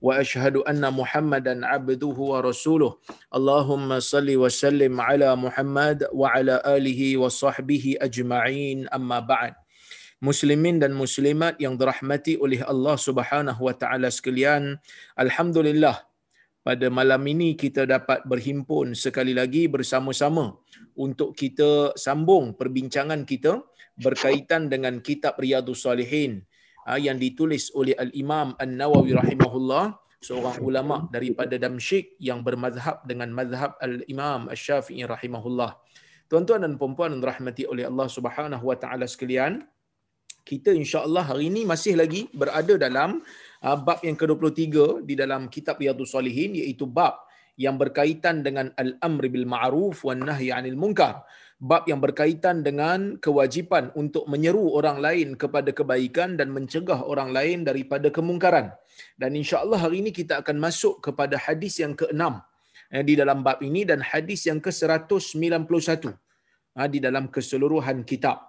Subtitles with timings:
[0.00, 2.90] واشهد ان محمدا عبده ورسوله
[3.38, 9.54] اللهم صل وسلم على محمد وعلى اله وصحبه اجمعين اما بعد
[10.16, 14.80] Muslimin dan muslimat yang dirahmati oleh Allah Subhanahu wa taala sekalian,
[15.12, 16.08] alhamdulillah
[16.64, 20.56] pada malam ini kita dapat berhimpun sekali lagi bersama-sama
[20.96, 23.60] untuk kita sambung perbincangan kita
[24.00, 26.49] berkaitan dengan kitab Riyadhus Salihin Ah,
[26.97, 34.51] yang ditulis oleh Al-Imam An-Nawawi rahimahullah seorang ulama daripada Damsyik yang bermazhab dengan mazhab Al-Imam
[34.51, 35.77] Asy-Syafi'i rahimahullah.
[36.31, 39.67] Tuan-tuan dan puan-puan yang dirahmati oleh Allah Subhanahu wa taala sekalian,
[40.47, 43.19] kita insya-Allah hari ini masih lagi berada dalam
[43.61, 47.29] uh, bab yang ke-23 di dalam kitab Riyadhus Salihin iaitu bab
[47.59, 51.21] yang berkaitan dengan al-amr bil ma'ruf wan nahy 'anil munkar
[51.61, 57.61] bab yang berkaitan dengan kewajipan untuk menyeru orang lain kepada kebaikan dan mencegah orang lain
[57.69, 58.73] daripada kemungkaran.
[59.13, 62.41] Dan insya-Allah hari ini kita akan masuk kepada hadis yang keenam
[62.89, 66.09] eh, di dalam bab ini dan hadis yang ke-191
[66.73, 68.41] ah, di dalam keseluruhan kitab.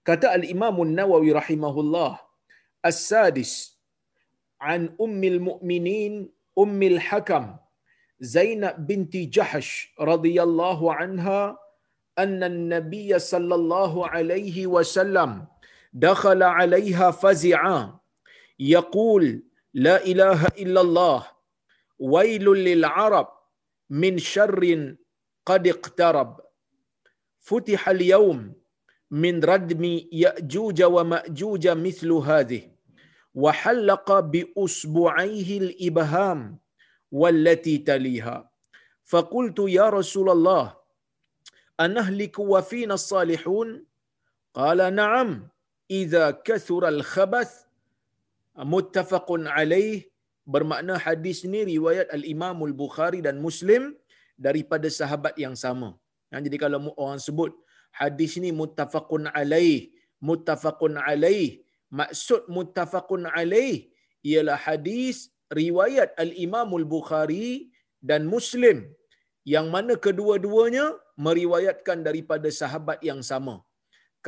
[0.00, 2.16] Kata al-Imam An-Nawawi rahimahullah,
[2.80, 3.76] As-Sadis
[4.60, 7.60] an Ummil Mu'minin Ummil Hakam
[8.20, 11.56] Zainab binti Jahsh radhiyallahu anha
[12.18, 15.46] أن النبي صلى الله عليه وسلم
[15.92, 17.98] دخل عليها فزعا
[18.58, 19.42] يقول
[19.74, 21.26] لا إله إلا الله
[21.98, 23.28] ويل للعرب
[23.90, 24.94] من شر
[25.46, 26.40] قد اقترب.
[27.40, 28.54] فتح اليوم
[29.10, 32.62] من ردم يأجوج ومأجوج مثل هذه
[33.34, 36.58] وحلق بأصبعيه الإبهام
[37.12, 38.50] والتي تليها.
[39.04, 40.83] فقلت يا رسول الله
[41.78, 43.82] anahliku wa fina salihun?
[44.54, 45.50] Qala na'am
[45.90, 47.66] idza kathura al khabath
[48.72, 50.06] muttafaqun alaih
[50.46, 53.98] bermakna hadis ni riwayat al imam al bukhari dan muslim
[54.38, 55.98] daripada sahabat yang sama.
[56.34, 57.52] Jadi kalau orang sebut
[58.00, 61.62] hadis ni muttafaqun alaih muttafaqun alaih
[61.98, 63.90] maksud muttafaqun alaih
[64.26, 65.30] ialah hadis
[65.60, 67.70] riwayat al imam al bukhari
[68.02, 68.86] dan muslim.
[69.44, 70.86] Yang mana kedua-duanya
[71.26, 73.62] meriwayatkan daripada sahabat yang sama.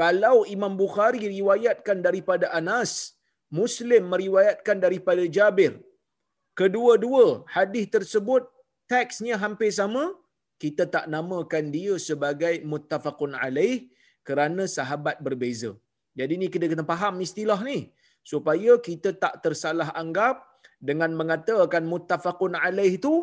[0.01, 3.17] Kalau Imam Bukhari riwayatkan daripada Anas,
[3.59, 5.81] Muslim meriwayatkan daripada Jabir.
[6.61, 8.43] Kedua-dua hadis tersebut
[8.93, 10.13] teksnya hampir sama,
[10.63, 13.89] kita tak namakan dia sebagai muttafaqun alaih
[14.29, 15.73] kerana sahabat berbeza.
[16.19, 17.93] Jadi ni kita kena faham istilah ni
[18.33, 20.37] supaya kita tak tersalah anggap
[20.89, 23.15] dengan mengatakan muttafaqun alaih itu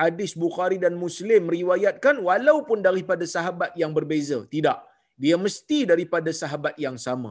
[0.00, 4.38] hadis Bukhari dan Muslim riwayatkan walaupun daripada sahabat yang berbeza.
[4.54, 4.78] Tidak.
[5.22, 7.30] Dia mesti daripada sahabat yang sama.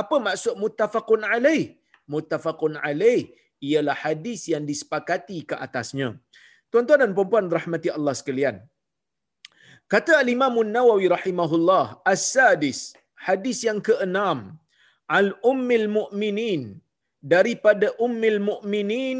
[0.00, 1.62] Apa maksud muttafaqun alaih?
[2.14, 3.20] Muttafaqun alaih
[3.68, 6.08] ialah hadis yang disepakati ke atasnya.
[6.70, 8.56] Tuan-tuan dan puan-puan rahmati Allah sekalian.
[9.92, 12.80] Kata Al-Imam Nawawi rahimahullah, As-Sadis,
[13.26, 14.38] hadis yang keenam,
[15.18, 16.62] Al-Ummil Mu'minin,
[17.32, 19.18] daripada Ummil Mu'minin,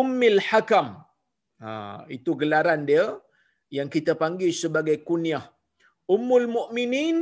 [0.00, 1.00] Ummil Hakam,
[1.62, 1.72] Ha,
[2.16, 3.04] itu gelaran dia
[3.76, 5.44] yang kita panggil sebagai kunyah.
[6.14, 7.18] Ummul Mukminin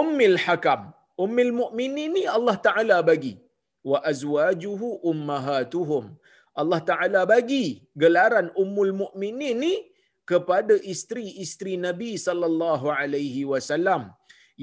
[0.00, 0.82] Ummil Hakam.
[1.24, 3.34] Ummil Mukminin ni Allah Taala bagi.
[3.90, 6.04] Wa azwajuhu ummahatuhum.
[6.60, 7.64] Allah Taala bagi
[8.02, 9.74] gelaran Ummul Mukminin ni
[10.30, 14.02] kepada isteri-isteri Nabi sallallahu alaihi wasallam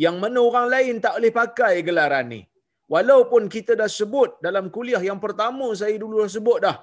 [0.03, 2.41] yang mana orang lain tak boleh pakai gelaran ni.
[2.93, 6.77] Walaupun kita dah sebut dalam kuliah yang pertama saya dulu dah sebut dah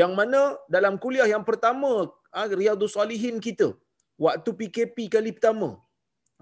[0.00, 0.40] yang mana
[0.74, 1.90] dalam kuliah yang pertama
[2.34, 3.68] ha, Riyadhus Salihin kita
[4.24, 5.68] waktu PKP kali pertama.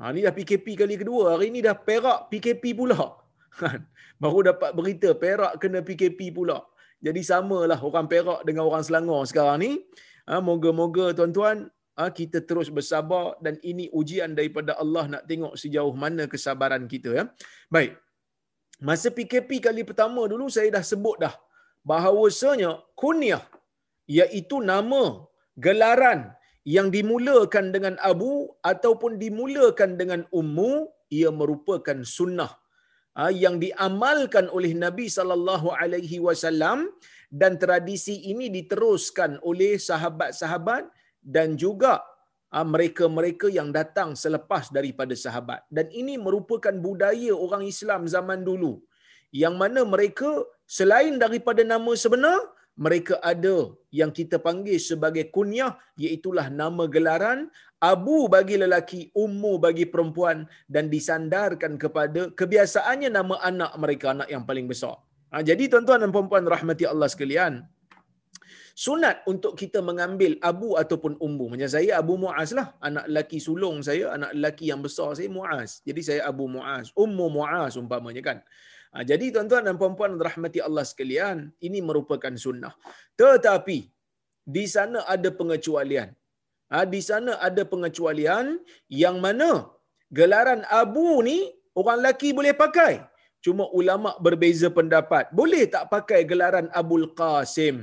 [0.01, 1.37] Ha, ni dah PKP kali kedua.
[1.37, 3.01] Hari ni dah perak PKP pula.
[3.61, 3.81] Kan?
[4.23, 6.59] baru dapat berita perak kena PKP pula.
[7.07, 9.71] Jadi samalah orang perak dengan orang Selangor sekarang ni.
[10.31, 11.57] Ha, moga-moga tuan-tuan
[11.99, 17.11] ha, kita terus bersabar dan ini ujian daripada Allah nak tengok sejauh mana kesabaran kita
[17.19, 17.25] ya.
[17.69, 17.93] Baik.
[18.89, 21.35] Masa PKP kali pertama dulu saya dah sebut dah
[21.91, 22.71] bahawasanya
[23.03, 23.45] kunyah
[24.19, 25.03] iaitu nama
[25.65, 26.21] gelaran
[26.75, 28.33] yang dimulakan dengan abu
[28.73, 30.73] ataupun dimulakan dengan ummu
[31.19, 32.53] ia merupakan sunnah
[33.19, 36.89] ha, yang diamalkan oleh Nabi sallallahu alaihi wasallam
[37.41, 40.85] dan tradisi ini diteruskan oleh sahabat-sahabat
[41.35, 41.95] dan juga
[42.57, 45.61] ah, mereka-mereka yang datang selepas daripada sahabat.
[45.77, 48.73] Dan ini merupakan budaya orang Islam zaman dulu
[49.33, 50.31] yang mana mereka
[50.79, 52.39] selain daripada nama sebenar
[52.85, 53.57] mereka ada
[53.93, 57.53] yang kita panggil sebagai kunyah iaitulah nama gelaran
[57.93, 64.45] abu bagi lelaki ummu bagi perempuan dan disandarkan kepada kebiasaannya nama anak mereka anak yang
[64.49, 64.97] paling besar.
[65.33, 67.65] Ha, jadi tuan-tuan dan puan-puan rahmati Allah sekalian.
[68.73, 71.53] Sunat untuk kita mengambil abu ataupun ummu.
[71.53, 72.73] Macam saya abu muaz lah.
[72.81, 75.85] Anak lelaki sulung saya anak lelaki yang besar saya muaz.
[75.85, 76.89] Jadi saya abu muaz.
[76.97, 78.39] Ummu muaz umpamanya kan
[79.11, 81.37] jadi tuan-tuan dan puan-puan rahmati Allah sekalian,
[81.67, 82.75] ini merupakan sunnah.
[83.21, 83.79] Tetapi
[84.57, 86.11] di sana ada pengecualian.
[86.73, 88.47] Ha, di sana ada pengecualian
[89.03, 89.51] yang mana
[90.19, 91.39] gelaran abu ni
[91.81, 92.93] orang lelaki boleh pakai.
[93.45, 95.25] Cuma ulama berbeza pendapat.
[95.41, 97.77] Boleh tak pakai gelaran Abul Qasim?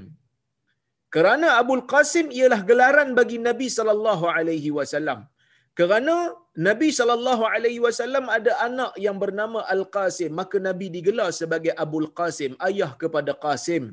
[1.15, 5.19] Kerana Abul Qasim ialah gelaran bagi Nabi sallallahu alaihi wasallam.
[5.79, 6.15] Kerana
[6.67, 12.53] Nabi sallallahu alaihi wasallam ada anak yang bernama Al-Qasim, maka Nabi digelar sebagai Abul Qasim,
[12.67, 13.83] ayah kepada Qasim.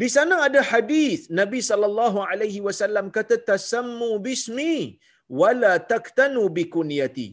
[0.00, 4.74] Di sana ada hadis Nabi sallallahu alaihi wasallam kata tasammu bismi
[5.40, 7.28] wala taktanu bikunyati.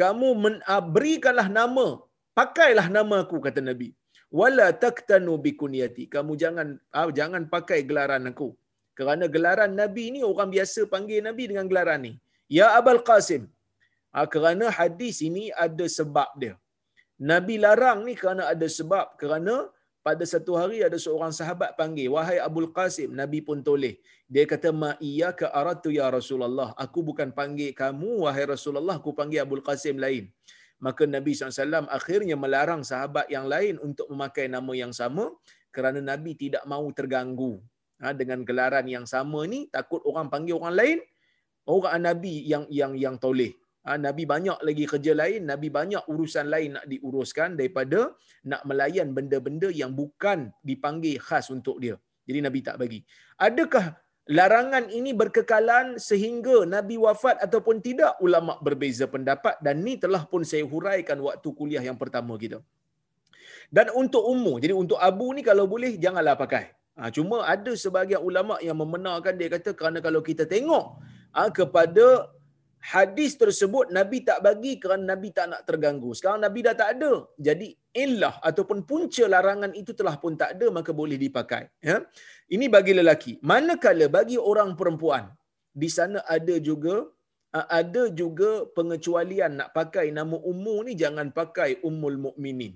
[0.00, 0.28] Kamu
[0.96, 1.86] berikanlah nama,
[2.40, 3.88] pakailah nama aku kata Nabi.
[4.40, 6.04] Wala taktanu bikunyati.
[6.14, 6.68] Kamu jangan
[6.98, 8.48] ah, jangan pakai gelaran aku.
[8.98, 12.12] Kerana gelaran Nabi ni orang biasa panggil Nabi dengan gelaran ni.
[12.50, 13.42] Ya Abul Qasim.
[14.10, 16.54] Ha, kerana hadis ini ada sebab dia.
[17.30, 19.14] Nabi larang ni kerana ada sebab.
[19.20, 19.70] Kerana
[20.02, 24.02] pada satu hari ada seorang sahabat panggil, Wahai Abul Qasim, Nabi pun toleh.
[24.26, 26.74] Dia kata, Ma iya ke aratu ya Rasulullah.
[26.84, 30.26] Aku bukan panggil kamu, wahai Rasulullah, aku panggil Abul Qasim lain.
[30.80, 35.28] Maka Nabi SAW akhirnya melarang sahabat yang lain untuk memakai nama yang sama
[35.68, 37.60] kerana Nabi tidak mahu terganggu
[38.00, 39.68] ha, dengan gelaran yang sama ni.
[39.68, 40.98] Takut orang panggil orang lain,
[41.76, 43.52] orang nabi yang yang yang toleh.
[43.80, 48.00] Ha, nabi banyak lagi kerja lain nabi banyak urusan lain nak diuruskan daripada
[48.50, 51.96] nak melayan benda-benda yang bukan dipanggil khas untuk dia.
[52.28, 53.00] Jadi nabi tak bagi.
[53.40, 53.96] Adakah
[54.38, 58.20] larangan ini berkekalan sehingga nabi wafat ataupun tidak?
[58.26, 62.60] Ulama berbeza pendapat dan ni telah pun saya huraikan waktu kuliah yang pertama kita.
[63.72, 66.64] Dan untuk ummu jadi untuk abu ni kalau boleh janganlah pakai.
[67.00, 71.00] Ha, cuma ada sebahagian ulama yang membenarkan dia kata kerana kalau kita tengok
[71.36, 72.06] ha, kepada
[72.92, 76.10] hadis tersebut Nabi tak bagi kerana Nabi tak nak terganggu.
[76.18, 77.12] Sekarang Nabi dah tak ada.
[77.46, 77.68] Jadi
[78.04, 81.62] illah ataupun punca larangan itu telah pun tak ada maka boleh dipakai.
[81.88, 81.96] Ya.
[82.54, 83.32] Ini bagi lelaki.
[83.50, 85.24] Manakala bagi orang perempuan
[85.82, 86.94] di sana ada juga
[87.54, 92.74] ha, ada juga pengecualian nak pakai nama ummu ni jangan pakai ummul mukminin.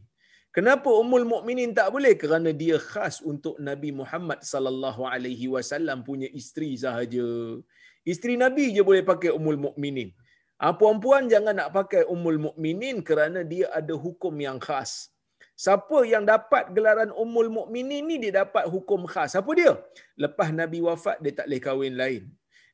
[0.55, 2.15] Kenapa Ummul Mukminin tak boleh?
[2.15, 7.27] Kerana dia khas untuk Nabi Muhammad sallallahu alaihi wasallam punya isteri sahaja.
[8.13, 10.09] Isteri Nabi je boleh pakai Ummul Mukminin.
[10.65, 14.93] Ah puan-puan jangan nak pakai Ummul Mukminin kerana dia ada hukum yang khas.
[15.65, 19.33] Siapa yang dapat gelaran Ummul Mukminin ni dia dapat hukum khas.
[19.41, 19.73] Apa dia?
[20.25, 22.23] Lepas Nabi wafat dia tak boleh kahwin lain.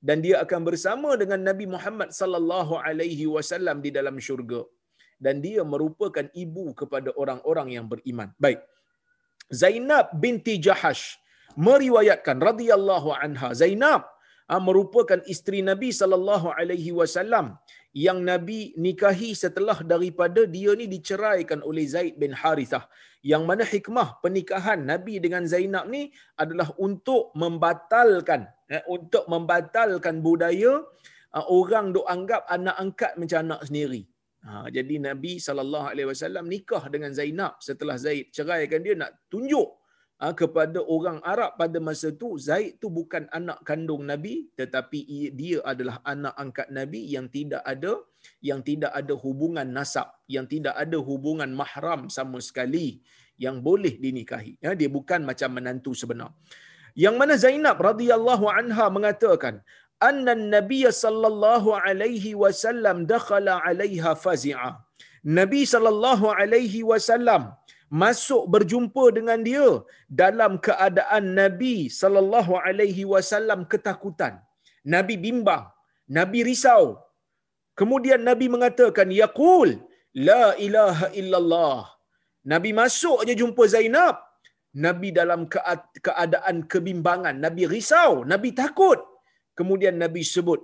[0.08, 4.62] Dan dia akan bersama dengan Nabi Muhammad sallallahu alaihi wasallam di dalam syurga.
[5.24, 8.32] Dan dia merupakan ibu kepada orang-orang yang beriman.
[8.44, 8.60] Baik.
[9.62, 11.04] Zainab binti Jahash
[11.68, 14.02] meriwayatkan radhiyallahu anha Zainab
[14.58, 17.54] merupakan isteri Nabi sallallahu alaihi wasallam
[17.94, 22.86] yang Nabi nikahi setelah daripada dia ni diceraikan oleh Zaid bin Harithah.
[23.22, 30.82] Yang mana hikmah pernikahan Nabi dengan Zainab ni adalah untuk membatalkan eh, untuk membatalkan budaya
[31.36, 34.02] uh, orang dok anggap anak angkat macam anak sendiri.
[34.40, 39.79] Ha, jadi Nabi wasallam nikah dengan Zainab setelah Zaid ceraikan dia nak tunjuk Ah,
[40.40, 45.96] kepada orang Arab pada masa tu Zaid tu bukan anak kandung Nabi tetapi dia adalah
[46.12, 47.92] anak angkat Nabi yang tidak ada
[48.44, 53.00] yang tidak ada hubungan nasab yang tidak ada hubungan mahram sama sekali
[53.44, 54.52] yang boleh dinikahi.
[54.64, 56.30] Ya dia bukan macam menantu sebenar.
[57.04, 59.54] Yang mana Zainab radhiyallahu anha mengatakan
[60.08, 64.70] anna nabiy sallallahu alaihi wasallam dakhala alaiha fazi'a.
[65.38, 67.42] Nabi sallallahu alaihi wasallam
[68.02, 69.68] masuk berjumpa dengan dia
[70.22, 74.34] dalam keadaan Nabi sallallahu alaihi wasallam ketakutan.
[74.94, 75.64] Nabi bimbang,
[76.18, 76.84] Nabi risau.
[77.80, 79.70] Kemudian Nabi mengatakan yaqul
[80.28, 81.80] la ilaha illallah.
[82.52, 84.16] Nabi masuk aja jumpa Zainab.
[84.84, 85.40] Nabi dalam
[86.06, 89.00] keadaan kebimbangan, Nabi risau, Nabi takut.
[89.58, 90.60] Kemudian Nabi sebut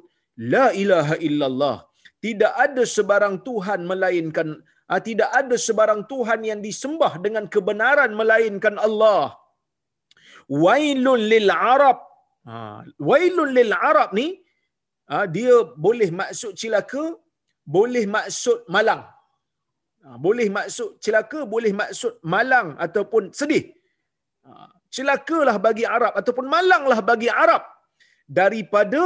[0.54, 1.76] la ilaha illallah.
[2.24, 4.48] Tidak ada sebarang tuhan melainkan
[5.08, 9.34] tidak ada sebarang Tuhan yang disembah dengan kebenaran melainkan Allah.
[10.64, 11.98] Wailun lil Arab.
[12.46, 12.54] Ha,
[13.08, 14.28] wailun lil Arab ni
[15.10, 17.04] Ha, dia boleh maksud cilaka,
[17.62, 19.02] boleh maksud malang.
[20.02, 23.64] Ha, boleh maksud celaka, boleh maksud malang ataupun sedih.
[24.96, 27.62] Celakalah bagi Arab ataupun malanglah bagi Arab
[28.38, 29.02] daripada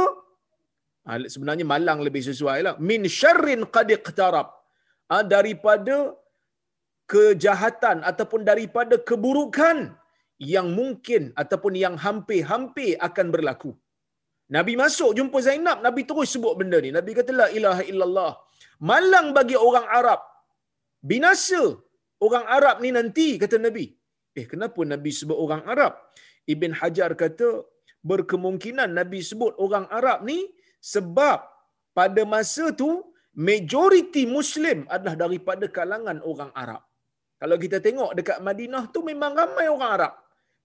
[1.33, 2.73] sebenarnya malang lebih sesuai lah.
[2.89, 4.47] Min syarrin qad iqtarab.
[5.11, 5.97] Ha, daripada
[7.13, 9.77] kejahatan ataupun daripada keburukan
[10.53, 13.71] yang mungkin ataupun yang hampir-hampir akan berlaku.
[14.55, 16.89] Nabi masuk jumpa Zainab, Nabi terus sebut benda ni.
[16.97, 18.31] Nabi kata la ilaha illallah.
[18.89, 20.21] Malang bagi orang Arab.
[21.09, 21.61] Binasa
[22.25, 23.85] orang Arab ni nanti kata Nabi.
[24.39, 25.93] Eh kenapa Nabi sebut orang Arab?
[26.53, 27.49] Ibn Hajar kata
[28.09, 30.39] berkemungkinan Nabi sebut orang Arab ni
[30.93, 31.39] sebab
[31.99, 32.89] pada masa tu
[33.35, 36.81] majoriti Muslim adalah daripada kalangan orang Arab.
[37.41, 40.13] Kalau kita tengok dekat Madinah tu memang ramai orang Arab.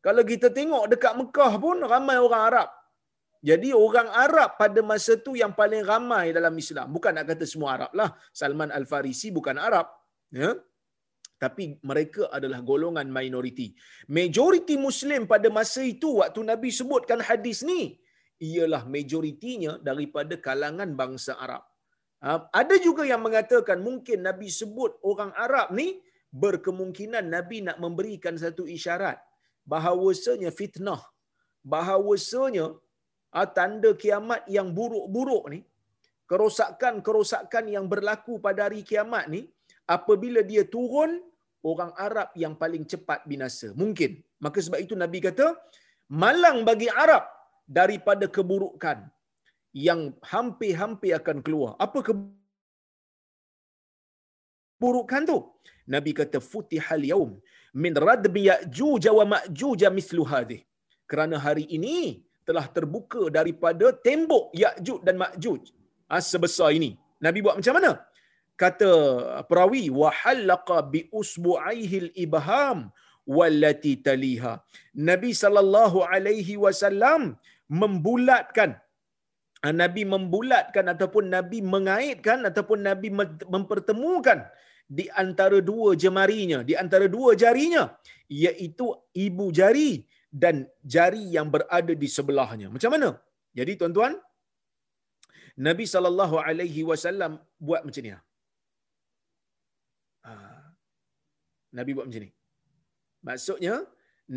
[0.04, 2.68] Kalau kita tengok dekat Mekah pun ramai orang Arab.
[3.48, 6.86] Jadi orang Arab pada masa tu yang paling ramai dalam Islam.
[6.94, 8.10] Bukan nak kata semua Arab lah.
[8.40, 9.86] Salman Al-Farisi bukan Arab.
[10.34, 10.50] Ya?
[11.36, 13.76] Tapi mereka adalah golongan minoriti.
[14.08, 18.00] Majoriti Muslim pada masa itu waktu Nabi sebutkan hadis ni.
[18.36, 21.64] Ialah majoritinya daripada kalangan bangsa Arab.
[22.24, 22.48] Ha?
[22.60, 26.00] Ada juga yang mengatakan mungkin Nabi sebut orang Arab ni
[26.32, 29.18] berkemungkinan Nabi nak memberikan satu isyarat
[29.72, 31.02] bahawasanya fitnah,
[31.72, 32.66] bahawasanya
[33.36, 35.60] ah, tanda kiamat yang buruk-buruk ni,
[36.30, 39.42] kerosakan-kerosakan yang berlaku pada hari kiamat ni,
[39.96, 41.18] apabila dia turun,
[41.66, 43.74] orang Arab yang paling cepat binasa.
[43.74, 44.22] Mungkin.
[44.38, 45.46] Maka sebab itu Nabi kata,
[46.22, 47.26] malang bagi Arab
[47.66, 48.98] daripada keburukan
[49.76, 50.00] yang
[50.32, 51.70] hampir-hampir akan keluar.
[51.86, 51.98] Apa
[54.80, 55.38] keburukan tu?
[55.94, 57.30] Nabi kata, futihal yaum
[57.82, 60.58] min radbi ya'juj wa ma'juj mislu hadhi.
[61.10, 61.98] Kerana hari ini
[62.48, 65.62] telah terbuka daripada tembok Ya'juj dan Ma'juj
[66.10, 66.90] ha, sebesar ini.
[67.26, 67.90] Nabi buat macam mana?
[68.62, 68.90] Kata
[69.50, 72.78] perawi wa halaqa bi usbu'aihi al-ibham
[73.38, 74.52] wallati taliha.
[75.10, 77.22] Nabi sallallahu alaihi wasallam
[77.82, 78.70] membulatkan
[79.72, 83.08] Nabi membulatkan ataupun Nabi mengaitkan ataupun Nabi
[83.54, 84.38] mempertemukan
[84.86, 87.84] di antara dua jemarinya, di antara dua jarinya,
[88.30, 88.86] iaitu
[89.26, 89.90] ibu jari
[90.42, 90.54] dan
[90.94, 92.66] jari yang berada di sebelahnya.
[92.74, 93.10] Macam mana?
[93.58, 94.12] Jadi tuan-tuan,
[95.66, 98.10] Nabi sallallahu alaihi wasallam buat macam ni.
[98.12, 98.20] Ha.
[101.78, 102.30] Nabi buat macam ni.
[103.26, 103.74] Maksudnya,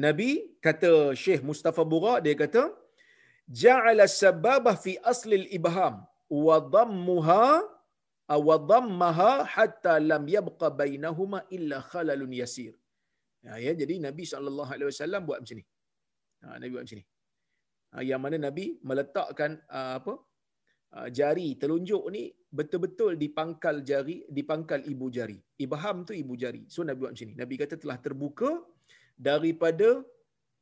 [0.06, 0.30] Nabi
[0.66, 2.64] kata Syekh Mustafa Bura dia kata
[3.64, 7.44] ja'ala sababah fi asli al-ibham wa dhammuha
[8.48, 12.74] wa dhammaha hatta lam yabqa bainahuma illa khalalun yasir.
[13.46, 15.66] Ya, ya jadi Nabi sallallahu alaihi wasallam buat macam ni.
[16.44, 17.06] Ha, Nabi buat macam ni.
[17.92, 20.14] Ha, yang mana Nabi meletakkan uh, apa?
[20.90, 25.38] Uh, jari telunjuk ni betul-betul di pangkal jari, di pangkal ibu jari.
[25.66, 26.62] Ibham tu ibu jari.
[26.74, 27.36] So Nabi buat macam ni.
[27.42, 28.52] Nabi kata telah terbuka
[29.30, 29.90] daripada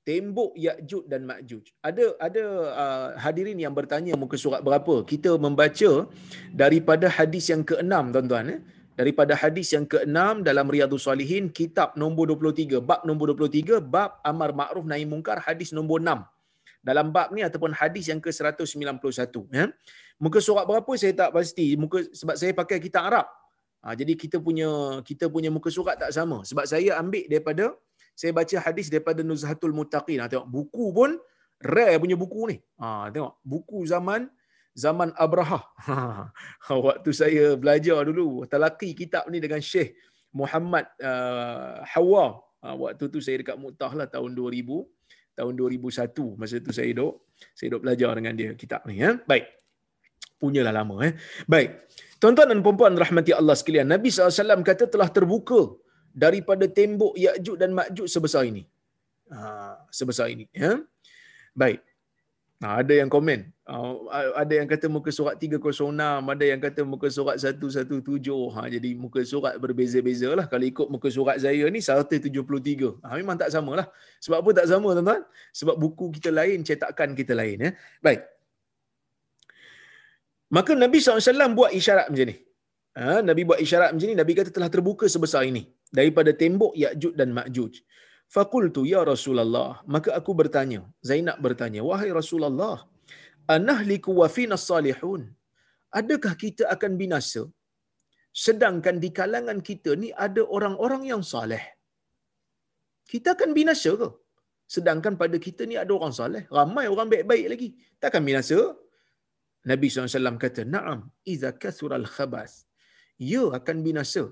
[0.08, 1.66] tembok Ya'juj dan Ma'juj.
[1.84, 2.44] Ada ada
[2.84, 5.04] uh, hadirin yang bertanya muka surat berapa?
[5.04, 5.92] Kita membaca
[6.62, 8.60] daripada hadis yang ke-6 tuan-tuan eh.
[8.98, 14.56] Daripada hadis yang ke-6 dalam Riyadhus Salihin kitab nombor 23, bab nombor 23, bab amar
[14.60, 16.24] ma'ruf nahi mungkar hadis nombor 6.
[16.88, 19.04] Dalam bab ni ataupun hadis yang ke-191
[19.52, 19.66] ya.
[20.18, 21.76] Muka surat berapa saya tak pasti.
[21.78, 23.28] Muka sebab saya pakai kitab Arab.
[23.86, 27.78] Ha, jadi kita punya kita punya muka surat tak sama sebab saya ambil daripada
[28.18, 30.18] saya baca hadis daripada Nuzhatul Muttaqin.
[30.18, 31.12] Ha, tengok buku pun
[31.62, 32.58] rare punya buku ni.
[32.82, 34.26] Ha, tengok buku zaman
[34.74, 35.62] zaman Abraha.
[35.86, 39.94] Ha, waktu saya belajar dulu talaki kitab ni dengan Syekh
[40.34, 42.42] Muhammad uh, Hawa.
[42.66, 44.66] Ha, waktu tu saya dekat Mu'tah lah tahun 2000
[45.38, 49.14] tahun 2001 masa tu saya dok saya dok belajar dengan dia kitab ni ya.
[49.30, 49.46] Baik.
[50.42, 51.14] Punyalah lama eh.
[51.46, 51.86] Baik.
[52.18, 55.78] Tuan-tuan dan puan-puan rahmati Allah sekalian, Nabi SAW kata telah terbuka
[56.24, 58.66] daripada tembok Ya'juj dan Ma'juj sebesar ini.
[59.30, 60.50] Ha, sebesar ini.
[60.50, 60.82] Ya?
[61.54, 61.86] Baik.
[62.66, 63.54] Ha, ada yang komen.
[63.70, 63.76] Ha,
[64.42, 65.78] ada yang kata muka surat 306.
[66.34, 68.02] Ada yang kata muka surat 117.
[68.58, 70.50] Ha, jadi muka surat berbeza-beza lah.
[70.50, 72.98] Kalau ikut muka surat saya ni 173.
[73.06, 73.88] Ha, memang tak sama lah.
[74.26, 75.22] Sebab apa tak sama tuan-tuan?
[75.54, 77.62] Sebab buku kita lain, cetakan kita lain.
[77.62, 77.72] Ya?
[78.02, 78.26] Baik.
[80.50, 82.36] Maka Nabi SAW buat isyarat macam ni.
[82.98, 87.14] Ha, Nabi buat isyarat macam ni, Nabi kata telah terbuka sebesar ini daripada tembok Ya'juj
[87.20, 87.74] dan Ma'juj.
[88.36, 92.78] Fakultu ya Rasulullah, maka aku bertanya, Zainab bertanya, wahai Rasulullah,
[93.56, 95.22] anahliku wa fina salihun?
[96.00, 97.44] Adakah kita akan binasa?
[98.46, 101.64] Sedangkan di kalangan kita ni ada orang-orang yang saleh.
[103.12, 104.10] Kita akan binasa ke?
[104.76, 107.70] Sedangkan pada kita ni ada orang saleh, ramai orang baik-baik lagi.
[108.00, 108.60] Tak akan binasa.
[109.72, 111.00] Nabi SAW kata, Naam,
[111.34, 112.52] iza kathural khabas.
[113.32, 114.24] Ia akan binasa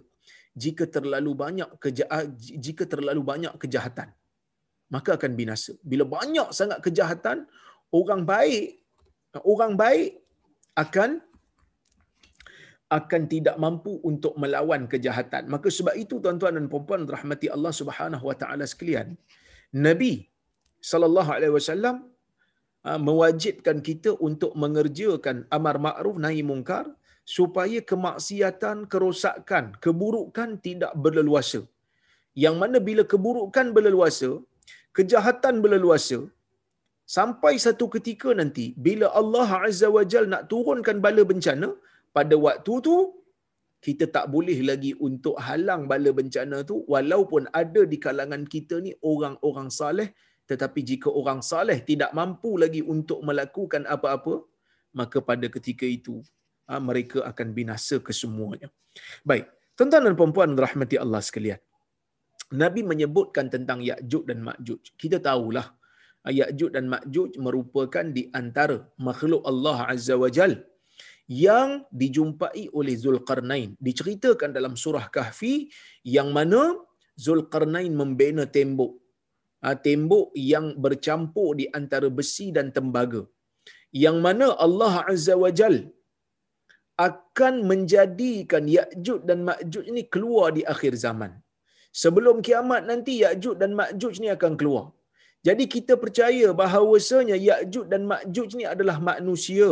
[0.63, 4.09] jika terlalu banyak kejahat, jika terlalu banyak kejahatan.
[4.95, 5.73] Maka akan binasa.
[5.91, 7.37] Bila banyak sangat kejahatan,
[7.99, 8.79] orang baik,
[9.53, 10.23] orang baik
[10.83, 11.19] akan
[12.99, 15.43] akan tidak mampu untuk melawan kejahatan.
[15.53, 19.17] Maka sebab itu tuan-tuan dan puan-puan rahmati Allah Subhanahu wa taala sekalian,
[19.87, 20.13] Nabi
[20.89, 21.95] sallallahu alaihi wasallam
[22.85, 26.85] ah, mewajibkan kita untuk mengerjakan amar ma'ruf nahi mungkar
[27.35, 31.61] supaya kemaksiatan, kerosakan, keburukan tidak berleluasa.
[32.43, 34.29] Yang mana bila keburukan berleluasa,
[34.97, 36.19] kejahatan berleluasa,
[37.17, 41.69] sampai satu ketika nanti bila Allah Azza wa Jal nak turunkan bala bencana,
[42.17, 42.95] pada waktu tu
[43.85, 48.91] kita tak boleh lagi untuk halang bala bencana tu walaupun ada di kalangan kita ni
[49.11, 50.09] orang-orang saleh
[50.49, 54.35] tetapi jika orang saleh tidak mampu lagi untuk melakukan apa-apa
[54.99, 56.15] maka pada ketika itu
[56.87, 58.67] mereka akan binasa kesemuanya.
[59.21, 59.45] Baik,
[59.77, 61.61] tuan-tuan dan puan-puan rahmati Allah sekalian.
[62.53, 64.93] Nabi menyebutkan tentang Ya'juj dan Ma'juj.
[65.01, 65.65] Kita tahulah
[66.23, 70.61] ha, Ya'juj dan Ma'juj merupakan di antara makhluk Allah Azza wa Jalla
[71.25, 73.73] yang dijumpai oleh Zulkarnain.
[73.81, 75.73] Diceritakan dalam surah Kahfi
[76.05, 76.77] yang mana
[77.17, 78.93] Zulkarnain membina tembok.
[79.65, 83.25] Ha, tembok yang bercampur di antara besi dan tembaga.
[83.89, 85.89] Yang mana Allah Azza wa Jal
[87.07, 91.31] akan menjadikan Ya'juj dan Ma'juj ini keluar di akhir zaman.
[92.03, 94.85] Sebelum kiamat nanti Ya'juj dan Ma'juj ini akan keluar.
[95.47, 99.69] Jadi kita percaya bahawasanya Ya'juj dan Ma'juj ini adalah manusia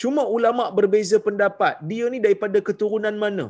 [0.00, 1.74] Cuma ulama berbeza pendapat.
[1.90, 3.46] Dia ni daripada keturunan mana?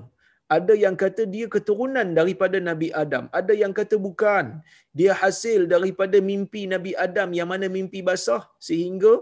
[0.56, 3.24] Ada yang kata dia keturunan daripada Nabi Adam.
[3.40, 4.58] Ada yang kata bukan.
[4.98, 9.12] Dia hasil daripada mimpi Nabi Adam yang mana mimpi basah sehingga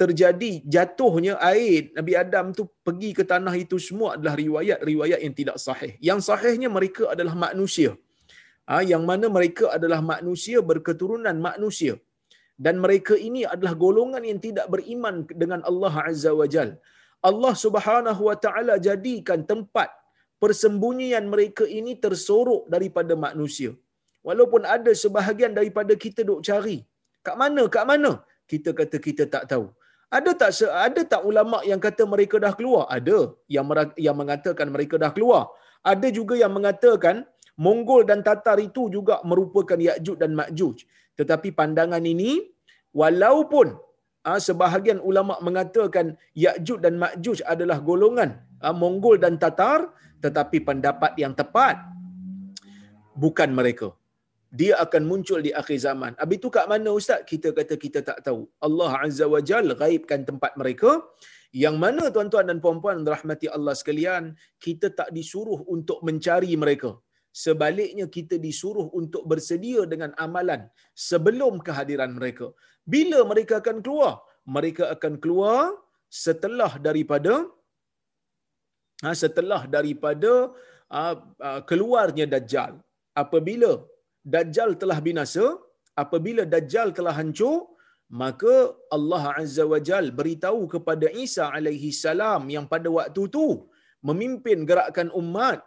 [0.00, 5.56] terjadi jatuhnya air Nabi Adam tu pergi ke tanah itu semua adalah riwayat-riwayat yang tidak
[5.66, 5.92] sahih.
[6.08, 7.92] Yang sahihnya mereka adalah manusia.
[8.70, 11.94] Uh, yang mana mereka adalah manusia berketurunan manusia
[12.64, 16.70] dan mereka ini adalah golongan yang tidak beriman dengan Allah Azza wa Jal.
[17.28, 19.88] Allah Subhanahu wa taala jadikan tempat
[20.42, 23.72] persembunyian mereka ini tersorok daripada manusia.
[24.28, 26.78] Walaupun ada sebahagian daripada kita duk cari.
[27.26, 27.62] Kat mana?
[27.74, 28.12] Kat mana?
[28.52, 29.66] Kita kata kita tak tahu.
[30.16, 30.50] Ada tak
[30.86, 32.84] ada tak ulama yang kata mereka dah keluar?
[32.96, 33.18] Ada
[33.54, 33.66] yang
[34.06, 35.42] yang mengatakan mereka dah keluar.
[35.92, 37.16] Ada juga yang mengatakan
[37.64, 40.76] Mongol dan Tatar itu juga merupakan Ya'juj dan Ma'juj.
[41.18, 42.32] Tetapi pandangan ini
[43.00, 43.76] walaupun
[44.28, 48.30] ah, sebahagian ulama mengatakan Ya'juj dan Ma'juj adalah golongan
[48.64, 51.76] ah, Mongol dan Tatar tetapi pendapat yang tepat
[53.16, 53.88] bukan mereka.
[54.58, 56.12] Dia akan muncul di akhir zaman.
[56.20, 57.20] Habis itu kat mana ustaz?
[57.30, 58.40] Kita kata kita tak tahu.
[58.66, 60.90] Allah Azza wa Jal gaibkan tempat mereka.
[61.62, 64.24] Yang mana tuan-tuan dan puan-puan rahmati Allah sekalian,
[64.64, 66.90] kita tak disuruh untuk mencari mereka.
[67.44, 70.62] Sebaliknya kita disuruh untuk bersedia dengan amalan
[71.08, 72.50] sebelum kehadiran mereka.
[72.94, 74.14] Bila mereka akan keluar?
[74.56, 75.58] Mereka akan keluar
[76.10, 77.34] setelah daripada
[79.02, 80.32] ha, setelah daripada
[80.98, 81.14] uh,
[81.48, 82.72] uh, keluarnya Dajjal.
[83.22, 83.70] Apabila
[84.34, 85.46] Dajjal telah binasa,
[86.02, 87.70] apabila Dajjal telah hancur,
[88.10, 88.54] maka
[88.96, 93.46] Allah Azza wa Jal beritahu kepada Isa alaihi salam yang pada waktu itu
[94.08, 95.62] memimpin gerakan umat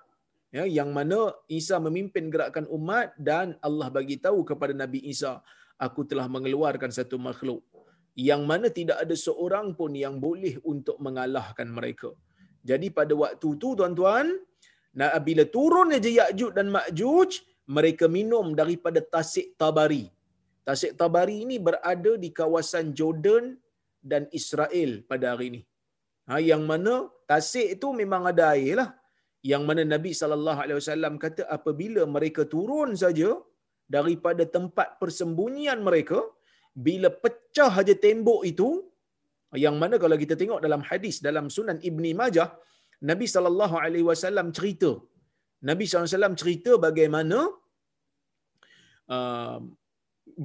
[0.51, 1.19] ya yang mana
[1.59, 5.39] Isa memimpin gerakan umat dan Allah bagi tahu kepada Nabi Isa
[5.79, 7.63] aku telah mengeluarkan satu makhluk
[8.13, 12.13] yang mana tidak ada seorang pun yang boleh untuk mengalahkan mereka.
[12.69, 14.27] Jadi pada waktu tu tuan-tuan
[14.99, 17.31] nah bila turun aja Ya'juj dan Ma'juj
[17.77, 20.05] mereka minum daripada Tasik Tabari.
[20.67, 23.55] Tasik Tabari ini berada di kawasan Jordan
[24.11, 25.61] dan Israel pada hari ini.
[26.27, 26.93] Ha, yang mana
[27.31, 28.89] Tasik itu memang ada air lah.
[29.51, 33.29] Yang mana Nabi wasallam kata apabila mereka turun saja
[33.95, 36.19] daripada tempat persembunyian mereka
[36.85, 38.69] bila pecah saja tembok itu
[39.63, 42.49] yang mana kalau kita tengok dalam hadis dalam Sunan Ibni Majah
[43.09, 43.27] Nabi
[44.09, 44.91] wasallam cerita
[45.69, 47.37] Nabi wasallam cerita bagaimana
[49.15, 49.59] uh,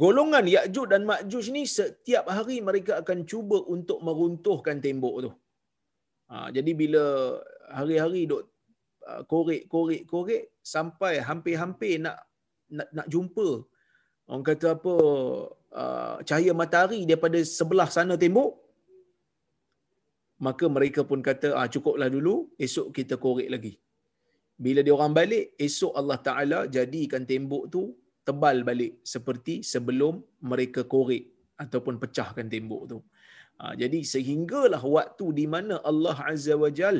[0.02, 5.32] golongan Ya'juj dan Ma'juj ni setiap hari mereka akan cuba untuk meruntuhkan tembok tu.
[6.28, 7.04] Ha, jadi bila
[7.72, 8.44] hari-hari duk
[9.08, 12.16] Uh, korek korek korek sampai hampir-hampir nak
[12.76, 13.64] nak nak jumpa
[14.28, 14.94] orang kata apa
[15.82, 18.52] uh, cahaya matahari daripada sebelah sana tembok
[20.46, 23.72] maka mereka pun kata ah cukuplah dulu esok kita korek lagi
[24.64, 27.82] bila dia orang balik esok Allah Taala jadikan tembok tu
[28.28, 30.14] tebal balik seperti sebelum
[30.50, 31.24] mereka korek
[31.64, 32.98] ataupun pecahkan tembok tu
[33.60, 36.98] Ha, jadi sehinggalah waktu di mana Allah Azza wa Jal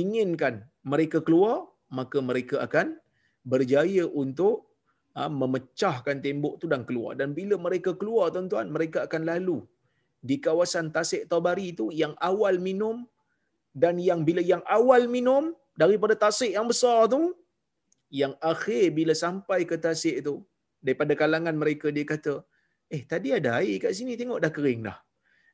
[0.00, 0.54] inginkan
[0.92, 1.56] mereka keluar,
[1.98, 2.86] maka mereka akan
[3.52, 4.56] berjaya untuk
[5.18, 7.18] ha, memecahkan tembok tu dan keluar.
[7.20, 9.58] Dan bila mereka keluar tuan-tuan, mereka akan lalu
[10.22, 12.96] di kawasan Tasik Tabari itu yang awal minum
[13.82, 17.20] dan yang bila yang awal minum daripada tasik yang besar tu
[18.20, 20.34] yang akhir bila sampai ke tasik tu
[20.84, 22.34] daripada kalangan mereka dia kata
[22.92, 24.98] eh tadi ada air kat sini tengok dah kering dah.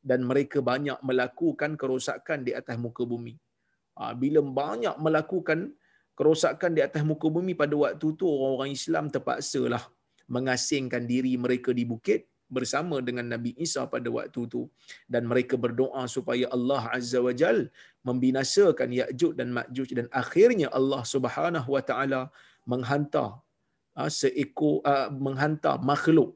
[0.08, 3.34] Dan mereka banyak melakukan kerosakan di atas muka bumi.
[3.98, 5.74] Ha, bila banyak melakukan
[6.18, 9.82] kerosakan di atas muka bumi pada waktu tu orang-orang Islam terpaksa lah
[10.34, 14.62] mengasingkan diri mereka di bukit bersama dengan Nabi Isa pada waktu itu
[15.12, 17.68] dan mereka berdoa supaya Allah Azza wa Jal
[18.08, 19.88] membinasakan Ya'juj dan Ma'juj.
[19.98, 22.20] Dan akhirnya Allah Subhanahu wa taala
[22.72, 23.28] menghantar
[24.00, 26.30] uh, seekor uh, menghantar makhluk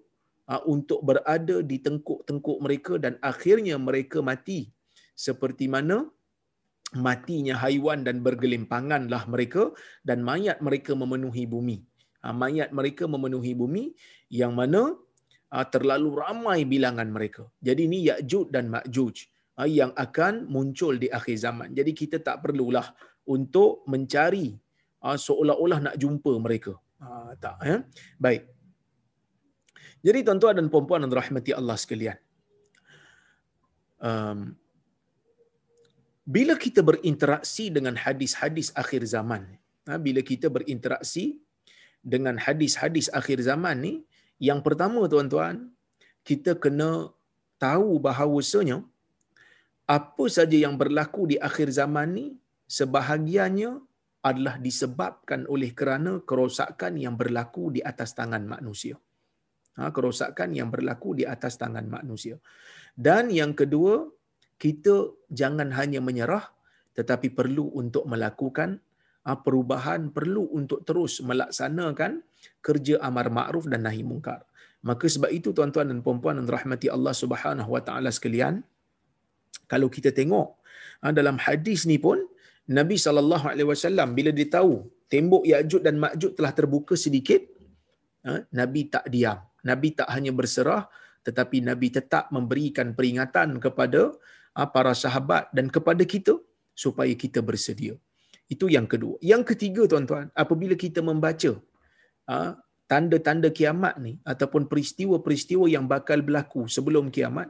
[0.52, 2.94] uh, untuk berada di tengkuk-tengkuk mereka.
[3.04, 4.60] Dan akhirnya mereka mati.
[5.26, 6.08] Seperti mana?
[6.92, 9.72] Matinya haiwan dan bergelimpanganlah mereka.
[10.04, 11.78] Dan mayat mereka memenuhi bumi.
[12.22, 13.84] Mayat mereka memenuhi bumi.
[14.40, 14.82] Yang mana?
[14.92, 15.11] Ah,
[15.60, 17.44] terlalu ramai bilangan mereka.
[17.60, 19.16] Jadi ini Ya'juj dan Ma'juj
[19.60, 21.76] ah, yang akan muncul di akhir zaman.
[21.76, 22.86] Jadi kita tak perlulah
[23.28, 24.56] untuk mencari
[25.04, 26.74] ah, seolah-olah nak jumpa mereka.
[27.42, 27.76] Tak, ya?
[28.24, 28.46] Baik.
[30.06, 32.18] Jadi tuan-tuan dan puan-puan yang rahmati Allah sekalian.
[33.98, 34.54] Um,
[36.22, 39.58] bila kita berinteraksi dengan hadis-hadis akhir zaman,
[40.06, 41.42] bila kita berinteraksi
[42.02, 43.94] dengan hadis-hadis akhir zaman ni,
[44.42, 45.70] yang pertama tuan-tuan,
[46.26, 47.14] kita kena
[47.62, 48.82] tahu bahawasanya
[49.86, 52.26] apa saja yang berlaku di akhir zaman ni
[52.66, 53.78] sebahagiannya
[54.22, 58.98] adalah disebabkan oleh kerana kerosakan yang berlaku di atas tangan manusia.
[59.78, 62.36] Ha, kerosakan yang berlaku di atas tangan manusia.
[62.94, 64.04] Dan yang kedua,
[64.58, 66.50] kita jangan hanya menyerah
[66.92, 68.78] tetapi perlu untuk melakukan
[69.22, 72.12] perubahan, perlu untuk terus melaksanakan
[72.66, 74.42] kerja amar ma'ruf dan nahi mungkar.
[74.82, 78.66] Maka sebab itu tuan-tuan dan puan-puan yang rahmati Allah Subhanahu wa taala sekalian,
[79.70, 80.58] kalau kita tengok
[81.06, 82.18] ha, dalam hadis ni pun
[82.78, 87.46] Nabi sallallahu alaihi wasallam bila dia tahu tembok Ya'juj dan Ma'juj telah terbuka sedikit,
[88.26, 89.38] ha, Nabi tak diam.
[89.62, 90.90] Nabi tak hanya berserah
[91.22, 94.10] tetapi Nabi tetap memberikan peringatan kepada
[94.74, 96.34] para sahabat dan kepada kita
[96.74, 97.94] supaya kita bersedia.
[98.54, 99.16] Itu yang kedua.
[99.32, 101.52] Yang ketiga tuan-tuan, apabila kita membaca
[102.30, 102.54] Ha,
[102.90, 107.48] tanda-tanda kiamat ni ataupun peristiwa-peristiwa yang bakal berlaku sebelum kiamat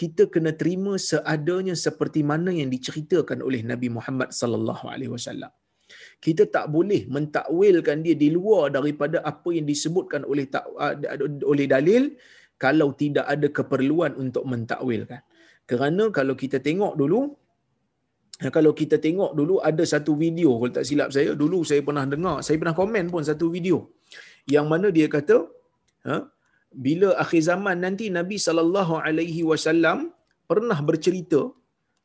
[0.00, 5.52] kita kena terima seadanya seperti mana yang diceritakan oleh Nabi Muhammad sallallahu alaihi wasallam.
[6.24, 10.46] Kita tak boleh mentakwilkan dia di luar daripada apa yang disebutkan oleh
[11.52, 12.02] oleh dalil
[12.64, 15.20] kalau tidak ada keperluan untuk mentakwilkan.
[15.70, 17.20] Kerana kalau kita tengok dulu
[18.48, 22.36] kalau kita tengok dulu ada satu video kalau tak silap saya dulu saya pernah dengar
[22.46, 23.92] saya pernah komen pun satu video.
[24.54, 25.36] Yang mana dia kata
[26.08, 26.24] ha,
[26.72, 29.98] bila akhir zaman nanti Nabi sallallahu alaihi wasallam
[30.48, 31.52] pernah bercerita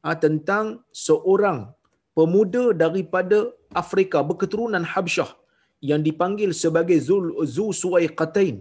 [0.03, 1.71] ha, tentang seorang
[2.17, 5.31] pemuda daripada Afrika berketurunan Habsyah
[5.79, 8.57] yang dipanggil sebagai Zul Zu Suwaiqatain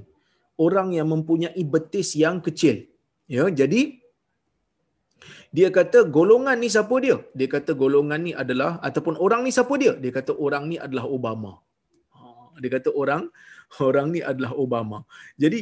[0.67, 2.87] orang yang mempunyai betis yang kecil.
[3.27, 4.04] Ya jadi
[5.57, 7.17] dia kata golongan ni siapa dia?
[7.39, 9.93] Dia kata golongan ni adalah ataupun orang ni siapa dia?
[10.03, 11.53] Dia kata orang ni adalah Obama.
[12.17, 13.23] Ha, dia kata orang
[13.89, 14.99] orang ni adalah Obama.
[15.43, 15.61] Jadi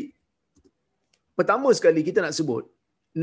[1.39, 2.65] pertama sekali kita nak sebut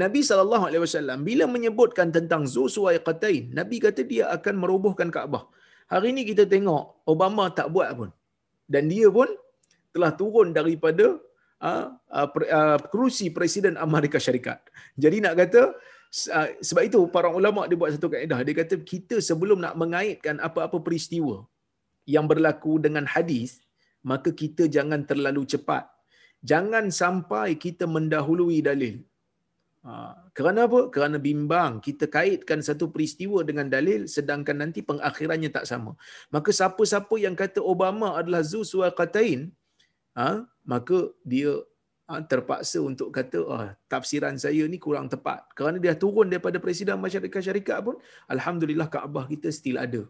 [0.01, 5.49] Nabi sallallahu alaihi wasallam bila menyebutkan tentang Zusuwaiqatain, Nabi kata dia akan merobohkan Kaabah.
[5.89, 8.09] Hari ini kita tengok Obama tak buat pun.
[8.69, 9.25] Dan dia pun
[9.89, 11.17] telah turun daripada
[11.65, 14.61] uh, uh, uh, kerusi Presiden Amerika Syarikat.
[14.93, 15.61] Jadi nak kata
[16.09, 18.41] sebab itu para ulama dia buat satu kaedah.
[18.41, 21.45] Dia kata kita sebelum nak mengaitkan apa-apa peristiwa
[22.09, 23.61] yang berlaku dengan hadis
[24.01, 25.85] maka kita jangan terlalu cepat.
[26.41, 29.03] Jangan sampai kita mendahului dalil.
[29.83, 30.87] Ha, kerana apa?
[30.93, 31.83] Kerana bimbang.
[31.83, 35.93] Kita kaitkan satu peristiwa dengan dalil sedangkan nanti pengakhirannya tak sama.
[36.33, 39.51] Maka siapa-siapa yang kata Obama adalah zu suaqatain
[40.15, 41.53] ha, maka dia
[42.31, 45.45] terpaksa untuk kata oh, tafsiran saya ni kurang tepat.
[45.53, 47.95] Kerana dia turun daripada presiden masyarakat syarikat pun
[48.25, 50.01] alhamdulillah Kaabah kita still ada.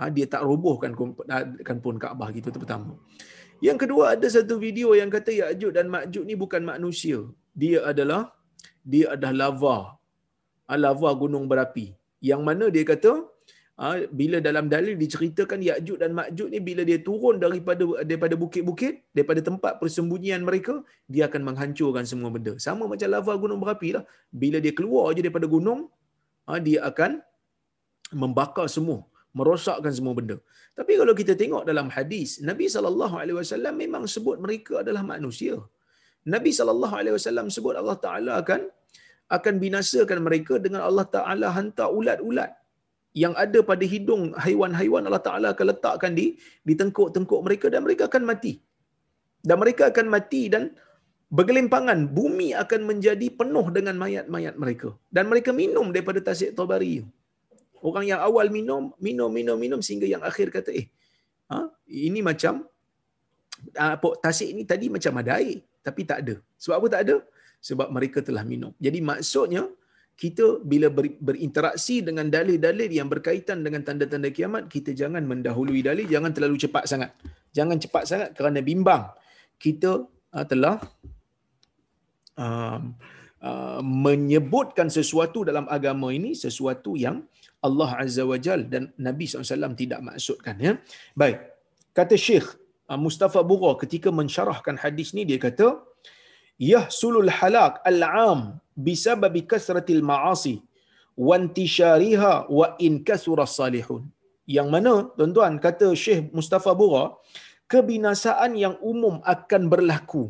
[0.00, 0.96] Ha, dia tak robohkan
[1.68, 2.96] kan pun Kaabah kita itu pertama.
[3.60, 7.20] Yang kedua ada satu video yang kata Ya'juj dan Ma'juj ni bukan manusia.
[7.52, 8.32] Dia adalah
[8.82, 9.78] dia adalah lava.
[10.72, 11.92] Lava gunung berapi.
[12.24, 13.28] Yang mana dia kata
[13.82, 13.88] Ha,
[14.20, 19.40] bila dalam dalil diceritakan Ya'juj dan Ma'juj ni bila dia turun daripada daripada bukit-bukit, daripada
[19.48, 20.74] tempat persembunyian mereka,
[21.14, 22.52] dia akan menghancurkan semua benda.
[22.66, 24.04] Sama macam lava gunung berapi lah.
[24.42, 25.80] Bila dia keluar je daripada gunung,
[26.46, 27.18] ha, dia akan
[28.22, 29.02] membakar semua,
[29.34, 30.38] merosakkan semua benda.
[30.78, 35.58] Tapi kalau kita tengok dalam hadis, Nabi SAW memang sebut mereka adalah manusia.
[36.34, 38.62] Nabi SAW sebut Allah Ta'ala akan
[39.36, 42.61] akan binasakan mereka dengan Allah Ta'ala hantar ulat-ulat
[43.12, 46.26] yang ada pada hidung haiwan-haiwan Allah Ta'ala akan letakkan di
[46.64, 48.52] di tengkuk-tengkuk mereka dan mereka akan mati.
[49.44, 50.72] Dan mereka akan mati dan
[51.28, 52.08] bergelimpangan.
[52.16, 54.96] Bumi akan menjadi penuh dengan mayat-mayat mereka.
[55.12, 57.04] Dan mereka minum daripada tasik tabari.
[57.82, 60.86] Orang yang awal minum, minum, minum, minum sehingga yang akhir kata, eh,
[61.50, 61.66] ha?
[61.90, 62.62] ini macam,
[63.74, 65.58] apa, tasik ini tadi macam ada air.
[65.82, 66.34] Tapi tak ada.
[66.62, 67.16] Sebab apa tak ada?
[67.58, 68.70] Sebab mereka telah minum.
[68.78, 69.66] Jadi maksudnya,
[70.12, 76.06] kita bila ber, berinteraksi dengan dalil-dalil yang berkaitan dengan tanda-tanda kiamat, kita jangan mendahului dalil,
[76.06, 77.10] jangan terlalu cepat sangat.
[77.52, 79.08] Jangan cepat sangat kerana bimbang.
[79.56, 80.78] Kita uh, telah
[82.38, 82.78] uh,
[83.42, 87.24] uh, menyebutkan sesuatu dalam agama ini, sesuatu yang
[87.62, 90.58] Allah Azza wa Jal dan Nabi SAW tidak maksudkan.
[90.58, 90.72] Ya?
[91.14, 91.42] Baik,
[91.94, 92.46] kata Syekh
[92.90, 95.82] uh, Mustafa Bura ketika mensyarahkan hadis ni, dia kata,
[96.58, 100.60] yahsulul halak al-am bisababi kasratil ma'asi
[101.16, 104.08] wa intishariha wa in kasura salihun.
[104.48, 107.14] Yang mana tuan-tuan kata Syekh Mustafa Bura
[107.72, 110.24] kebinasaan yang umum akan berlaku.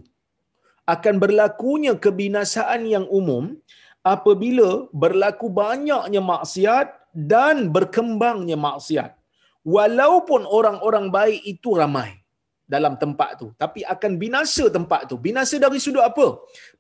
[0.94, 3.56] Akan berlakunya kebinasaan yang umum
[4.02, 9.14] apabila berlaku banyaknya maksiat dan berkembangnya maksiat.
[9.62, 12.21] Walaupun orang-orang baik itu ramai
[12.68, 13.46] dalam tempat tu.
[13.62, 15.16] Tapi akan binasa tempat tu.
[15.26, 16.26] Binasa dari sudut apa?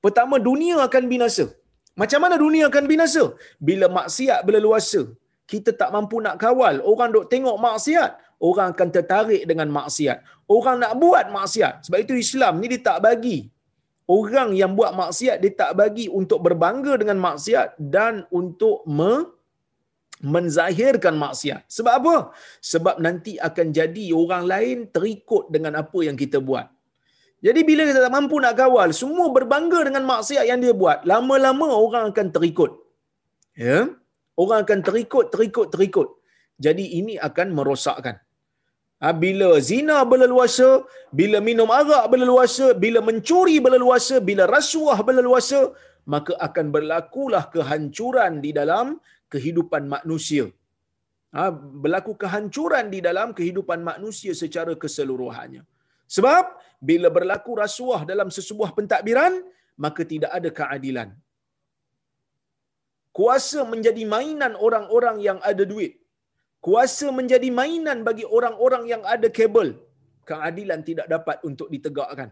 [0.04, 1.46] Pertama dunia akan binasa.
[1.92, 3.36] Macam mana dunia akan binasa?
[3.60, 5.02] Bila maksiat berleluasa
[5.52, 6.80] kita tak mampu nak kawal.
[6.80, 8.10] Orang dok tengok maksiat
[8.42, 10.18] orang akan tertarik dengan maksiat.
[10.50, 11.86] Orang nak buat maksiat.
[11.86, 13.38] Sebab itu Islam ni dia tak bagi.
[14.10, 19.30] Orang yang buat maksiat dia tak bagi untuk berbangga dengan maksiat dan untuk me
[20.34, 21.66] menzahirkan maksiat.
[21.76, 22.16] Sebab apa?
[22.72, 26.66] Sebab nanti akan jadi orang lain terikut dengan apa yang kita buat.
[27.46, 31.68] Jadi bila kita tak mampu nak kawal, semua berbangga dengan maksiat yang dia buat, lama-lama
[31.84, 32.70] orang akan terikut.
[33.58, 33.90] Ya?
[34.42, 36.08] Orang akan terikut, terikut, terikut.
[36.64, 38.16] Jadi ini akan merosakkan.
[39.02, 45.60] Ha, bila zina berleluasa, bila minum arak berleluasa, bila mencuri berleluasa, bila rasuah berleluasa,
[46.14, 48.98] maka akan berlakulah kehancuran di dalam
[49.32, 50.46] kehidupan manusia.
[51.32, 51.48] Ha,
[51.84, 55.62] berlaku kehancuran di dalam kehidupan manusia secara keseluruhannya.
[56.16, 56.44] Sebab
[56.76, 59.40] bila berlaku rasuah dalam sesebuah pentadbiran,
[59.84, 61.08] maka tidak ada keadilan.
[63.16, 65.92] Kuasa menjadi mainan orang-orang yang ada duit.
[66.66, 69.68] Kuasa menjadi mainan bagi orang-orang yang ada kabel.
[70.28, 72.28] Keadilan tidak dapat untuk ditegakkan.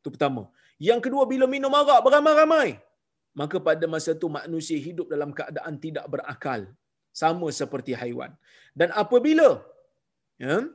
[0.00, 0.42] Itu pertama.
[0.78, 2.68] Yang kedua, bila minum arak beramai-ramai,
[3.40, 6.62] maka pada masa itu manusia hidup dalam keadaan tidak berakal.
[7.14, 8.34] Sama seperti haiwan.
[8.74, 9.62] Dan apabila
[10.34, 10.66] ya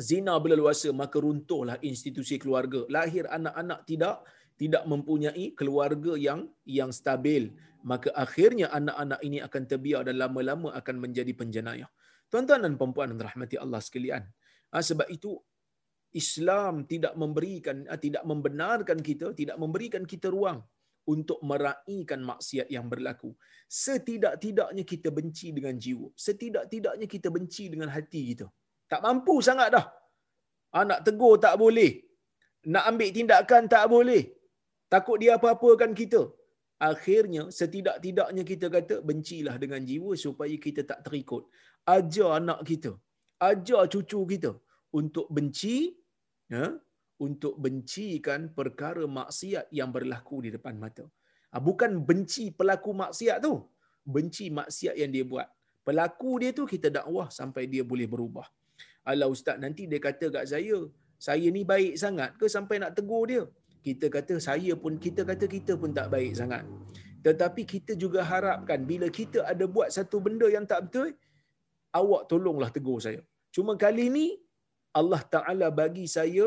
[0.00, 2.80] zina berleluasa maka runtuhlah institusi keluarga.
[2.88, 4.24] Lahir anak-anak tidak
[4.56, 7.52] tidak mempunyai keluarga yang yang stabil.
[7.84, 11.90] Maka akhirnya anak-anak ini akan terbiar dan lama-lama akan menjadi penjenayah.
[12.32, 14.24] Tuan-tuan dan puan-puan yang dirahmati Allah sekalian.
[14.72, 15.36] Ha, sebab itu
[16.20, 20.60] Islam tidak memberikan ha, tidak membenarkan kita tidak memberikan kita ruang
[21.12, 23.30] untuk meraihkan maksiat yang berlaku.
[23.68, 26.08] Setidak-tidaknya kita benci dengan jiwa.
[26.26, 28.46] Setidak-tidaknya kita benci dengan hati kita.
[28.92, 29.86] Tak mampu sangat dah.
[30.74, 31.92] Ha, nak tegur tak boleh.
[32.72, 34.22] Nak ambil tindakan tak boleh.
[34.94, 36.22] Takut dia apa-apakan kita.
[36.90, 41.44] Akhirnya setidak-tidaknya kita kata bencilah dengan jiwa supaya kita tak terikut.
[41.96, 42.92] Ajar anak kita.
[43.50, 44.52] Ajar cucu kita
[45.00, 45.76] untuk benci
[46.52, 46.64] ya,
[47.26, 51.04] untuk bencikan perkara maksiat yang berlaku di depan mata.
[51.54, 53.54] Ah, bukan benci pelaku maksiat tu.
[54.14, 55.48] Benci maksiat yang dia buat.
[55.86, 58.46] Pelaku dia tu kita dakwah sampai dia boleh berubah.
[59.10, 60.76] Alah ustaz nanti dia kata kat saya,
[61.20, 63.42] saya ni baik sangat ke sampai nak tegur dia?
[63.86, 66.64] Kita kata saya pun kita kata kita pun tak baik sangat.
[67.26, 71.08] Tetapi kita juga harapkan bila kita ada buat satu benda yang tak betul,
[72.00, 73.20] awak tolonglah tegur saya.
[73.54, 74.26] Cuma kali ni
[75.00, 76.46] Allah Taala bagi saya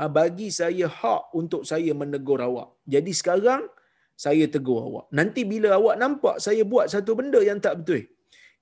[0.00, 2.68] Ah, bagi saya hak untuk saya menegur awak.
[2.92, 3.62] Jadi sekarang
[4.24, 5.06] saya tegur awak.
[5.18, 8.02] Nanti bila awak nampak saya buat satu benda yang tak betul.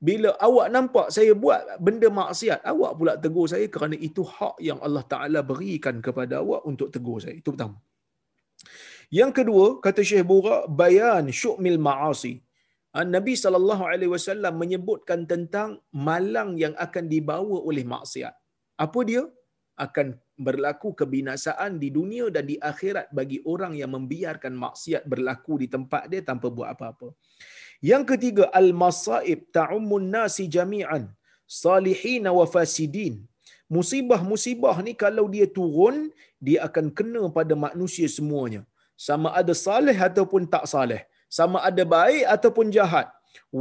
[0.09, 4.78] Bila awak nampak saya buat benda maksiat, awak pula tegur saya kerana itu hak yang
[4.87, 7.35] Allah Ta'ala berikan kepada awak untuk tegur saya.
[7.38, 7.78] Itu pertama.
[9.18, 12.35] Yang kedua, kata Syekh Bura, bayan syu'mil ma'asi.
[12.94, 15.78] Ha, Nabi sallallahu alaihi wasallam menyebutkan tentang
[16.09, 18.35] malang yang akan dibawa oleh maksiat.
[18.85, 19.23] Apa dia?
[19.85, 20.07] Akan
[20.47, 26.03] berlaku kebinasaan di dunia dan di akhirat bagi orang yang membiarkan maksiat berlaku di tempat
[26.11, 27.09] dia tanpa buat apa-apa.
[27.91, 31.05] Yang ketiga al-masaib ta'ummun nasi jami'an
[31.62, 33.14] salihin wa fasidin.
[33.77, 35.97] Musibah-musibah ni kalau dia turun
[36.47, 38.62] dia akan kena pada manusia semuanya.
[39.07, 41.03] Sama ada saleh ataupun tak saleh
[41.37, 43.07] sama ada baik ataupun jahat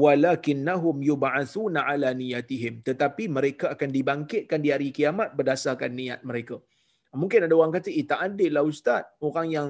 [0.04, 6.58] walakinnahum yub'atsuna ala niyatihim tetapi mereka akan dibangkitkan di hari kiamat berdasarkan niat mereka
[7.22, 9.68] mungkin ada orang kata eh tak adil lah ustaz orang yang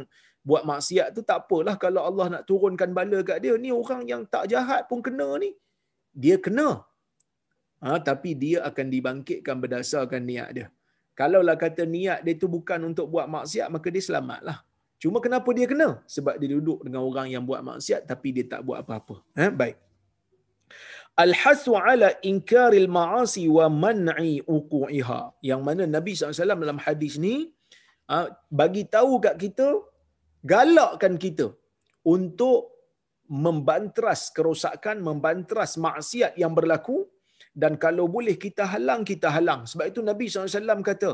[0.47, 4.21] buat maksiat tu tak apalah kalau Allah nak turunkan bala kat dia ni orang yang
[4.33, 5.51] tak jahat pun kena ni
[6.23, 6.69] dia kena
[7.83, 10.67] ha, tapi dia akan dibangkitkan berdasarkan niat dia
[11.19, 14.59] kalaulah kata niat dia tu bukan untuk buat maksiat maka dia selamatlah
[14.97, 16.01] Cuma kenapa dia kena?
[16.09, 19.21] Sebab dia duduk dengan orang yang buat maksiat tapi dia tak buat apa-apa.
[19.37, 19.53] Ha?
[19.53, 19.77] Baik.
[21.23, 25.21] Al-hasu ala inkaril ma'asi wa man'i uqu'iha.
[25.49, 27.35] Yang mana Nabi SAW dalam hadis ni
[28.11, 29.69] ha, bagi tahu kat kita,
[30.53, 31.47] galakkan kita
[32.05, 32.59] untuk
[33.27, 36.97] membantras kerosakan, membantras maksiat yang berlaku
[37.51, 39.65] dan kalau boleh kita halang, kita halang.
[39.65, 41.11] Sebab itu Nabi SAW kata,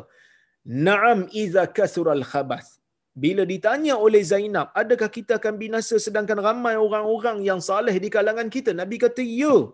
[0.64, 2.83] Naam iza kasural khabath
[3.14, 8.50] bila ditanya oleh Zainab, adakah kita akan binasa sedangkan ramai orang-orang yang saleh di kalangan
[8.50, 8.74] kita?
[8.74, 9.70] Nabi kata, ya.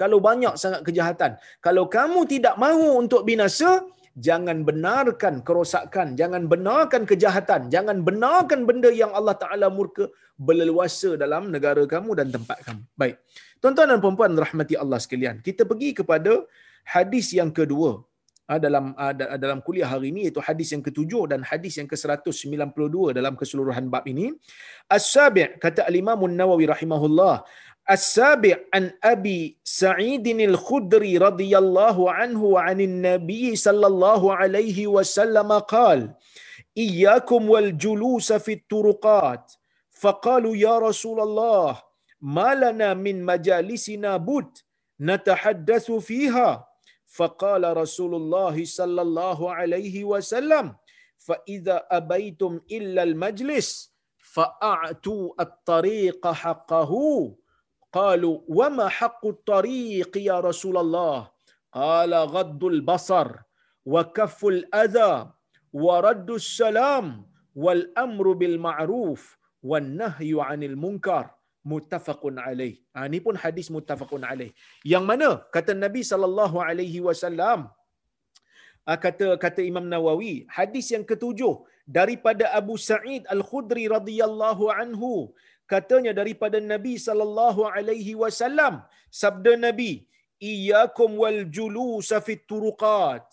[0.00, 1.38] Kalau banyak sangat kejahatan.
[1.66, 3.70] Kalau kamu tidak mahu untuk binasa,
[4.26, 11.54] jangan benarkan kerosakan, jangan benarkan kejahatan, jangan benarkan benda yang Allah Ta'ala murka berleluasa dalam
[11.54, 12.82] negara kamu dan tempat kamu.
[13.00, 13.16] Baik.
[13.62, 15.38] Tuan-tuan dan puan-puan rahmati Allah sekalian.
[15.40, 16.42] Kita pergi kepada
[16.84, 18.02] hadis yang kedua
[18.64, 23.34] dalam ah, dalam kuliah hari ini iaitu hadis yang ketujuh dan hadis yang ke-192 dalam
[23.40, 24.36] keseluruhan bab ini.
[24.96, 27.40] As-sabi' kata al-Imam An-Nawawi rahimahullah,
[27.84, 36.12] As-sabi' an Abi Sa'id al-Khudri radhiyallahu anhu wa 'anil Nabi sallallahu alaihi wasallam qala
[36.74, 39.46] Iyyakum wal julus fi turuqat
[40.02, 41.78] faqalu ya Rasulullah
[42.18, 44.48] ma lana min majalisina bud
[44.98, 46.66] natahaddatsu fiha
[47.16, 50.76] فقال رسول الله صلى الله عليه وسلم
[51.18, 56.92] فإذا أبيتم إلا المجلس فأعتوا الطريق حقه.
[57.92, 61.30] قالوا وما حق الطريق يا رسول الله؟
[61.72, 63.28] قال غض البصر
[63.86, 65.30] وكف الأذى
[65.72, 71.30] ورد السلام والأمر بالمعروف والنهي عن المنكر.
[71.72, 72.74] Muttafaqun alaih.
[72.94, 74.50] Ha, ini pun hadis muttafaqun alaih.
[74.92, 77.60] Yang mana kata Nabi sallallahu alaihi wasallam
[78.86, 81.54] ha, kata kata Imam Nawawi, hadis yang ketujuh
[81.98, 85.12] daripada Abu Sa'id Al-Khudri radhiyallahu anhu
[85.72, 88.74] katanya daripada Nabi sallallahu alaihi wasallam
[89.22, 89.92] sabda Nabi
[90.50, 93.24] iyyakum wal julus fit turuqat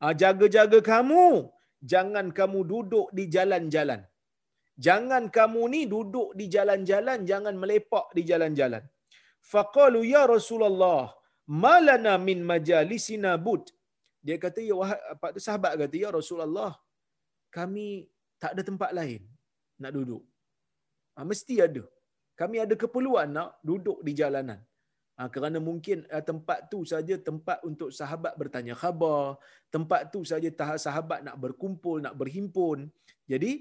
[0.00, 1.26] ha, jaga-jaga kamu
[1.92, 4.02] jangan kamu duduk di jalan-jalan
[4.86, 8.84] jangan kamu ni duduk di jalan-jalan jangan melepak di jalan-jalan.
[9.52, 11.02] Faqalu ya rasulullah
[11.62, 13.64] malana min majalisina bud.
[14.26, 14.76] Dia kata ya
[15.14, 16.72] apa tu sahabat kata ya rasulullah
[17.56, 17.88] kami
[18.42, 19.22] tak ada tempat lain
[19.82, 20.24] nak duduk.
[21.16, 21.84] Ha, mesti ada.
[22.40, 24.60] Kami ada keperluan nak duduk di jalanan.
[25.16, 29.40] Ha, kerana mungkin ha, tempat tu saja tempat untuk sahabat bertanya khabar
[29.74, 30.48] tempat tu saja
[30.86, 32.78] sahabat nak berkumpul nak berhimpun.
[33.32, 33.52] Jadi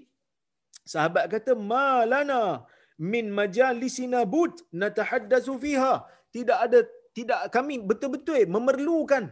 [0.83, 2.67] Sahabat kata, "Malana
[3.13, 5.95] min majalisina bud natahaddatsu fiha."
[6.35, 6.79] Tidak ada
[7.17, 9.31] tidak kami betul-betul memerlukan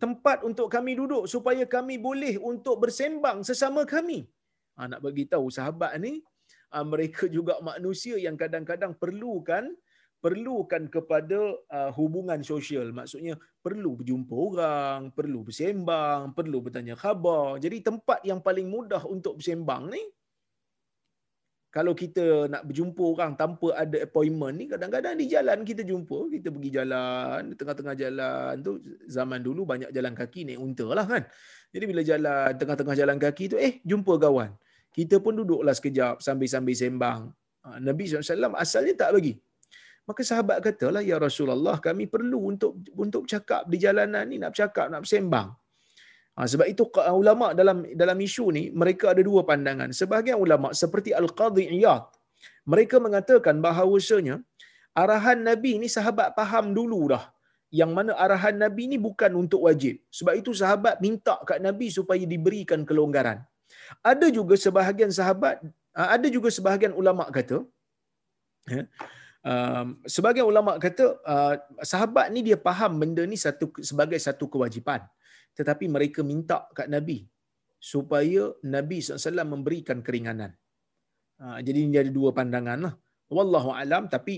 [0.00, 4.24] tempat untuk kami duduk supaya kami boleh untuk bersembang sesama kami.
[4.80, 6.24] Ha, nak bagi tahu sahabat ni
[6.72, 9.68] ha, mereka juga manusia yang kadang-kadang perlukan
[10.20, 17.80] perlukan kepada uh, hubungan sosial maksudnya perlu berjumpa orang perlu bersembang perlu bertanya khabar jadi
[17.80, 20.02] tempat yang paling mudah untuk bersembang ni
[21.70, 26.26] kalau kita nak berjumpa orang tanpa ada appointment ni kadang-kadang di jalan kita jumpa.
[26.26, 31.06] Kita pergi jalan di tengah-tengah jalan tu zaman dulu banyak jalan kaki naik unta lah
[31.06, 31.22] kan.
[31.70, 34.50] Jadi bila jalan tengah-tengah jalan kaki tu eh jumpa kawan.
[34.90, 37.30] Kita pun duduklah sekejap sambil-sambil sembang.
[37.62, 39.38] Ha, Nabi SAW asalnya tak bagi.
[40.10, 44.90] Maka sahabat katalah ya Rasulullah kami perlu untuk untuk cakap di jalanan ni nak bercakap
[44.90, 45.54] nak bersembang
[46.40, 46.84] Ha, sebab itu
[47.20, 49.92] ulama dalam dalam isu ni mereka ada dua pandangan.
[49.98, 52.04] Sebahagian ulama seperti Al-Qadhi Iyad
[52.72, 54.36] mereka mengatakan bahawasanya
[55.02, 57.24] arahan Nabi ni sahabat faham dulu dah
[57.80, 60.00] yang mana arahan Nabi ni bukan untuk wajib.
[60.18, 63.44] Sebab itu sahabat minta kat Nabi supaya diberikan kelonggaran.
[64.12, 65.60] Ada juga sebahagian sahabat,
[65.98, 67.58] ha, ada juga sebahagian ulama kata,
[68.74, 68.84] ya,
[69.50, 75.00] Um, sebagai ulama kata uh, sahabat ni dia faham benda ni satu sebagai satu kewajipan
[75.60, 77.18] tetapi mereka minta kat Nabi
[77.92, 78.42] supaya
[78.74, 80.52] Nabi SAW memberikan keringanan.
[81.40, 82.94] Uh, jadi ini ada dua pandangan lah.
[83.36, 84.34] Wallahu alam tapi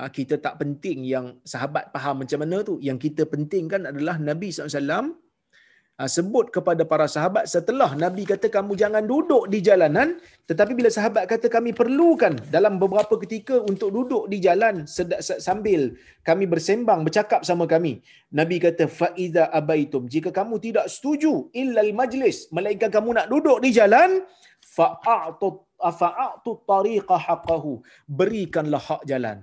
[0.00, 2.76] uh, kita tak penting yang sahabat faham macam mana tu.
[2.88, 5.27] Yang kita pentingkan adalah Nabi SAW Ha,
[6.06, 11.26] sebut kepada para sahabat setelah Nabi kata kamu jangan duduk di jalanan tetapi bila sahabat
[11.26, 14.86] kata kami perlukan dalam beberapa ketika untuk duduk di jalan
[15.42, 17.98] sambil kami bersembang bercakap sama kami.
[18.30, 20.06] Nabi kata fa iza abaitum.
[20.06, 24.22] Jika kamu tidak setuju illal majlis melainkan kamu nak duduk di jalan
[24.62, 29.42] fa'atu fa'atu tariqa haqqahu berikanlah hak jalan.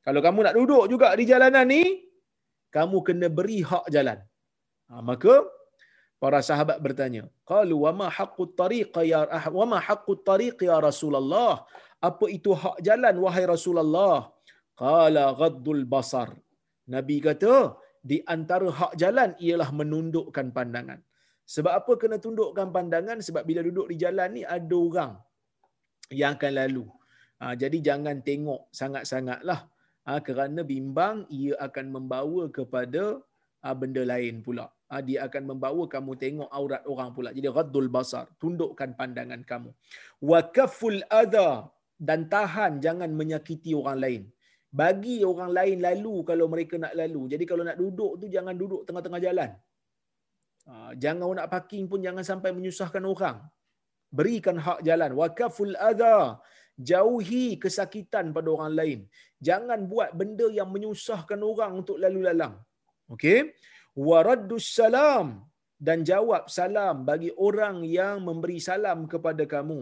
[0.00, 1.82] Kalau kamu nak duduk juga di jalanan ni
[2.72, 4.16] kamu kena beri hak jalan.
[4.88, 5.44] Ha, maka
[6.22, 9.20] para sahabat bertanya qalu wa ma haqqut tariq ya
[9.58, 11.54] wa ma haqqut tariq ya rasulullah?
[12.08, 14.16] Apa itu hak jalan wahai rasulullah?
[14.82, 16.28] Qala ghaddul basar.
[16.94, 17.56] Nabi kata
[18.10, 21.00] di antara hak jalan ialah menundukkan pandangan.
[21.54, 23.18] Sebab apa kena tundukkan pandangan?
[23.26, 25.12] Sebab bila duduk di jalan ni ada orang
[26.20, 26.84] yang akan lalu.
[27.42, 29.60] Ha, jadi jangan tengok sangat-sangatlah.
[30.06, 33.04] Ha, kerana bimbang ia akan membawa kepada
[33.62, 34.66] ha, benda lain pula
[35.00, 37.30] dia akan membawa kamu tengok aurat orang pula.
[37.36, 39.70] Jadi ghaddul basar, tundukkan pandangan kamu.
[40.30, 41.50] Wa kaful adha
[42.08, 44.22] dan tahan jangan menyakiti orang lain.
[44.80, 47.22] Bagi orang lain lalu kalau mereka nak lalu.
[47.32, 49.50] Jadi kalau nak duduk tu jangan duduk tengah-tengah jalan.
[50.68, 53.38] Ah, jangan nak parking pun jangan sampai menyusahkan orang.
[54.18, 55.10] Berikan hak jalan.
[55.20, 56.40] Wa kaful adha
[56.90, 58.98] jauhi kesakitan pada orang lain.
[59.48, 62.54] Jangan buat benda yang menyusahkan orang untuk lalu lalang.
[63.12, 63.52] Okey?
[63.96, 65.44] Waraddus salam
[65.86, 69.80] dan jawab salam bagi orang yang memberi salam kepada kamu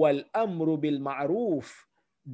[0.00, 1.68] wal amru bil ma'ruf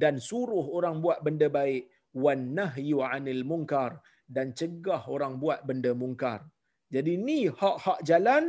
[0.01, 1.87] dan suruh orang buat benda baik
[2.23, 4.03] wan nahyu anil munkar
[4.35, 6.39] dan cegah orang buat benda mungkar.
[6.95, 8.43] Jadi ni hak-hak jalan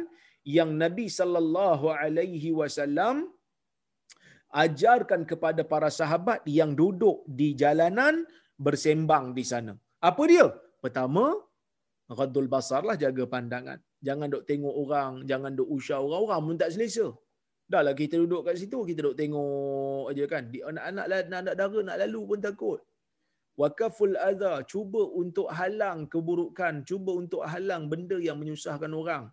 [0.56, 3.16] yang Nabi sallallahu alaihi wasallam
[4.64, 8.24] ajarkan kepada para sahabat yang duduk di jalanan
[8.66, 9.72] bersembang di sana.
[10.08, 10.46] Apa dia?
[10.84, 11.24] Pertama,
[12.06, 13.78] Ghadul basar lah jaga pandangan.
[13.98, 17.10] Jangan duk tengok orang, jangan duk usah orang, orang pun tak selesa.
[17.66, 20.44] Dah lah kita duduk kat situ, kita duk tengok aja kan.
[20.54, 22.78] Di anak-anak anak dara nak lalu pun takut.
[23.58, 29.24] Wakaful adha, cuba untuk halang keburukan, cuba untuk halang benda yang menyusahkan orang.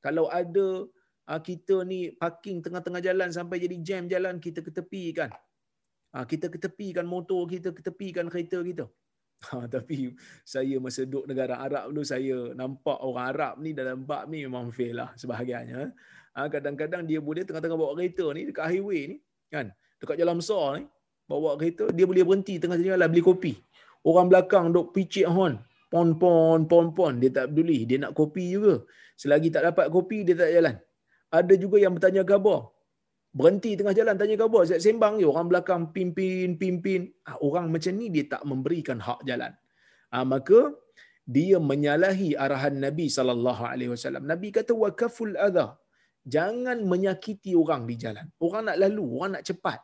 [0.00, 0.86] Kalau ada
[1.28, 5.28] ah, kita ni parking tengah-tengah jalan sampai jadi jam jalan, kita ketepikan.
[6.16, 8.86] Ah, kita ketepikan motor kita, ketepikan kereta kita.
[9.52, 14.26] Ha, tapi saya masa duduk negara Arab dulu saya nampak orang Arab ni dalam bab
[14.26, 15.94] ni memang fail lah sebahagiannya.
[16.36, 19.16] Ha, kadang-kadang dia boleh tengah-tengah bawa kereta ni dekat highway ni
[19.48, 19.70] kan
[20.02, 20.84] dekat jalan besar ni
[21.30, 23.52] bawa kereta dia boleh berhenti tengah jalan beli kopi.
[24.06, 28.54] Orang belakang duk picit horn pon pon pon pon dia tak peduli dia nak kopi
[28.54, 28.82] juga.
[29.16, 30.76] Selagi tak dapat kopi dia tak jalan.
[31.32, 32.75] Ada juga yang bertanya khabar
[33.38, 34.62] berhenti tengah jalan tanya khabar.
[34.68, 37.00] Saya sembang je orang belakang pimpin pimpin.
[37.28, 39.52] Ah, orang macam ni dia tak memberikan hak jalan.
[40.12, 40.60] Ha, maka
[41.36, 44.24] dia menyalahi arahan Nabi sallallahu alaihi wasallam.
[44.32, 45.66] Nabi kata wakaful adha.
[46.34, 48.26] Jangan menyakiti orang di jalan.
[48.46, 49.78] Orang nak lalu orang nak cepat.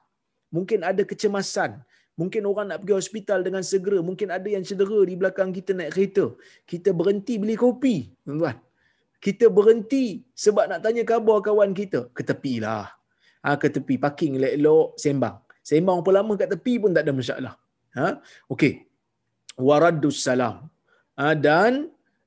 [0.57, 1.73] Mungkin ada kecemasan.
[2.21, 3.99] Mungkin orang nak pergi hospital dengan segera.
[4.09, 6.27] Mungkin ada yang cedera di belakang kita naik kereta.
[6.73, 7.97] Kita berhenti beli kopi
[8.27, 8.59] tuan-tuan.
[9.23, 10.05] Kita berhenti
[10.45, 12.11] sebab nak tanya khabar kawan kita.
[12.17, 13.02] Ke tepilah
[13.45, 13.95] ha, ke tepi.
[14.05, 15.37] Parking elok-elok sembang.
[15.71, 17.55] Sembang apa lama kat tepi pun tak ada masalah.
[17.99, 18.09] Ha?
[18.53, 18.73] Okey.
[19.69, 20.57] Waraddus salam.
[21.19, 21.73] Ha, dan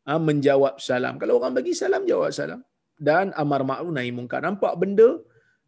[0.08, 1.16] ha, menjawab salam.
[1.22, 2.62] Kalau orang bagi salam jawab salam.
[3.08, 4.40] Dan amar ma'ruf nahi mungkar.
[4.48, 5.08] Nampak benda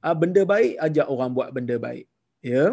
[0.04, 2.06] ha, benda baik ajak orang buat benda baik.
[2.45, 2.66] Ya?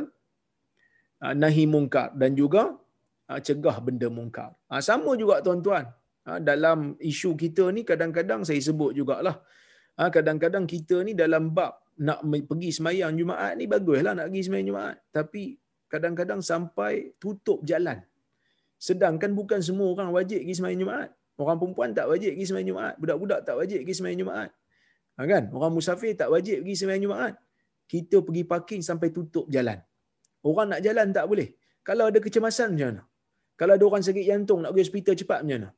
[1.22, 2.08] Ha, nahi mungkar.
[2.20, 2.64] Dan juga
[3.28, 4.50] ha, cegah benda mungkar.
[4.70, 5.86] Ha, sama juga tuan-tuan.
[6.28, 9.36] Ha, dalam isu kita ni kadang-kadang saya sebut jugalah.
[9.98, 14.66] Ha, kadang-kadang kita ni dalam bab nak pergi semayang Jumaat ni baguslah nak pergi semayang
[14.74, 14.96] Jumaat.
[15.14, 15.54] Tapi
[15.86, 18.02] kadang-kadang sampai tutup jalan.
[18.74, 21.10] Sedangkan bukan semua orang wajib pergi semayang Jumaat.
[21.38, 22.94] Orang perempuan tak wajib pergi semayang Jumaat.
[22.98, 24.50] Budak-budak tak wajib pergi semayang Jumaat.
[25.14, 25.44] Ha, kan?
[25.54, 27.34] Orang musafir tak wajib pergi semayang Jumaat.
[27.86, 29.78] Kita pergi parking sampai tutup jalan.
[30.42, 31.54] Orang nak jalan tak boleh.
[31.86, 33.02] Kalau ada kecemasan macam mana?
[33.54, 35.70] Kalau ada orang sakit jantung nak pergi hospital cepat macam mana?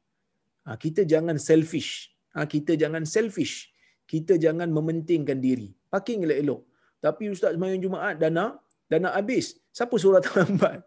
[0.64, 2.08] Ha, kita jangan selfish.
[2.32, 3.68] Ha, kita jangan selfish.
[4.06, 6.60] Kita jangan mementingkan diri parking elok-elok.
[7.00, 9.58] Tapi ustaz semayang Jumaat dah nak habis.
[9.70, 10.82] Siapa suruh datang lambat?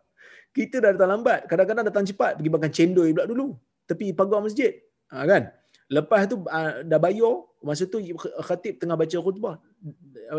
[0.50, 1.46] Kita dah datang lambat.
[1.46, 3.48] Kadang-kadang datang cepat pergi makan cendol pula dulu.
[3.86, 4.74] Tepi pagar masjid.
[5.14, 5.44] Ha, kan?
[5.90, 7.34] Lepas tu uh, dah bayar,
[7.66, 7.98] masa tu
[8.46, 9.58] khatib tengah baca khutbah.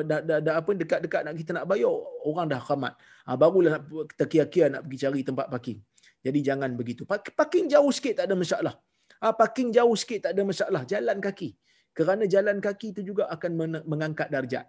[0.07, 1.91] Dah, dah, dah, apa dekat-dekat nak kita nak bayar,
[2.23, 2.95] orang dah khamat.
[3.27, 3.83] Ha, barulah
[4.15, 5.79] terkia-kia nak pergi cari tempat parking.
[6.23, 7.03] Jadi jangan begitu.
[7.09, 8.75] Parking jauh sikit tak ada masalah.
[9.19, 10.83] Ha, parking jauh sikit tak ada masalah.
[10.87, 11.57] Jalan kaki.
[11.97, 14.67] Kerana jalan kaki itu juga akan mengangkat darjat.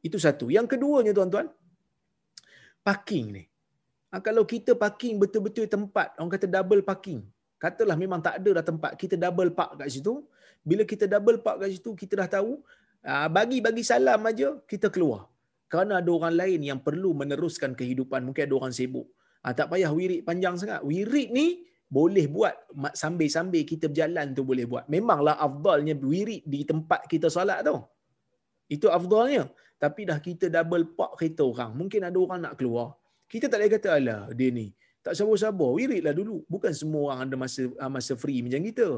[0.00, 0.48] Itu satu.
[0.48, 1.46] Yang keduanya tuan-tuan,
[2.86, 3.44] parking ni.
[4.12, 7.20] Ha, kalau kita parking betul-betul tempat, orang kata double parking.
[7.56, 10.22] Katalah memang tak ada dah tempat, kita double park kat situ.
[10.62, 12.62] Bila kita double park kat situ, kita dah tahu,
[13.02, 15.26] ha, bagi-bagi salam aja kita keluar.
[15.66, 18.22] Kerana ada orang lain yang perlu meneruskan kehidupan.
[18.22, 19.10] Mungkin ada orang sibuk.
[19.42, 20.80] Ha, tak payah wirid panjang sangat.
[20.86, 22.54] Wirid ni boleh buat
[22.98, 24.84] sambil-sambil kita berjalan tu boleh buat.
[24.90, 27.78] Memanglah afdalnya wirid di tempat kita solat tu.
[28.66, 29.46] Itu afdalnya.
[29.78, 31.70] Tapi dah kita double park kereta orang.
[31.78, 32.98] Mungkin ada orang nak keluar.
[33.30, 34.66] Kita tak boleh kata, alah dia ni.
[35.06, 35.70] Tak sabar-sabar.
[35.78, 36.42] Wiridlah dulu.
[36.50, 38.88] Bukan semua orang ada masa ah, masa free macam kita.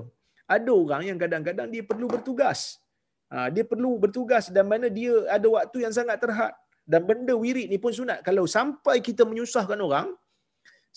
[0.48, 2.80] Ada orang yang kadang-kadang dia perlu bertugas.
[3.28, 6.56] Ha, dia perlu bertugas dan mana dia ada waktu yang sangat terhad.
[6.88, 8.24] Dan benda wirid ni pun sunat.
[8.24, 10.16] Kalau sampai kita menyusahkan orang,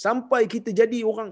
[0.04, 1.30] sampai kita jadi orang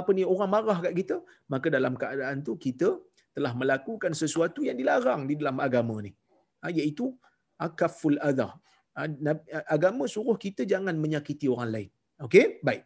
[0.00, 1.16] apa ni orang marah kat kita
[1.52, 2.88] maka dalam keadaan tu kita
[3.36, 6.12] telah melakukan sesuatu yang dilarang di dalam agama ni.
[6.64, 7.06] Ha, iaitu
[7.66, 8.48] akaful adha.
[8.96, 9.04] Ha,
[9.76, 11.90] agama suruh kita jangan menyakiti orang lain.
[12.26, 12.46] Okey?
[12.66, 12.82] Baik.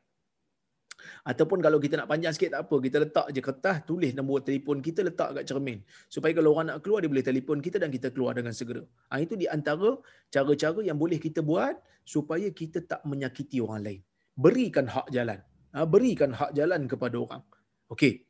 [1.31, 2.77] Ataupun kalau kita nak panjang sikit tak apa.
[2.87, 5.79] Kita letak je kertas tulis nombor telefon kita letak kat cermin.
[6.15, 8.83] Supaya kalau orang nak keluar dia boleh telefon kita dan kita keluar dengan segera.
[9.11, 9.91] Ha, itu di antara
[10.35, 11.79] cara-cara yang boleh kita buat
[12.15, 14.03] supaya kita tak menyakiti orang lain
[14.37, 15.41] berikan hak jalan.
[15.75, 17.43] Ha, berikan hak jalan kepada orang.
[17.91, 18.27] Okey.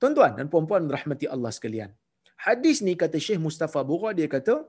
[0.00, 1.92] Tuan-tuan dan puan-puan rahmati Allah sekalian.
[2.40, 4.64] Hadis ni kata Syekh Mustafa Bura dia kata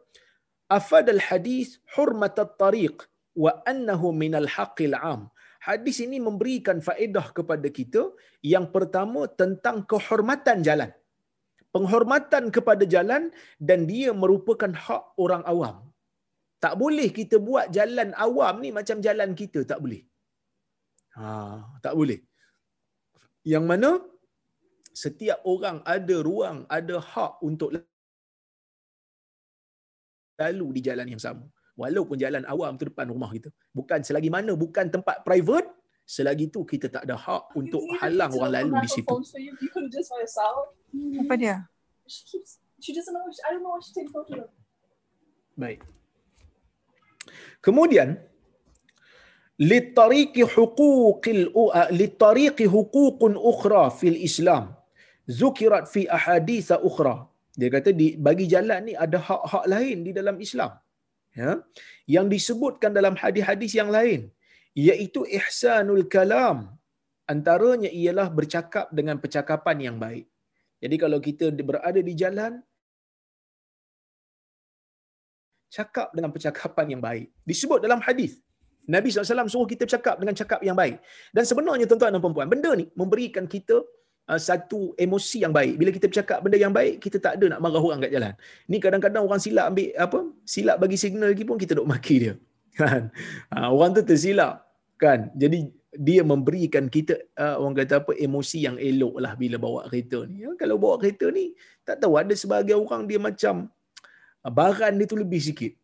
[0.68, 3.08] afad al hadis hurmat at tariq
[3.44, 5.32] wa annahu min al haqqil am.
[5.64, 8.12] Hadis ini memberikan faedah kepada kita
[8.44, 10.92] yang pertama tentang kehormatan jalan.
[11.72, 15.76] Penghormatan kepada jalan dan dia merupakan hak orang awam.
[16.60, 20.02] Tak boleh kita buat jalan awam ni macam jalan kita, tak boleh.
[21.18, 22.20] Ha, tak boleh.
[23.44, 23.90] Yang mana
[24.92, 27.74] setiap orang ada ruang, ada hak untuk
[30.40, 31.46] lalu di jalan yang sama.
[31.80, 33.50] Walaupun jalan awam tu depan rumah kita.
[33.72, 35.72] Bukan selagi mana, bukan tempat private,
[36.06, 39.16] selagi tu kita tak ada hak untuk halang orang lalu di situ.
[41.24, 41.66] Apa dia?
[45.56, 45.80] Baik.
[47.62, 48.18] Kemudian,
[49.62, 51.24] للطريق حقوق
[52.00, 53.20] للطريق حقوق
[53.52, 54.66] أخرى في الإسلام.
[55.42, 57.16] ذكرت في أحاديث أخرى.
[57.52, 60.72] Dia kata di bagi jalan ni ada hak-hak lain di dalam Islam.
[61.36, 61.62] Ya?
[62.10, 64.34] Yang disebutkan dalam hadis-hadis yang lain
[64.74, 66.74] iaitu ihsanul kalam.
[67.30, 70.26] Antaranya ialah bercakap dengan percakapan yang baik.
[70.84, 72.60] Jadi kalau kita berada di jalan
[75.72, 77.28] cakap dengan percakapan yang baik.
[77.48, 78.42] Disebut dalam hadis.
[78.90, 80.98] Nabi SAW suruh kita bercakap dengan cakap yang baik.
[81.30, 83.86] Dan sebenarnya tuan-tuan dan perempuan, benda ni memberikan kita
[84.32, 85.78] uh, satu emosi yang baik.
[85.78, 88.34] Bila kita bercakap benda yang baik, kita tak ada nak marah orang kat jalan.
[88.72, 90.20] Ni kadang-kadang orang silap ambil apa?
[90.48, 92.34] Silap bagi signal lagi pun kita duk maki dia.
[92.80, 93.14] Kan?
[93.54, 94.66] Uh, orang tu tersilap.
[94.98, 95.30] Kan?
[95.38, 100.24] Jadi dia memberikan kita uh, orang kata apa emosi yang elok lah bila bawa kereta
[100.24, 100.42] ni.
[100.42, 101.52] Ya, kalau bawa kereta ni,
[101.84, 103.68] tak tahu ada sebagai orang dia macam
[104.42, 105.76] uh, baran dia tu lebih sikit.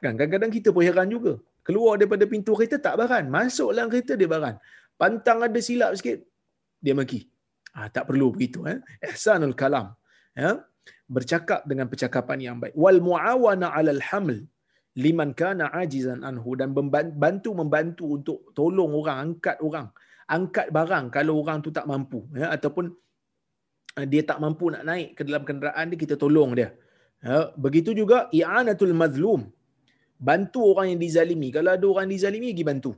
[0.00, 0.14] Kan?
[0.14, 3.24] Kadang-kadang kita pun heran juga keluar daripada pintu kereta tak baran.
[3.36, 4.54] Masuk dalam kereta dia baran.
[5.00, 6.22] Pantang ada silap sikit
[6.84, 7.20] dia maki.
[7.76, 8.78] Ah tak perlu begitu eh.
[9.02, 9.86] Ihsanul kalam
[10.38, 10.62] ya.
[11.14, 12.74] Bercakap dengan percakapan yang baik.
[12.78, 14.38] Wal muawana alal haml
[15.04, 19.88] liman kana ajizan anhu dan membantu membantu untuk tolong orang angkat orang.
[20.36, 22.46] Angkat barang kalau orang tu tak mampu ya.
[22.56, 22.94] Ataupun
[23.98, 26.70] eh, dia tak mampu nak naik ke dalam kenderaan dia kita tolong dia.
[27.26, 29.52] Ya begitu juga i'anatul mazlum
[30.18, 31.48] bantu orang yang dizalimi.
[31.56, 32.92] Kalau ada orang dizalimi, pergi bantu.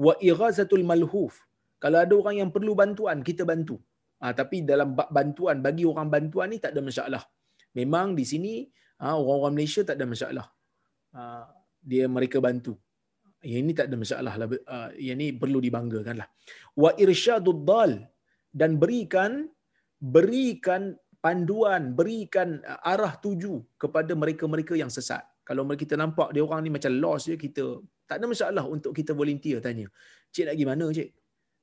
[0.00, 1.34] Wa ighazatul malhuf.
[1.82, 3.76] Kalau ada orang yang perlu bantuan, kita bantu.
[4.24, 7.22] Ha, tapi dalam bantuan, bagi orang bantuan ni tak ada masalah.
[7.76, 8.64] Memang di sini,
[9.02, 10.46] ha, orang-orang Malaysia tak ada masalah.
[11.12, 11.44] Ha,
[11.84, 12.74] dia mereka bantu.
[13.44, 14.46] Yang ini tak ada masalah lah.
[14.96, 16.28] Yang ini perlu dibanggakan lah.
[16.72, 18.00] Wa irsyadud dal.
[18.48, 19.44] Dan berikan
[20.00, 26.72] berikan panduan, berikan arah tuju kepada mereka-mereka yang sesat kalau kita nampak dia orang ni
[26.72, 29.88] macam lost je kita tak ada masalah untuk kita volunteer tanya.
[30.32, 31.08] Cik nak pergi mana cik?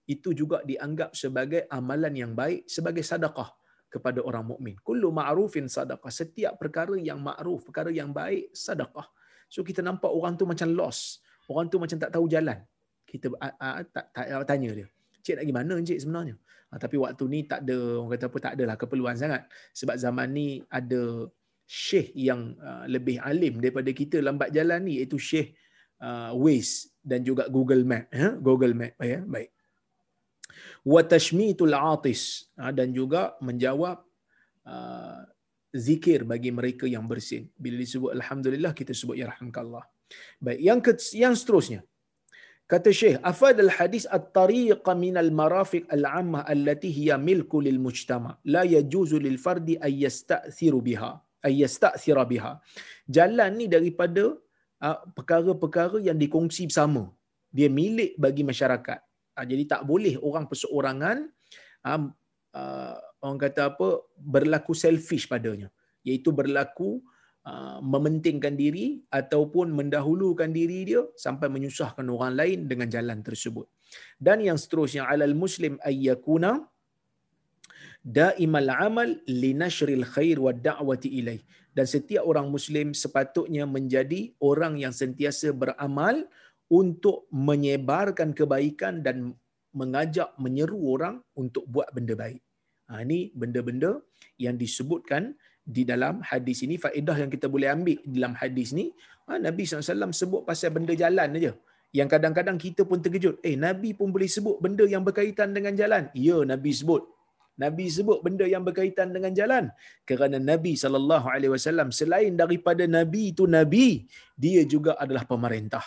[0.06, 3.50] Itu juga dianggap sebagai amalan yang baik sebagai sedekah
[3.92, 4.78] kepada orang mukmin.
[4.82, 6.10] Kullu ma'rufin sadaqah.
[6.14, 9.06] Setiap perkara yang ma'ruf perkara yang baik sedekah
[9.52, 11.26] so kita nampak orang tu macam lost.
[11.50, 12.62] Orang tu macam tak tahu jalan.
[13.04, 13.28] Kita
[13.92, 14.08] tak,
[14.48, 14.88] tanya dia
[15.22, 16.36] Cik nak pergi mana encik sebenarnya?
[16.72, 19.46] Ha, tapi waktu ni tak ada orang kata apa tak adalah keperluan sangat.
[19.76, 21.28] Sebab zaman ni ada
[21.72, 25.56] syekh yang uh, lebih alim daripada kita lambat jalan ni iaitu syekh
[26.04, 29.56] uh, Waze dan juga Google Map ya Google Map ya baik.
[30.84, 34.04] Wa tashmitul atis ha, dan juga menjawab
[34.68, 35.24] uh,
[35.72, 37.48] zikir bagi mereka yang bersin.
[37.56, 39.88] Bila disebut alhamdulillah kita sebut ya rahmakallah.
[40.44, 41.88] Baik yang ke, yang seterusnya.
[42.68, 48.40] Kata Syekh, afad al-hadis at-tariq min al-marafiq al-ammah allati hiya milku lil mujtama.
[48.48, 51.12] La yajuzu lil fardi ay yasta'thiru biha.
[51.42, 52.62] Ay yasta'thira biha.
[53.10, 54.38] Jalan ni daripada
[54.86, 57.10] uh, perkara-perkara yang dikongsi bersama.
[57.52, 59.00] Dia milik bagi masyarakat.
[59.38, 61.18] Uh, jadi tak boleh orang perseorangan
[61.86, 62.06] uh,
[63.22, 63.88] orang kata apa
[64.18, 65.70] berlaku selfish padanya.
[66.02, 67.02] Iaitu berlaku
[67.82, 73.66] mementingkan diri ataupun mendahulukan diri dia sampai menyusahkan orang lain dengan jalan tersebut.
[74.22, 76.62] Dan yang seterusnya alal muslim ayyakuna
[78.02, 81.42] daimal amal linashril khair wa da'wati ilaih.
[81.72, 86.28] Dan setiap orang muslim sepatutnya menjadi orang yang sentiasa beramal
[86.68, 89.32] untuk menyebarkan kebaikan dan
[89.72, 92.44] mengajak menyeru orang untuk buat benda baik.
[92.92, 94.04] Ha, ini benda-benda
[94.36, 95.32] yang disebutkan
[95.64, 98.92] di dalam hadis ini faedah yang kita boleh ambil dalam hadis ni
[99.30, 101.54] ha, Nabi SAW sebut pasal benda jalan aja
[101.96, 106.10] yang kadang-kadang kita pun terkejut eh Nabi pun boleh sebut benda yang berkaitan dengan jalan
[106.18, 107.06] ya Nabi sebut
[107.64, 109.66] Nabi sebut benda yang berkaitan dengan jalan
[110.10, 113.88] kerana Nabi SAW selain daripada Nabi itu Nabi
[114.44, 115.86] dia juga adalah pemerintah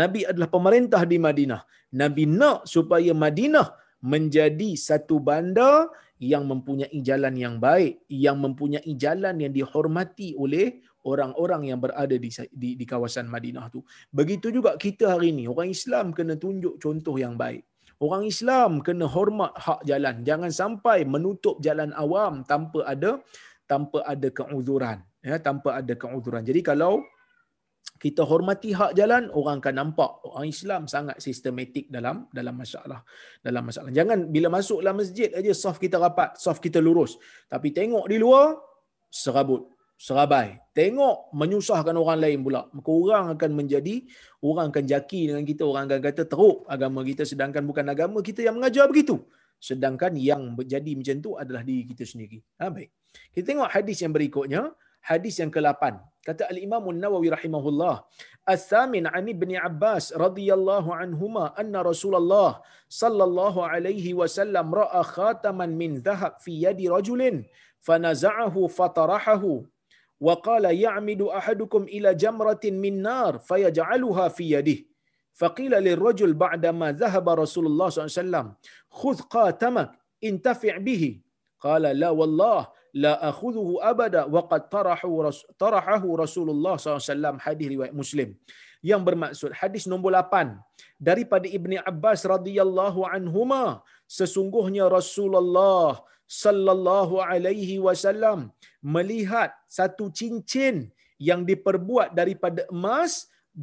[0.00, 1.62] Nabi adalah pemerintah di Madinah
[2.02, 3.68] Nabi nak supaya Madinah
[4.02, 5.86] menjadi satu bandar
[6.22, 12.30] yang mempunyai jalan yang baik, yang mempunyai jalan yang dihormati oleh orang-orang yang berada di,
[12.54, 13.82] di di kawasan Madinah tu.
[14.14, 17.66] Begitu juga kita hari ini, orang Islam kena tunjuk contoh yang baik.
[18.02, 20.26] Orang Islam kena hormat hak jalan.
[20.26, 23.22] Jangan sampai menutup jalan awam tanpa ada
[23.70, 26.42] tanpa ada keuzuran, ya, tanpa ada keuzuran.
[26.42, 26.98] Jadi kalau
[28.02, 33.06] kita hormati hak jalan orang akan nampak orang Islam sangat sistematik dalam dalam masalah
[33.38, 37.14] dalam masalah jangan bila masuk dalam masjid aja saf kita rapat saf kita lurus
[37.46, 38.58] tapi tengok di luar
[39.06, 39.70] serabut
[40.02, 40.58] serabai.
[40.74, 42.66] Tengok menyusahkan orang lain pula.
[42.74, 43.94] Maka orang akan menjadi
[44.42, 45.62] orang akan jaki dengan kita.
[45.62, 49.22] Orang akan kata teruk agama kita sedangkan bukan agama kita yang mengajar begitu.
[49.62, 52.42] Sedangkan yang menjadi macam tu adalah diri kita sendiri.
[52.58, 52.90] Ha, baik.
[53.30, 54.62] Kita tengok hadis yang berikutnya.
[55.02, 58.06] Hadis yang ke-8 kata al-Imam An-Nawawi rahimahullah
[58.46, 66.38] As-Samin an Ibn Abbas radhiyallahu anhuma anna Rasulullah sallallahu alaihi wasallam ra'a khataman min dhahab
[66.38, 67.42] fi yadi rajulin
[67.82, 69.66] fanaza'ahu fatarahahu
[70.22, 74.78] وقال يعمد أحدكم إلى جمرة من نار فيجعلها في يده
[75.34, 78.46] فقيل للرجل بعدما ذهب رسول الله صلى الله عليه وسلم
[79.00, 79.90] خذ قاتمك
[80.24, 81.02] انتفع به
[81.60, 82.60] قال لا والله
[82.94, 84.62] لا أخذه أبدا وقد
[85.64, 88.30] طرحه رسول الله صلى الله عليه وسلم حديث رواية مسلم
[88.82, 90.58] yang bermaksud hadis nombor 8
[90.98, 96.02] daripada Ibni Abbas radhiyallahu anhuma sesungguhnya Rasulullah
[96.40, 98.40] sallallahu alaihi wasallam
[98.94, 100.76] melihat satu cincin
[101.28, 103.12] yang diperbuat daripada emas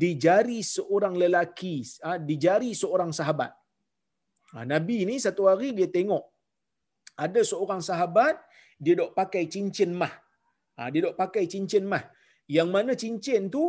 [0.02, 1.76] di jari seorang lelaki
[2.10, 3.52] ah, di jari seorang sahabat
[4.56, 6.26] ah, Nabi ni satu hari dia tengok
[7.26, 8.36] ada seorang sahabat
[8.84, 10.14] dia dok pakai cincin mah.
[10.78, 12.04] Ha, dia dok pakai cincin mah.
[12.56, 13.64] Yang mana cincin tu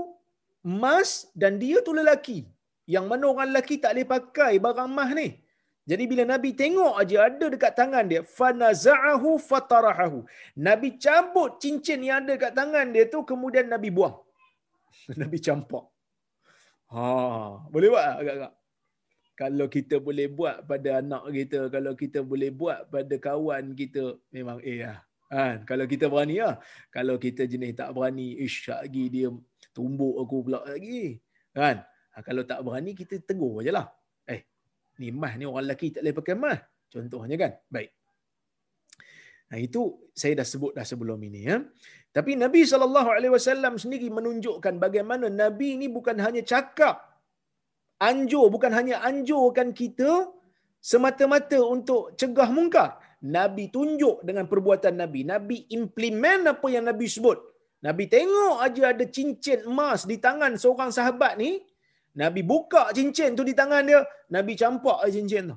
[0.70, 2.38] emas dan dia tu lelaki.
[2.94, 5.28] Yang mana orang lelaki tak boleh pakai barang mah ni.
[5.90, 10.18] Jadi bila Nabi tengok aja ada dekat tangan dia, fanaza'ahu fatarahu.
[10.68, 14.16] Nabi cabut cincin yang ada dekat tangan dia tu kemudian Nabi buang.
[15.20, 15.84] Nabi campak.
[16.94, 17.02] Ha,
[17.74, 18.52] boleh buat agak-agak
[19.40, 24.60] kalau kita boleh buat pada anak kita, kalau kita boleh buat pada kawan kita, memang
[24.60, 25.00] eh lah.
[25.32, 25.64] Kan?
[25.64, 26.60] Kalau kita berani lah.
[26.92, 29.32] Kalau kita jenis tak berani, ish, lagi dia
[29.72, 31.16] tumbuk aku pula lagi.
[31.56, 31.80] Kan?
[32.12, 33.88] Ha, kalau tak berani, kita tegur je lah.
[35.00, 36.58] Ni mah ni orang lelaki tak boleh pakai mah.
[36.92, 37.52] Contohnya kan?
[37.72, 37.90] Baik.
[39.50, 39.82] Nah itu
[40.14, 41.56] saya dah sebut dah sebelum ini ya.
[42.10, 47.10] Tapi Nabi SAW sendiri menunjukkan bagaimana Nabi ini bukan hanya cakap
[48.00, 50.26] anjur bukan hanya anjurkan kita
[50.80, 52.96] semata-mata untuk cegah mungkar.
[53.20, 55.28] Nabi tunjuk dengan perbuatan Nabi.
[55.28, 57.36] Nabi implement apa yang Nabi sebut.
[57.84, 61.60] Nabi tengok aja ada cincin emas di tangan seorang sahabat ni.
[62.22, 64.00] Nabi buka cincin tu di tangan dia.
[64.36, 65.56] Nabi campak cincin tu.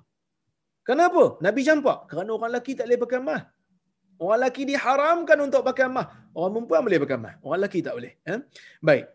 [0.88, 1.24] Kenapa?
[1.46, 2.00] Nabi campak.
[2.10, 3.42] Kerana orang lelaki tak boleh pakai emas.
[4.22, 6.08] Orang lelaki diharamkan untuk pakai emas.
[6.38, 7.34] Orang perempuan boleh pakai emas.
[7.44, 8.14] Orang lelaki tak boleh.
[8.34, 8.40] Eh?
[8.88, 9.06] Baik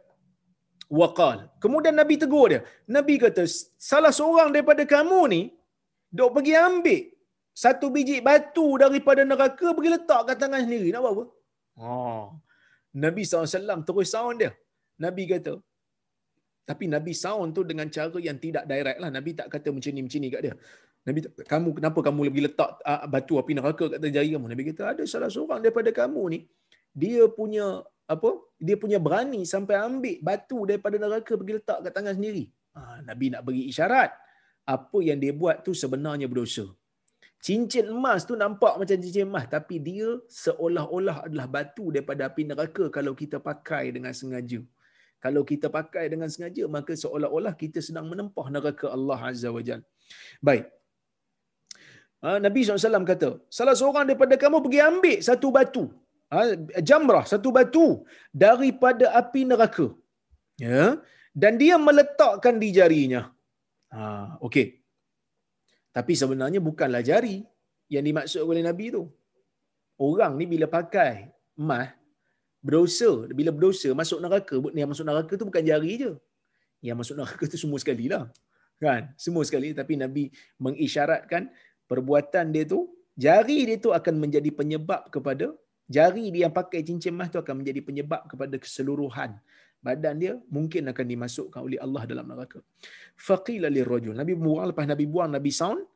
[0.89, 1.39] waqal.
[1.63, 2.61] Kemudian Nabi tegur dia.
[2.89, 3.45] Nabi kata,
[3.77, 5.43] salah seorang daripada kamu ni,
[6.09, 7.03] Dok pergi ambil
[7.53, 10.89] satu biji batu daripada neraka pergi letak kat tangan sendiri.
[10.89, 11.25] Nak buat apa?
[11.85, 12.25] Oh.
[12.97, 14.57] Nabi SAW terus sound dia.
[14.97, 15.61] Nabi kata,
[16.69, 19.09] tapi Nabi sound tu dengan cara yang tidak direct lah.
[19.09, 20.55] Nabi tak kata macam ni, macam ni kat dia.
[21.09, 24.47] Nabi kamu kenapa kamu lebih letak uh, batu api neraka kat jari kamu?
[24.53, 26.39] Nabi kata ada salah seorang daripada kamu ni
[26.93, 28.31] dia punya apa?
[28.61, 32.45] Dia punya berani sampai ambil batu daripada neraka pergi letak kat tangan sendiri.
[32.77, 34.13] Ha, Nabi nak bagi isyarat
[34.69, 36.69] apa yang dia buat tu sebenarnya berdosa.
[37.41, 42.93] Cincin emas tu nampak macam cincin emas tapi dia seolah-olah adalah batu daripada api neraka
[42.93, 44.61] kalau kita pakai dengan sengaja.
[45.25, 49.87] Kalau kita pakai dengan sengaja maka seolah-olah kita sedang menempah neraka Allah Azza wa Jalla.
[50.49, 50.67] Baik.
[52.23, 55.85] Ha, Nabi SAW kata, salah seorang daripada kamu pergi ambil satu batu.
[56.35, 56.39] Ha,
[56.89, 57.87] jamrah, satu batu
[58.45, 59.87] daripada api neraka.
[60.59, 60.99] Ya,
[61.41, 63.23] dan dia meletakkan di jarinya.
[63.95, 64.03] Ha,
[64.47, 64.67] Okey.
[65.97, 67.37] Tapi sebenarnya bukanlah jari
[67.95, 69.03] yang dimaksud oleh Nabi tu.
[70.09, 71.91] Orang ni bila pakai emas,
[72.65, 73.27] berdosa.
[73.31, 74.55] Bila berdosa, masuk neraka.
[74.75, 76.13] Yang masuk neraka tu bukan jari je.
[76.85, 78.31] Yang masuk neraka tu semua sekali lah.
[78.79, 79.11] Kan?
[79.19, 79.75] Semua sekali.
[79.75, 80.25] Tapi Nabi
[80.59, 81.51] mengisyaratkan
[81.91, 85.55] perbuatan dia tu, jari dia tu akan menjadi penyebab kepada,
[85.91, 89.39] jari dia yang pakai cincin emas tu akan menjadi penyebab kepada keseluruhan
[89.79, 92.59] badan dia mungkin akan dimasukkan oleh Allah dalam neraka.
[93.15, 94.15] Faqila lirrajul.
[94.21, 95.87] Nabi buang lepas Nabi buang Nabi sound.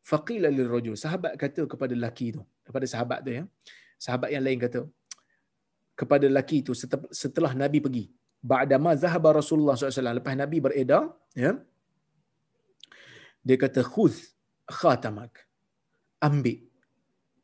[0.00, 0.96] Faqila lirrajul.
[0.96, 3.44] Sahabat kata kepada lelaki tu, kepada sahabat tu ya.
[4.00, 4.80] Sahabat yang lain kata
[5.96, 6.76] kepada lelaki tu
[7.22, 8.04] setelah Nabi pergi.
[8.44, 10.20] Ba'dama zahaba Rasulullah SAW.
[10.20, 11.56] Lepas Nabi beredar, ya.
[13.42, 14.14] Dia kata khudh
[14.68, 15.48] khatamak.
[16.20, 16.68] Ambil.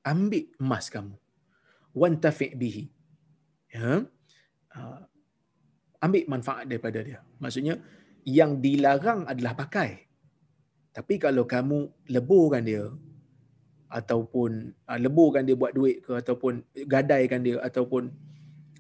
[0.05, 1.17] Ambil emas kamu.
[1.97, 2.85] Wantafi' bihi.
[3.73, 4.05] Ya.
[4.73, 5.01] Uh,
[6.05, 7.21] ambil manfaat daripada dia.
[7.41, 7.81] Maksudnya,
[8.27, 10.07] yang dilarang adalah pakai.
[10.93, 12.85] Tapi kalau kamu leburkan dia,
[13.89, 18.13] ataupun uh, leburkan dia buat duit ke, ataupun gadaikan dia, ataupun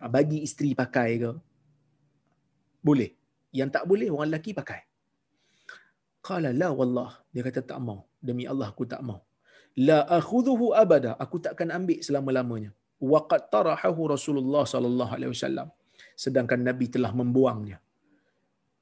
[0.09, 1.31] bagi isteri pakai ke,
[2.83, 3.11] boleh.
[3.53, 4.81] Yang tak boleh, orang lelaki pakai.
[6.25, 7.11] Qala la wallah.
[7.35, 8.07] Dia kata tak mau.
[8.23, 9.21] Demi Allah aku tak mau.
[9.77, 11.13] La akhudhuhu abada.
[11.19, 12.71] Aku takkan ambil selama-lamanya.
[13.03, 15.69] Wa qad tarahahu Rasulullah sallallahu alaihi wasallam
[16.25, 17.79] sedangkan Nabi telah membuangnya.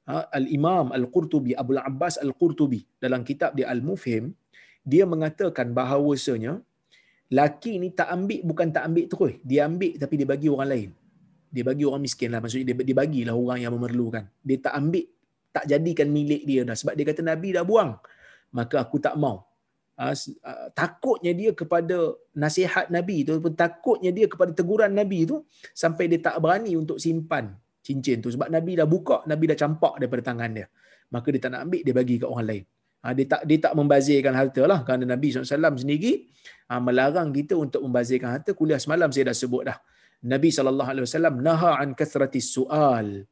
[0.09, 4.33] Ha, Al-Imam Al-Qurtubi, Abu Abbas Al-Qurtubi dalam kitab dia Al-Mufhim,
[4.81, 6.53] dia mengatakan bahawasanya
[7.29, 10.89] laki ni tak ambil bukan tak ambil terus, dia ambil tapi dia bagi orang lain.
[11.51, 14.23] Dia bagi orang miskin lah, maksudnya dia, dia bagilah orang yang memerlukan.
[14.39, 15.05] Dia tak ambil,
[15.51, 16.75] tak jadikan milik dia dah.
[16.79, 17.99] Sebab dia kata Nabi dah buang.
[18.55, 19.51] Maka aku tak mau.
[20.01, 20.17] Ha,
[20.73, 25.45] takutnya dia kepada nasihat Nabi tu takutnya dia kepada teguran Nabi tu
[25.77, 27.53] sampai dia tak berani untuk simpan
[27.85, 30.65] cincin tu sebab Nabi dah buka Nabi dah campak daripada tangan dia
[31.13, 32.63] maka dia tak nak ambil dia bagi ke orang lain
[33.03, 36.25] ha, dia tak dia tak membazirkan harta lah kerana Nabi SAW sendiri
[36.65, 39.77] ha, melarang kita untuk membazirkan harta kuliah semalam saya dah sebut dah
[40.21, 43.25] Nabi SAW naha an kathratis su'al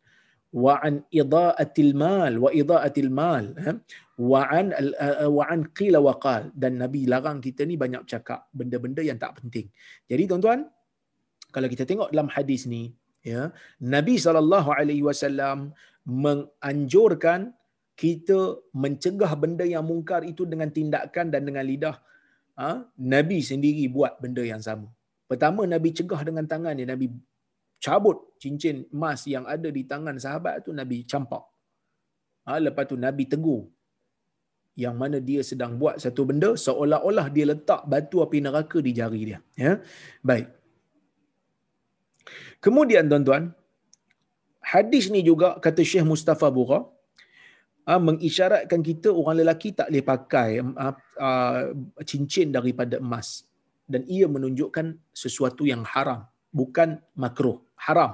[0.50, 3.72] wa an ida'atil mal wa ida'atil mal ha?
[4.18, 8.50] wa an uh, wa an qila wa qal dan nabi larang kita ni banyak cakap
[8.50, 9.70] benda-benda yang tak penting
[10.10, 10.66] jadi tuan-tuan
[11.54, 12.84] kalau kita tengok dalam hadis ni
[13.22, 15.70] ya nabi sallallahu alaihi wasallam
[16.24, 17.54] menganjurkan
[17.94, 21.98] kita mencegah benda yang mungkar itu dengan tindakan dan dengan lidah
[22.58, 22.90] ha?
[22.98, 24.90] nabi sendiri buat benda yang sama
[25.30, 27.08] pertama nabi cegah dengan tangan dia nabi
[27.80, 31.44] cabut cincin emas yang ada di tangan sahabat tu Nabi campak.
[32.48, 33.72] Ha, lepas tu Nabi tegur
[34.80, 39.22] yang mana dia sedang buat satu benda seolah-olah dia letak batu api neraka di jari
[39.30, 39.40] dia.
[39.60, 39.74] Ya,
[40.24, 40.48] baik.
[42.64, 43.44] Kemudian tuan-tuan,
[44.64, 46.80] hadis ni juga kata Syekh Mustafa Bura
[47.88, 50.50] ha, mengisyaratkan kita orang lelaki tak boleh pakai
[50.84, 50.92] ha,
[51.24, 51.30] ha,
[52.04, 53.49] cincin daripada emas
[53.94, 54.88] dan ia menunjukkan
[55.22, 56.22] sesuatu yang haram
[56.60, 56.90] bukan
[57.24, 58.14] makruh haram.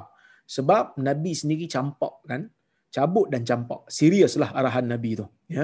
[0.55, 2.41] Sebab nabi sendiri campak kan
[2.95, 3.81] cabut dan campak.
[3.97, 5.63] Seriuslah arahan nabi tu ya.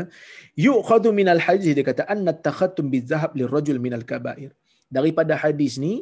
[0.65, 4.51] Yu'khadhu minal hadis dia kata anna takhattum bizahab lirajul minal kabair.
[4.97, 5.93] Daripada hadis ni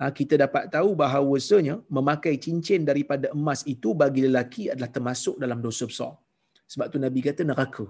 [0.00, 5.60] ha, kita dapat tahu bahawasanya memakai cincin daripada emas itu bagi lelaki adalah termasuk dalam
[5.66, 6.12] dosa besar.
[6.72, 7.86] Sebab tu nabi kata neraka.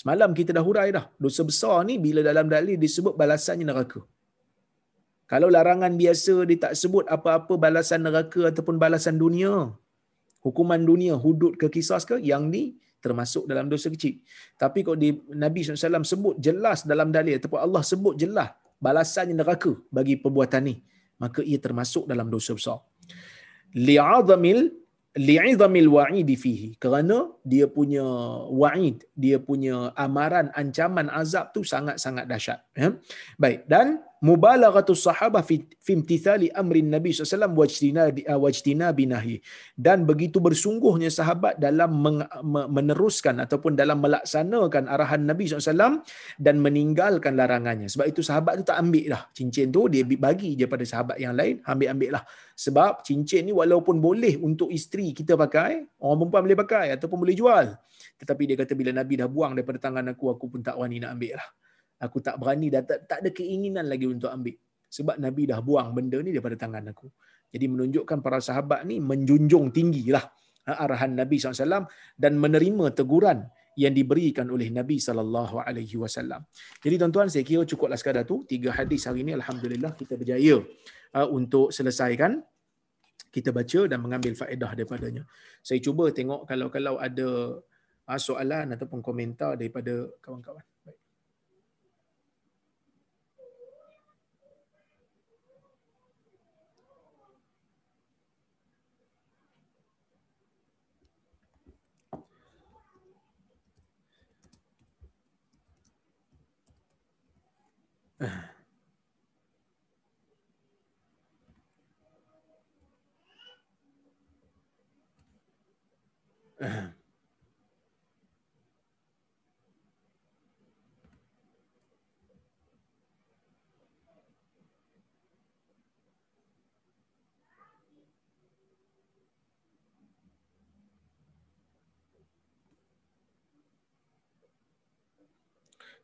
[0.00, 1.04] Semalam kita dah hurai dah.
[1.24, 4.00] Dosa besar ni bila dalam dalil disebut balasannya neraka
[5.32, 9.52] kalau larangan biasa dia tak sebut apa-apa balasan neraka ataupun balasan dunia.
[10.44, 12.62] Hukuman dunia, hudud ke kisah ke, yang ni
[13.04, 14.20] termasuk dalam dosa kecil.
[14.62, 15.10] Tapi kalau di
[15.44, 18.52] Nabi SAW sebut jelas dalam dalil ataupun Allah sebut jelas
[18.86, 20.74] balasannya neraka bagi perbuatan ni,
[21.22, 22.78] maka ia termasuk dalam dosa besar.
[23.88, 24.60] Li'azamil
[25.28, 27.16] li'idhamil wa'id fihi kerana
[27.52, 28.04] dia punya
[28.60, 32.96] wa'id dia punya amaran ancaman azab tu sangat-sangat dahsyat ya?
[33.36, 33.68] Baik.
[33.68, 39.36] Dan mubalaghatus sahabah fi imtithali amri nabi sallallahu alaihi wasallam wajtina binahi.
[39.74, 41.90] Dan begitu bersungguhnya sahabat dalam
[42.76, 46.06] meneruskan ataupun dalam melaksanakan arahan nabi sallallahu
[46.38, 47.90] dan meninggalkan larangannya.
[47.90, 49.22] Sebab itu sahabat tu tak ambil dah.
[49.34, 52.24] Cincin tu dia bagi je pada sahabat yang lain ambil-ambil lah.
[52.54, 57.34] Sebab cincin ni walaupun boleh untuk isteri kita pakai orang perempuan boleh pakai ataupun boleh
[57.34, 57.66] jual.
[58.22, 61.18] Tetapi dia kata bila nabi dah buang daripada tangan aku aku pun tak wani nak
[61.18, 61.48] ambil lah
[62.02, 64.58] aku tak berani dan tak, tak ada keinginan lagi untuk ambil
[64.92, 67.06] sebab nabi dah buang benda ni daripada tangan aku
[67.54, 70.24] jadi menunjukkan para sahabat ni menjunjung tinggilah
[70.68, 71.86] ha, arahan nabi SAW
[72.18, 76.44] dan menerima teguran yang diberikan oleh Nabi sallallahu alaihi wasallam.
[76.84, 80.60] Jadi tuan-tuan saya kira cukuplah sekadar tu tiga hadis hari ini alhamdulillah kita berjaya
[81.16, 82.44] uh, untuk selesaikan
[83.32, 85.24] kita baca dan mengambil faedah daripadanya.
[85.64, 87.28] Saya cuba tengok kalau-kalau ada
[88.12, 90.64] uh, soalan ataupun komentar daripada kawan-kawan.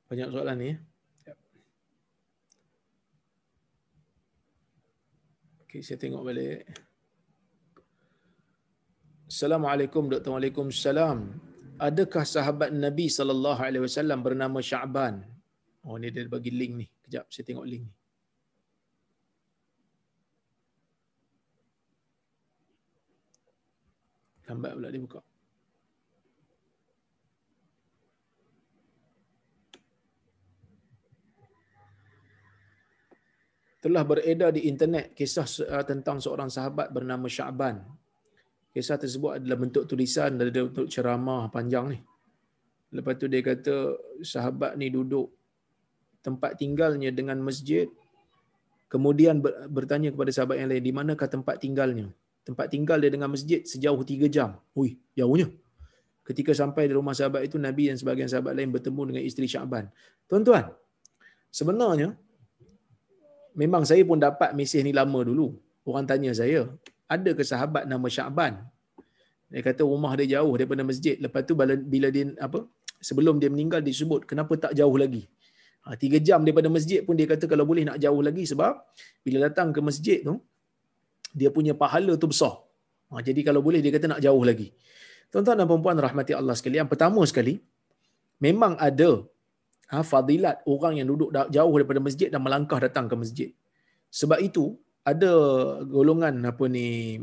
[0.08, 0.70] Banyak soalan ni.
[0.72, 0.97] Ya.
[5.78, 6.66] Okay, saya tengok balik.
[9.30, 10.34] Assalamualaikum Dr.
[10.34, 11.38] Waalaikumsalam.
[11.78, 15.22] Adakah sahabat Nabi sallallahu alaihi wasallam bernama Sya'ban?
[15.86, 16.86] Oh ni dia bagi link ni.
[17.06, 17.94] Kejap saya tengok link ni.
[24.50, 25.27] Lambat pula dia buka.
[33.78, 37.78] Telah beredar di internet kisah uh, tentang seorang sahabat bernama Sya'ban
[38.78, 41.98] kisah tersebut adalah bentuk tulisan dan ada bentuk ceramah panjang ni.
[42.94, 45.28] Lepas tu dia kata sahabat ni duduk
[46.24, 47.90] tempat tinggalnya dengan masjid.
[48.88, 52.08] Kemudian bertanya kepada sahabat yang lain, di manakah tempat tinggalnya?
[52.46, 54.56] Tempat tinggal dia dengan masjid sejauh tiga jam.
[54.72, 55.52] Ui, jauhnya.
[56.24, 59.92] Ketika sampai di rumah sahabat itu, Nabi dan sebagian sahabat lain bertemu dengan isteri Syakban.
[60.24, 60.72] Tuan-tuan,
[61.52, 62.16] sebenarnya
[63.54, 65.54] memang saya pun dapat mesej ni lama dulu.
[65.88, 66.68] Orang tanya saya,
[67.08, 68.54] ada ke sahabat nama Sya'ban
[69.52, 71.16] dia kata rumah dia jauh daripada masjid.
[71.24, 72.58] Lepas tu bila dia apa
[73.08, 75.24] sebelum dia meninggal disebut kenapa tak jauh lagi?
[75.84, 78.72] Ha, tiga jam daripada masjid pun dia kata kalau boleh nak jauh lagi sebab
[79.24, 80.34] bila datang ke masjid tu
[81.40, 82.54] dia punya pahala tu besar.
[83.08, 84.68] Ha, jadi kalau boleh dia kata nak jauh lagi.
[85.32, 86.86] Tuan-tuan dan puan rahmati Allah sekalian.
[86.92, 87.56] Pertama sekali
[88.46, 89.10] memang ada
[89.92, 93.48] ha, fadilat orang yang duduk jauh daripada masjid dan melangkah datang ke masjid.
[94.12, 95.32] Sebab itu ada
[95.84, 97.18] golongan apa ni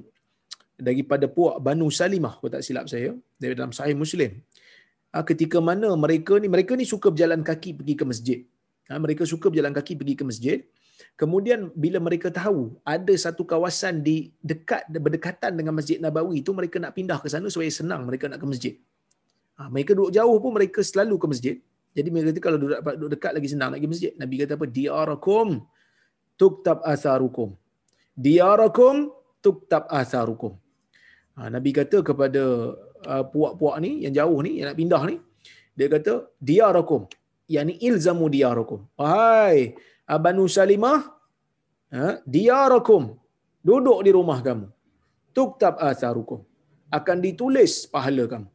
[0.75, 4.41] daripada puak Banu Salimah kalau tak silap saya dari dalam sahih Muslim.
[5.15, 8.39] Ah, ketika mana mereka ni mereka ni suka berjalan kaki pergi ke masjid.
[8.91, 10.59] Ah, mereka suka berjalan kaki pergi ke masjid.
[11.19, 16.79] Kemudian bila mereka tahu ada satu kawasan di dekat berdekatan dengan Masjid Nabawi itu mereka
[16.79, 18.73] nak pindah ke sana supaya senang mereka nak ke masjid.
[19.55, 21.55] Ah, mereka duduk jauh pun mereka selalu ke masjid
[21.95, 24.67] jadi mereka kata kalau duduk, duduk dekat lagi senang nak pergi masjid Nabi kata apa
[24.77, 25.47] diarakum
[26.39, 27.49] tuktab asarukum
[28.25, 28.95] diarakum
[29.45, 30.53] tuktab atharukum.
[31.35, 32.43] Ha, Nabi kata kepada
[33.11, 35.15] uh, puak-puak ni yang jauh ni yang nak pindah ni
[35.77, 36.13] dia kata
[36.49, 37.01] diarakum
[37.55, 38.79] yakni ilzamu diarakum.
[38.99, 39.75] Wahai
[40.25, 40.99] Banu Salimah
[41.95, 43.03] ha, diarakum
[43.69, 44.67] duduk di rumah kamu.
[45.37, 46.41] Tuktab atharukum
[46.97, 48.49] akan ditulis pahala kamu.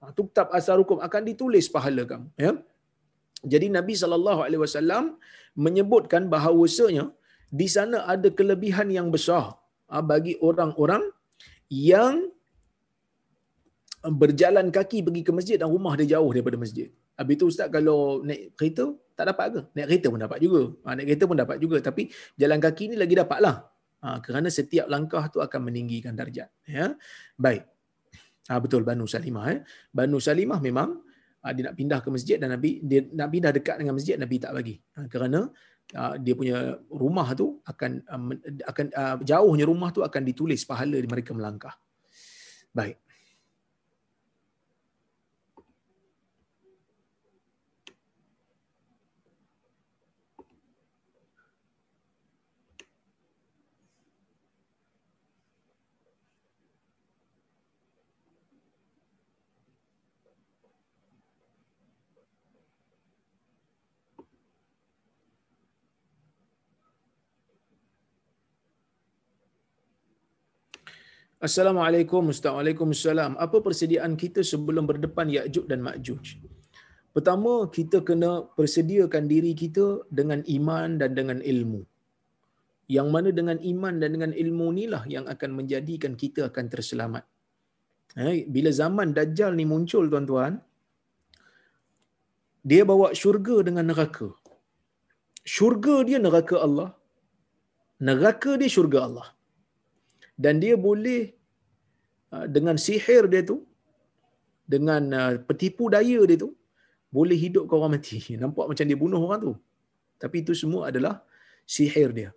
[0.00, 2.52] Ha, tuktab atharukum akan ditulis pahala kamu, ya.
[3.52, 5.04] Jadi Nabi sallallahu alaihi wasallam
[5.56, 7.04] menyebutkan bahawasanya
[7.60, 9.56] di sana ada kelebihan yang besar
[9.90, 11.02] ah, bagi orang-orang
[11.70, 12.30] yang
[14.08, 16.88] berjalan kaki pergi ke masjid dan rumah dia jauh daripada masjid.
[17.20, 19.60] Habis itu Ustaz kalau naik kereta tak dapat ke?
[19.76, 20.62] Naik kereta pun dapat juga.
[20.88, 21.76] Ha, naik kereta pun dapat juga.
[21.84, 22.02] Tapi
[22.40, 23.56] jalan kaki ni lagi dapatlah.
[24.00, 26.48] Ha, kerana setiap langkah tu akan meninggikan darjat.
[26.64, 26.96] Ya?
[27.36, 27.68] Baik.
[28.48, 29.52] Ha, betul Banu Salimah.
[29.52, 29.60] Eh?
[29.92, 31.09] Banu Salimah memang ha,
[31.56, 34.52] dia nak pindah ke masjid dan Nabi dia nak pindah dekat dengan masjid Nabi tak
[34.52, 34.76] bagi.
[34.96, 35.48] Ha, kerana
[35.90, 38.22] Ah, dia punya rumah tu akan ah,
[38.70, 41.74] akan uh, jauhnya rumah tu akan ditulis pahala mereka melangkah.
[42.70, 43.02] Baik.
[71.46, 72.52] Assalamualaikum Ustaz.
[72.56, 73.32] Waalaikumsalam.
[73.44, 76.24] Apa persediaan kita sebelum berdepan Ya'juj dan Ma'juj?
[77.16, 79.86] Pertama, kita kena persediakan diri kita
[80.18, 81.80] dengan iman dan dengan ilmu.
[82.96, 87.24] Yang mana dengan iman dan dengan ilmu inilah yang akan menjadikan kita akan terselamat.
[88.20, 90.60] Eh, bila zaman Dajjal ni muncul tuan-tuan,
[92.70, 94.28] dia bawa syurga dengan neraka.
[95.56, 96.90] Syurga dia neraka Allah.
[98.08, 99.28] Neraka dia syurga Allah
[100.44, 101.22] dan dia boleh
[102.34, 103.58] uh, dengan sihir dia tu
[104.72, 106.50] dengan uh, petipu daya dia tu
[107.16, 108.18] boleh hidup ke orang mati.
[108.42, 109.52] Nampak macam dia bunuh orang tu.
[110.22, 111.14] Tapi itu semua adalah
[111.74, 112.30] sihir dia.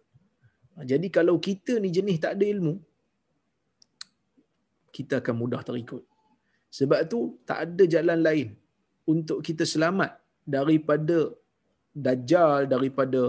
[0.92, 2.76] Jadi kalau kita ni jenis tak ada ilmu
[4.98, 6.04] kita akan mudah terikut.
[6.78, 8.48] Sebab tu tak ada jalan lain
[9.14, 10.12] untuk kita selamat
[10.56, 11.18] daripada
[12.06, 13.22] dajjal daripada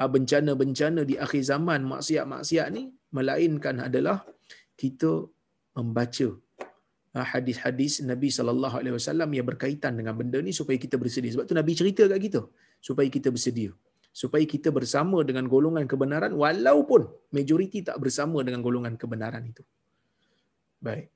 [0.00, 2.84] uh, bencana-bencana di akhir zaman maksiat-maksiat ni
[3.16, 4.16] melainkan adalah
[4.82, 5.10] kita
[5.78, 6.28] membaca
[7.16, 11.30] ah, hadis-hadis Nabi sallallahu alaihi wasallam yang berkaitan dengan benda ni supaya kita bersedia.
[11.34, 12.42] Sebab tu Nabi cerita kat kita
[12.88, 13.72] supaya kita bersedia.
[14.22, 17.02] Supaya kita bersama dengan golongan kebenaran walaupun
[17.34, 19.62] majoriti tak bersama dengan golongan kebenaran itu.
[20.78, 21.10] Baik.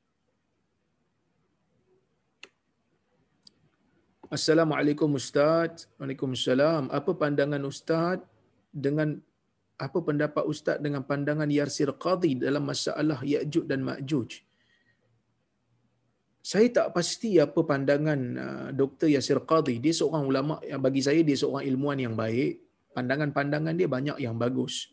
[4.36, 5.86] Assalamualaikum Ustaz.
[5.96, 6.90] Waalaikumsalam.
[6.98, 8.18] Apa pandangan Ustaz
[8.68, 9.22] dengan
[9.78, 14.42] apa pendapat ustaz dengan pandangan Yarsir Qadhi dalam masalah Ya'juj dan Ma'juj?
[16.42, 19.12] Saya tak pasti apa pandangan uh, Dr.
[19.12, 19.78] Yasir Qadhi.
[19.84, 22.58] Dia seorang ulama yang bagi saya dia seorang ilmuwan yang baik.
[22.96, 24.88] Pandangan-pandangan dia banyak yang bagus.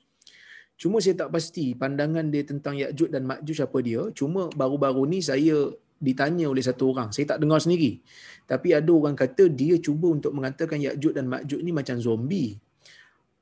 [0.76, 4.04] Cuma saya tak pasti pandangan dia tentang Ya'juj dan Ma'juj apa dia.
[4.12, 7.16] Cuma baru-baru ni saya ditanya oleh satu orang.
[7.16, 8.04] Saya tak dengar sendiri.
[8.44, 12.60] Tapi ada orang kata dia cuba untuk mengatakan Ya'juj dan Ma'juj ni macam zombie.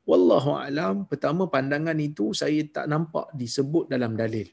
[0.04, 4.47] Wallahu alam, pertama pandangan itu saya tak nampak disebut dalam dalil.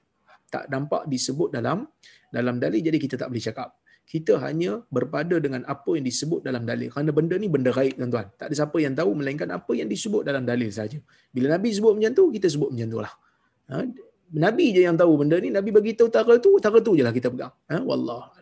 [0.46, 1.90] Tak nampak disebut dalam
[2.30, 3.74] dalam dalil jadi kita tak boleh cakap.
[4.11, 6.90] Kita hanya berpada dengan apa yang disebut dalam dalil.
[6.90, 8.26] Kerana benda ni benda gaib tuan-tuan.
[8.34, 10.98] Tak ada siapa yang tahu melainkan apa yang disebut dalam dalil saja.
[11.30, 13.14] Bila Nabi sebut macam tu, kita sebut macam tu lah.
[13.70, 13.86] Ha?
[14.34, 15.55] Nabi je yang tahu benda ni.
[15.55, 17.55] Nabi bagi tahu tara tu, tara tu je lah kita pegang.
[17.70, 17.86] Ha?
[17.86, 18.34] Wallah.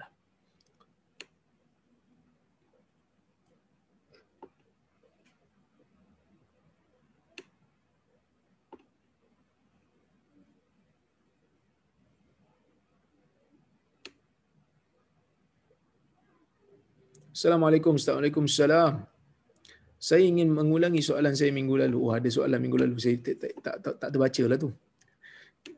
[17.39, 17.95] Assalamualaikum.
[17.95, 18.51] Assalamualaikum.
[18.51, 21.99] Saya ingin mengulangi soalan saya minggu lalu.
[22.03, 22.99] Oh, ada soalan minggu lalu.
[22.99, 24.71] Saya tak, tak, tak, tak, tak terbaca lah tu.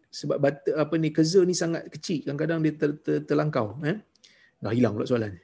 [0.09, 2.25] Sebab bata, apa ni keza ni sangat kecil.
[2.25, 3.77] Kadang-kadang dia ter, ter, terlangkau.
[3.85, 4.01] Eh?
[4.57, 5.37] Dah hilang pula soalan.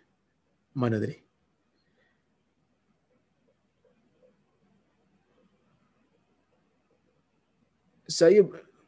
[0.72, 1.20] Mana tadi?
[8.08, 8.40] Saya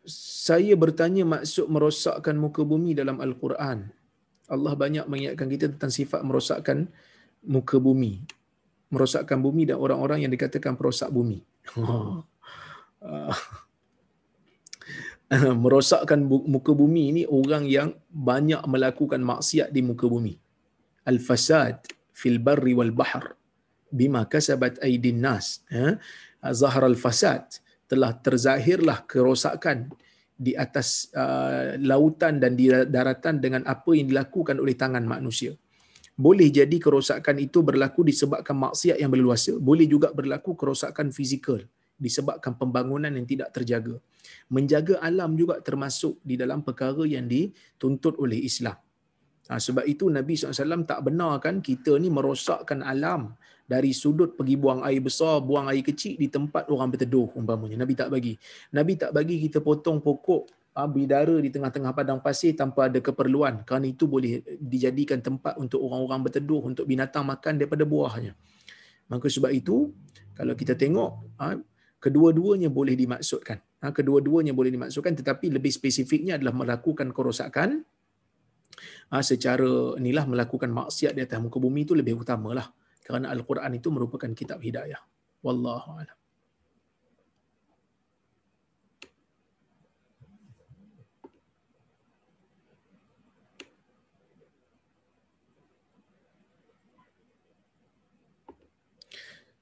[0.08, 3.84] saya bertanya maksud merosakkan muka bumi dalam Al-Quran.
[4.48, 6.88] Allah banyak mengingatkan kita tentang sifat merosakkan
[7.44, 8.22] muka bumi.
[8.88, 11.44] Merosakkan bumi dan orang-orang yang dikatakan perosak bumi.
[15.62, 20.34] merosakkan muka bumi ini orang yang banyak melakukan maksiat di muka bumi.
[21.04, 23.36] Al-fasad fil barri wal bahr
[23.92, 25.64] bima kasabat aydin nas.
[25.68, 25.96] Ha?
[26.52, 27.44] Zahar al-fasad
[27.88, 29.88] telah terzahirlah kerosakan
[30.38, 35.56] di atas uh, lautan dan di daratan dengan apa yang dilakukan oleh tangan manusia
[36.18, 41.62] boleh jadi kerosakan itu berlaku disebabkan maksiat yang berluasa, boleh juga berlaku kerosakan fizikal
[41.94, 44.02] disebabkan pembangunan yang tidak terjaga.
[44.50, 48.74] Menjaga alam juga termasuk di dalam perkara yang dituntut oleh Islam.
[49.48, 53.32] Ha, sebab itu Nabi SAW tak benarkan kita ni merosakkan alam
[53.64, 57.78] dari sudut pergi buang air besar, buang air kecil di tempat orang berteduh umpamanya.
[57.78, 58.34] Nabi tak bagi.
[58.74, 63.66] Nabi tak bagi kita potong pokok bidara di tengah-tengah padang pasir tanpa ada keperluan.
[63.66, 68.36] Kerana itu boleh dijadikan tempat untuk orang-orang berteduh untuk binatang makan daripada buahnya.
[69.10, 69.90] Maka sebab itu
[70.36, 71.58] kalau kita tengok ah,
[71.98, 73.58] kedua-duanya boleh dimaksudkan.
[73.82, 77.82] Ah, kedua-duanya boleh dimaksudkan tetapi lebih spesifiknya adalah melakukan kerosakan.
[79.08, 82.70] Secara inilah melakukan maksiat di atas muka bumi itu lebih utamalah.
[83.02, 85.00] Kerana al-Quran itu merupakan kitab hidayah.
[85.40, 86.17] Wallahu a'lam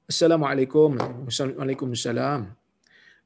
[0.07, 1.03] Assalamualaikum.
[1.27, 2.55] Waalaikumsalam.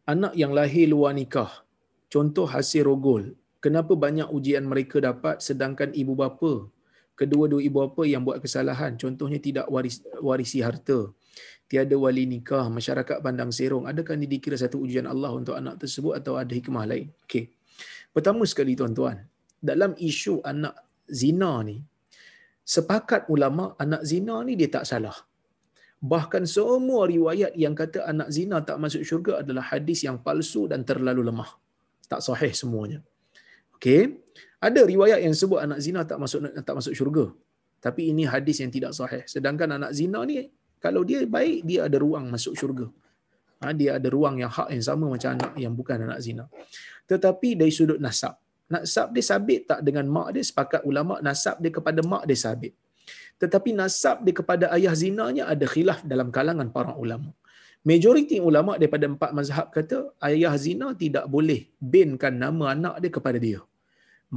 [0.08, 1.60] Anak yang lahir luar nikah,
[2.08, 6.72] contoh hasil rogol, kenapa banyak ujian mereka dapat sedangkan ibu bapa,
[7.20, 11.12] kedua-dua ibu bapa yang buat kesalahan, contohnya tidak waris, warisi harta,
[11.68, 16.16] tiada wali nikah, masyarakat pandang serong, adakah ini dikira satu ujian Allah untuk anak tersebut
[16.16, 17.12] atau ada hikmah lain?
[17.28, 17.52] Okey.
[18.16, 19.20] Pertama sekali tuan-tuan,
[19.60, 21.76] dalam isu anak zina ni,
[22.64, 25.28] sepakat ulama anak zina ni dia tak salah.
[26.00, 30.80] Bahkan semua riwayat yang kata anak zina tak masuk syurga adalah hadis yang palsu dan
[30.80, 31.50] terlalu lemah.
[32.08, 33.04] Tak sahih semuanya.
[33.76, 34.16] Okey.
[34.60, 37.24] Ada riwayat yang sebut anak zina tak masuk tak masuk syurga.
[37.84, 39.24] Tapi ini hadis yang tidak sahih.
[39.28, 40.48] Sedangkan anak zina ni
[40.80, 42.88] kalau dia baik dia ada ruang masuk syurga.
[43.60, 46.48] Ha, dia ada ruang yang hak yang sama macam anak yang bukan anak zina.
[47.04, 48.40] Tetapi dari sudut nasab,
[48.72, 52.72] nasab dia sabit tak dengan mak dia sepakat ulama nasab dia kepada mak dia sabit.
[53.42, 57.30] Tetapi nasab dia kepada ayah zinanya ada khilaf dalam kalangan para ulama.
[57.90, 59.98] Majoriti ulama daripada empat mazhab kata
[60.28, 61.60] ayah zina tidak boleh
[61.92, 63.60] binkan nama anak dia kepada dia.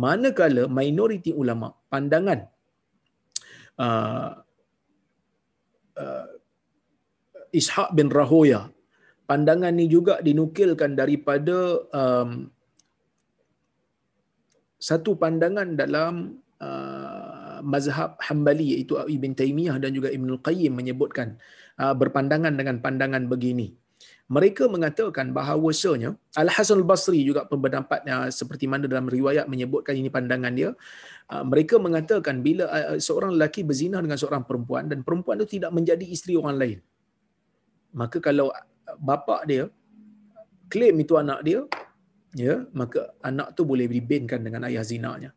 [0.04, 2.40] Manakala minoriti ulama pandangan
[3.86, 4.30] uh,
[6.04, 6.28] uh,
[7.60, 8.62] Ishaq bin Rahoya
[9.30, 11.58] pandangan ni juga dinukilkan daripada
[12.02, 12.30] um,
[14.88, 16.14] satu pandangan dalam
[16.68, 17.03] uh,
[17.64, 21.40] mazhab Hambali iaitu Ibn Taymiyah dan juga Ibn Al-Qayyim menyebutkan
[21.80, 23.74] uh, berpandangan dengan pandangan begini.
[24.28, 30.52] Mereka mengatakan bahawasanya Al-Hasan Al-Basri juga berpendapat uh, seperti mana dalam riwayat menyebutkan ini pandangan
[30.52, 30.76] dia.
[31.32, 32.68] Uh, mereka mengatakan bila
[33.00, 36.80] seorang lelaki berzina dengan seorang perempuan dan perempuan itu tidak menjadi isteri orang lain.
[37.96, 38.52] Maka kalau
[39.00, 39.72] bapa dia
[40.74, 41.62] claim itu anak dia,
[42.34, 45.30] ya, maka anak tu boleh dibinkan dengan ayah zinanya.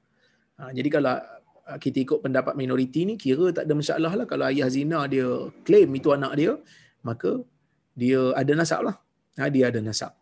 [0.57, 1.21] Ha, jadi kalau
[1.85, 5.29] kita ikut pendapat minoriti ni kira tak ada masalah lah kalau ayah zina dia
[5.67, 6.53] claim itu anak dia,
[7.09, 7.31] maka
[8.03, 8.97] dia ada nasab lah.
[9.39, 10.13] Ha, dia ada nasab.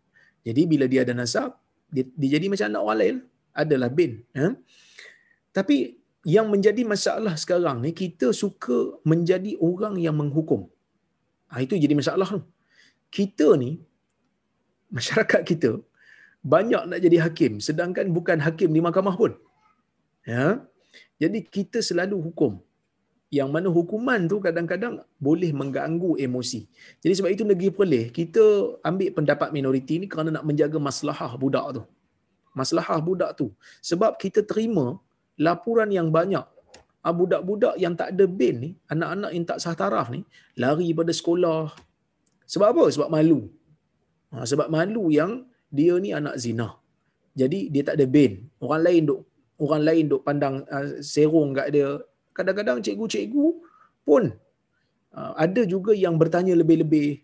[0.47, 1.51] Jadi bila dia ada nasab,
[1.95, 3.17] dia, dia jadi macam anak orang lain.
[3.63, 4.13] Adalah bin.
[4.35, 4.47] Ha?
[5.57, 5.77] Tapi
[6.27, 10.67] yang menjadi masalah sekarang ni, kita suka menjadi orang yang menghukum.
[11.53, 12.43] Ha, itu jadi masalah tu
[13.17, 13.71] kita ni
[14.97, 15.71] masyarakat kita
[16.55, 19.33] banyak nak jadi hakim sedangkan bukan hakim di mahkamah pun
[20.33, 20.47] ya
[21.23, 22.59] jadi kita selalu hukum
[23.35, 26.61] yang mana hukuman tu kadang-kadang boleh mengganggu emosi.
[27.03, 28.45] Jadi sebab itu negeri Perlis, kita
[28.89, 31.83] ambil pendapat minoriti ni kerana nak menjaga maslahah budak tu.
[32.55, 33.51] Maslahah budak tu.
[33.83, 34.87] Sebab kita terima
[35.35, 36.47] laporan yang banyak.
[37.05, 40.25] Ah, budak-budak yang tak ada bin ni, anak-anak yang tak sah taraf ni,
[40.57, 41.69] lari pada sekolah,
[42.49, 42.85] sebab apa?
[42.95, 43.41] Sebab malu.
[44.33, 46.69] Ha, sebab malu yang dia ni anak zina.
[47.35, 48.47] Jadi dia tak ada bin.
[48.63, 49.21] Orang lain duk
[49.63, 51.89] orang lain duk pandang uh, serong kat dia.
[52.35, 53.47] Kadang-kadang cikgu-cikgu
[54.03, 54.35] pun
[55.15, 57.23] uh, ada juga yang bertanya lebih-lebih.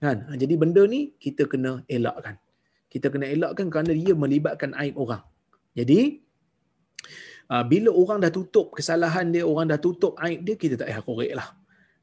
[0.00, 0.28] Kan?
[0.28, 2.36] Ha, jadi benda ni kita kena elakkan.
[2.92, 5.20] Kita kena elakkan kerana dia melibatkan aib orang.
[5.76, 6.24] Jadi
[7.52, 11.04] uh, bila orang dah tutup kesalahan dia, orang dah tutup aib dia, kita tak payah
[11.04, 11.48] korek lah.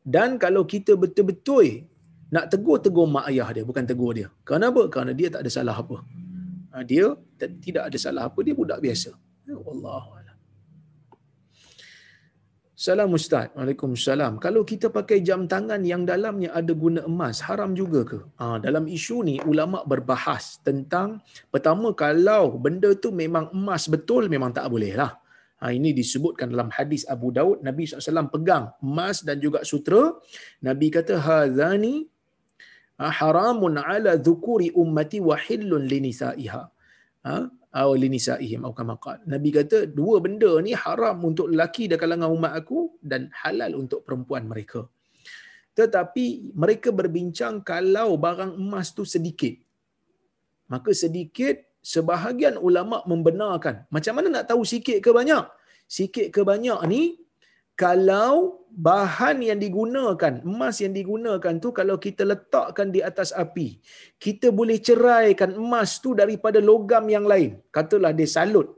[0.03, 1.87] Dan kalau kita betul-betul
[2.33, 4.27] nak tegur-tegur mak ayah dia bukan tegur dia.
[4.41, 4.89] Kenapa?
[4.93, 5.97] Kerana dia tak ada salah apa.
[6.73, 9.13] Ha, dia tidak ada salah apa, dia budak biasa.
[9.43, 10.01] Ya Allah.
[12.83, 13.47] Salam Ustaz.
[13.55, 14.43] Waalaikumsalam.
[14.43, 18.19] Kalau kita pakai jam tangan yang dalamnya ada guna emas, haram juga ke?
[18.39, 24.51] Ha, dalam isu ni, ulama berbahas tentang pertama kalau benda tu memang emas betul, memang
[24.51, 25.15] tak boleh lah.
[25.63, 30.19] Ha, ini disebutkan dalam hadis Abu Daud, Nabi SAW pegang emas dan juga sutra.
[30.59, 32.11] Nabi kata, Hazani
[32.93, 36.61] Ha, haramun ala dhukuri ummati wa hillun linisaiha
[37.25, 37.35] ha
[37.73, 38.95] atau linisaihim atau kama
[39.25, 44.05] Nabi kata dua benda ni haram untuk lelaki di kalangan umat aku dan halal untuk
[44.05, 44.85] perempuan mereka.
[45.73, 49.57] Tetapi mereka berbincang kalau barang emas tu sedikit.
[50.69, 53.89] Maka sedikit sebahagian ulama membenarkan.
[53.89, 55.43] Macam mana nak tahu sikit ke banyak?
[55.89, 57.17] Sikit ke banyak ni
[57.73, 63.81] kalau bahan yang digunakan, emas yang digunakan tu kalau kita letakkan di atas api,
[64.17, 67.57] kita boleh ceraikan emas tu daripada logam yang lain.
[67.73, 68.69] Katalah dia salut.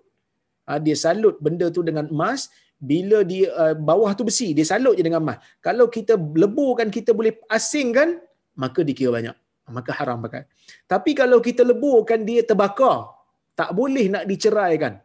[0.68, 4.96] Ha, dia salut benda tu dengan emas, bila dia uh, bawah tu besi, dia salut
[5.00, 5.40] je dengan emas.
[5.64, 8.20] Kalau kita leburkan, kita boleh asingkan,
[8.56, 9.36] maka dikira banyak.
[9.66, 10.46] Maka haram pakai.
[10.86, 13.12] Tapi kalau kita leburkan, dia terbakar.
[13.56, 15.05] Tak boleh nak diceraikan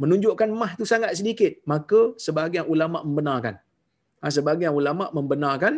[0.00, 3.54] menunjukkan mah tu sangat sedikit maka sebahagian ulama membenarkan
[4.20, 5.74] ha, sebahagian ulama membenarkan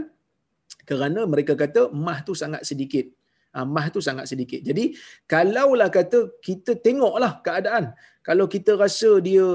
[0.89, 3.07] kerana mereka kata mah tu sangat sedikit
[3.55, 4.85] ha, mah tu sangat sedikit jadi
[5.33, 7.85] kalaulah kata kita tengoklah keadaan
[8.29, 9.47] kalau kita rasa dia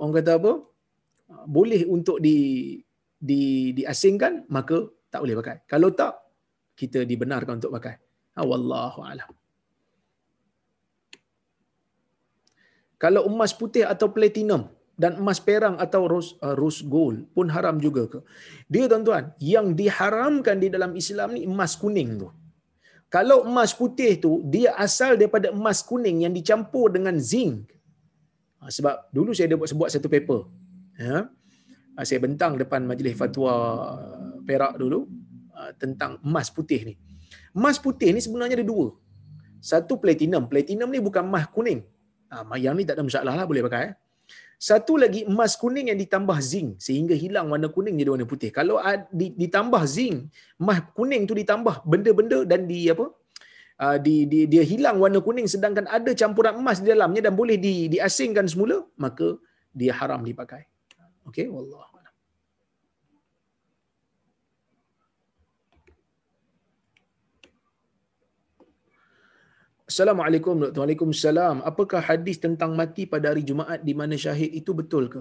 [0.00, 0.52] orang kata apa
[1.56, 2.36] boleh untuk di
[3.30, 3.42] di
[3.78, 4.78] diasingkan maka
[5.12, 6.12] tak boleh pakai kalau tak
[6.80, 8.00] kita dibenarkan untuk pakai.
[8.36, 9.28] Ha, wallahu alam.
[13.00, 14.68] Kalau emas putih atau platinum
[15.00, 18.20] dan emas perang atau rose, uh, rose gold pun haram juga ke?
[18.68, 22.28] Dia tuan-tuan, yang diharamkan di dalam Islam ni emas kuning tu.
[23.08, 27.72] Kalau emas putih tu, dia asal daripada emas kuning yang dicampur dengan zinc.
[28.60, 30.40] Ha, sebab dulu saya ada buat, buat satu paper.
[31.00, 31.26] Ya.
[32.04, 33.52] Saya bentang depan majlis fatwa
[34.44, 35.08] Perak dulu
[35.56, 36.94] ha, tentang emas putih ni.
[37.56, 38.92] Emas putih ni sebenarnya ada dua.
[39.58, 40.46] Satu platinum.
[40.46, 41.82] Platinum ni bukan emas kuning.
[42.30, 43.98] Ha, yang ni tak ada masalah lah boleh pakai.
[44.60, 48.52] Satu lagi emas kuning yang ditambah zinc sehingga hilang warna kuning jadi warna putih.
[48.52, 48.76] Kalau
[49.42, 50.28] ditambah zinc,
[50.60, 53.08] emas kuning tu ditambah benda-benda dan di apa?
[53.80, 57.56] Uh, di, di, dia hilang warna kuning sedangkan ada campuran emas di dalamnya dan boleh
[57.56, 59.40] di, diasingkan semula, maka
[59.72, 60.68] dia haram dipakai.
[61.26, 61.89] Okey, wallah.
[69.90, 71.66] Assalamualaikum warahmatullahi wabarakatuh.
[71.66, 75.18] Apakah hadis tentang mati pada hari Jumaat di mana syahid itu betul ke?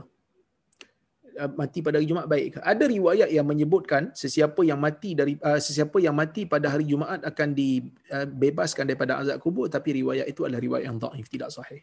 [1.41, 2.59] Uh, mati pada hari Jumaat baik ke?
[2.61, 7.25] Ada riwayat yang menyebutkan sesiapa yang mati dari uh, sesiapa yang mati pada hari Jumaat
[7.25, 11.81] akan dibebaskan uh, daripada azab kubur tapi riwayat itu adalah riwayat yang dhaif tidak sahih.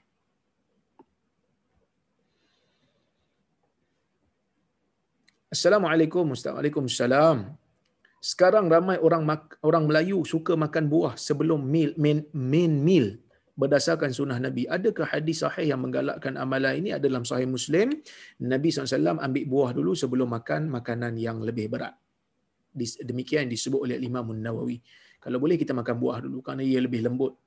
[5.51, 7.66] Assalamualaikum warahmatullahi
[8.27, 9.23] sekarang ramai orang
[9.63, 13.23] orang Melayu suka makan buah sebelum meal main, main meal
[13.55, 14.67] berdasarkan sunnah Nabi.
[14.67, 17.95] Adakah hadis sahih yang menggalakkan amalan ini ada dalam sahih Muslim?
[18.43, 21.95] Nabi SAW ambil buah dulu sebelum makan makanan yang lebih berat.
[23.07, 24.83] Demikian disebut oleh Imam Nawawi.
[25.23, 27.39] Kalau boleh kita makan buah dulu kerana ia lebih lembut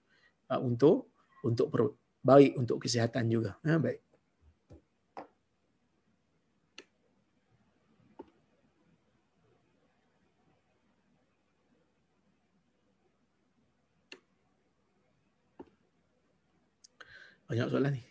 [0.50, 1.12] uh, untuk
[1.44, 1.94] untuk perut.
[2.24, 3.60] Baik untuk kesihatan juga.
[3.68, 4.09] Ha, baik.
[17.50, 18.06] Banyak soalan ni.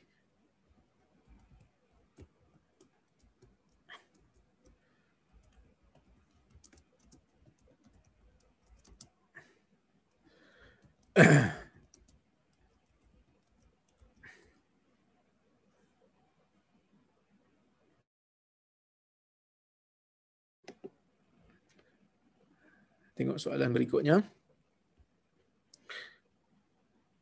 [23.14, 24.37] Tengok soalan berikutnya.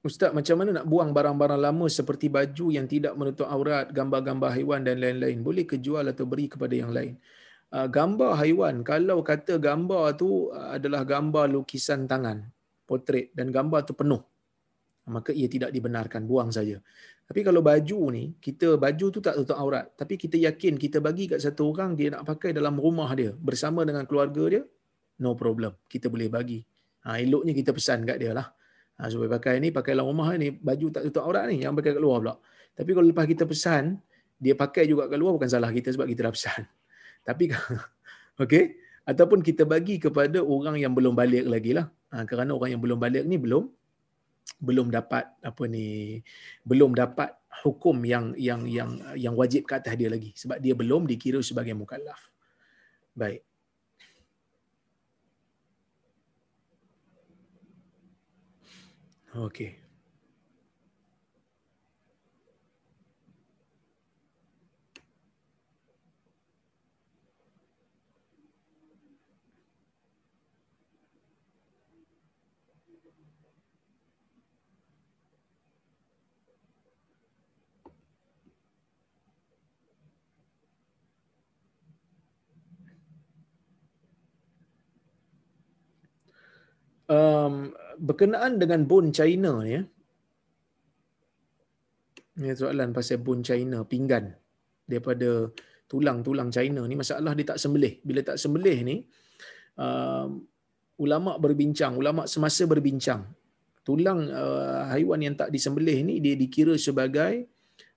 [0.06, 4.86] Ustaz, macam mana nak buang barang-barang lama seperti baju yang tidak menutup aurat, gambar-gambar haiwan
[4.86, 5.42] dan lain-lain?
[5.42, 7.18] Boleh ke jual atau beri kepada yang lain?
[7.74, 12.46] Uh, gambar haiwan, kalau kata gambar tu uh, adalah gambar lukisan tangan,
[12.86, 14.22] potret dan gambar tu penuh,
[15.10, 16.78] maka ia tidak dibenarkan, buang saja.
[17.26, 21.26] Tapi kalau baju ni, kita baju tu tak tutup aurat, tapi kita yakin kita bagi
[21.26, 24.62] kat satu orang dia nak pakai dalam rumah dia bersama dengan keluarga dia,
[25.18, 26.62] no problem, kita boleh bagi.
[27.02, 28.46] Ha, eloknya kita pesan kat dia lah.
[28.96, 31.92] Ha, supaya pakai ni, pakai dalam rumah ni, baju tak tutup aurat ni, yang pakai
[31.96, 32.34] kat luar pula.
[32.72, 34.00] Tapi kalau lepas kita pesan,
[34.40, 36.60] dia pakai juga kat luar bukan salah kita sebab kita dah pesan.
[37.28, 37.52] Tapi,
[38.42, 38.80] okay?
[39.04, 41.86] Ataupun kita bagi kepada orang yang belum balik lagi lah.
[42.10, 43.68] Ha, kerana orang yang belum balik ni belum
[44.62, 46.22] belum dapat apa ni
[46.62, 47.34] belum dapat
[47.66, 51.74] hukum yang yang yang yang wajib ke atas dia lagi sebab dia belum dikira sebagai
[51.74, 52.30] mukallaf.
[53.16, 53.42] Baik.
[59.36, 59.76] Okey.
[87.06, 87.70] Um,
[88.02, 89.82] berkenaan dengan bone China ni ya.
[92.36, 94.34] Ini soalan pasal bone China, pinggan
[94.82, 95.54] daripada
[95.86, 98.02] tulang-tulang China ni masalah dia tak sembelih.
[98.02, 98.96] Bila tak sembelih ni
[99.78, 100.26] uh,
[100.98, 103.22] ulama berbincang, ulama semasa berbincang.
[103.86, 107.46] Tulang uh, haiwan yang tak disembelih ni dia dikira sebagai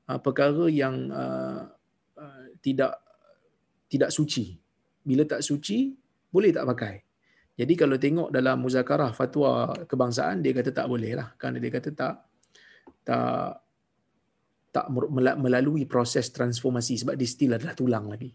[0.06, 1.65] uh, perkara yang uh,
[2.14, 2.94] uh, tidak
[3.90, 4.53] tidak suci.
[5.02, 5.98] Bila tak suci,
[6.30, 7.09] boleh tak pakai.
[7.60, 11.91] Jadi kalau tengok dalam muzakarah fatwa kebangsaan dia kata tak boleh lah kerana dia kata
[11.91, 12.15] tak
[13.03, 13.60] tak
[14.72, 14.86] tak
[15.19, 18.31] melalui proses transformasi sebab dia still adalah tulang lagi.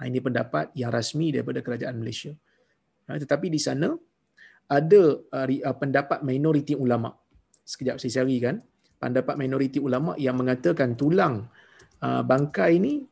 [0.00, 2.32] Ha, ini pendapat yang rasmi daripada kerajaan Malaysia.
[3.10, 3.92] Ha, tetapi di sana
[4.70, 7.12] ada uh, uh, pendapat minoriti ulama.
[7.68, 8.56] Sekejap saya cari kan.
[8.96, 11.44] Pendapat minoriti ulama yang mengatakan tulang
[12.00, 13.04] uh, bangkai ini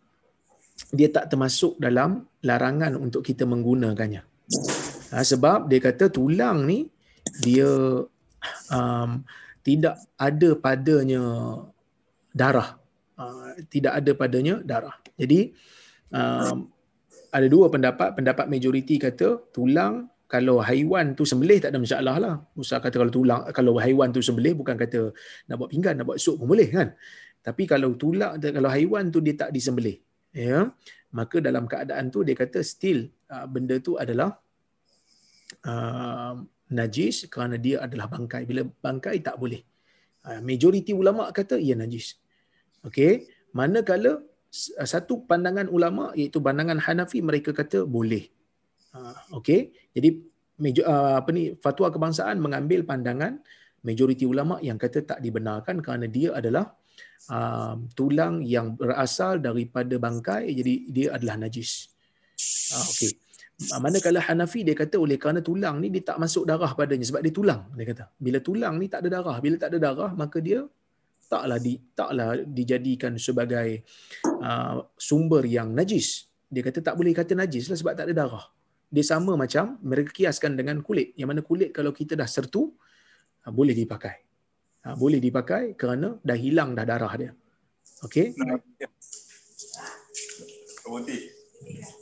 [0.97, 4.23] dia tak termasuk dalam larangan untuk kita menggunakannya.
[5.13, 6.89] Ha, sebab dia kata tulang ni
[7.45, 7.69] dia
[8.73, 9.11] um,
[9.61, 11.23] tidak ada padanya
[12.33, 12.81] darah.
[13.15, 14.97] Uh, tidak ada padanya darah.
[15.21, 15.53] Jadi
[16.11, 16.67] um,
[17.29, 18.17] ada dua pendapat.
[18.17, 22.35] Pendapat majoriti kata tulang kalau haiwan tu sembelih tak ada masalah lah.
[22.57, 25.13] Musa kata kalau tulang kalau haiwan tu sembelih bukan kata
[25.47, 26.97] nak buat pinggan, nak buat sup pun boleh kan.
[27.45, 30.01] Tapi kalau tulang kalau haiwan tu dia tak disembelih,
[30.33, 30.73] ya,
[31.13, 34.41] maka dalam keadaan tu dia kata still uh, benda tu adalah
[35.67, 36.35] uh,
[36.73, 38.43] najis kerana dia adalah bangkai.
[38.49, 39.63] Bila bangkai tak boleh.
[40.23, 42.19] Uh, majoriti ulama kata ia najis.
[42.87, 48.31] Okey, manakala uh, satu pandangan ulama iaitu pandangan Hanafi mereka kata boleh.
[48.93, 50.21] Uh, Okey, jadi
[50.61, 53.41] major, uh, apa ni fatwa kebangsaan mengambil pandangan
[53.83, 56.71] majoriti ulama yang kata tak dibenarkan kerana dia adalah
[57.33, 61.91] uh, tulang yang berasal daripada bangkai jadi dia adalah najis.
[62.71, 63.11] Uh, Okey.
[63.79, 67.31] Manakala Hanafi dia kata oleh kerana tulang ni dia tak masuk darah padanya sebab dia
[67.31, 68.05] tulang dia kata.
[68.19, 70.67] Bila tulang ni tak ada darah, bila tak ada darah maka dia
[71.31, 73.87] taklah di taklah dijadikan sebagai
[74.43, 76.27] uh, sumber yang najis.
[76.53, 78.45] Dia kata tak boleh kata najis lah sebab tak ada darah.
[78.93, 81.17] Dia sama macam mereka kiaskan dengan kulit.
[81.17, 82.69] Yang mana kulit kalau kita dah sertu
[83.47, 84.21] uh, boleh dipakai.
[84.85, 87.31] Uh, boleh dipakai kerana dah hilang dah darah dia.
[88.05, 88.35] Okey.
[90.83, 92.02] Kemudian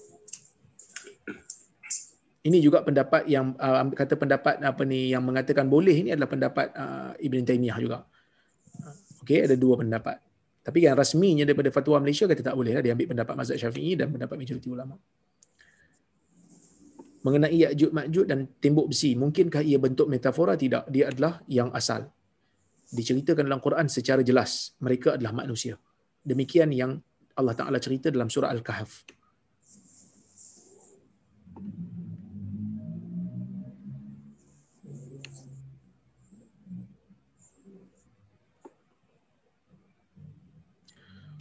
[2.41, 6.73] ini juga pendapat yang uh, kata pendapat apa ni yang mengatakan boleh ini adalah pendapat
[6.73, 7.99] uh, Ibn Taymiyah juga.
[9.21, 10.17] Okey, ada dua pendapat.
[10.61, 13.93] Tapi yang rasminya daripada fatwa Malaysia kata tak boleh lah dia ambil pendapat mazhab Syafi'i
[13.97, 14.97] dan pendapat majoriti ulama.
[17.21, 20.57] Mengenai Ya'juj Ma'juj dan tembok besi, mungkinkah ia bentuk metafora?
[20.57, 22.09] Tidak, dia adalah yang asal.
[22.89, 25.77] Diceritakan dalam Quran secara jelas, mereka adalah manusia.
[26.25, 26.97] Demikian yang
[27.37, 29.05] Allah Taala cerita dalam surah Al-Kahf.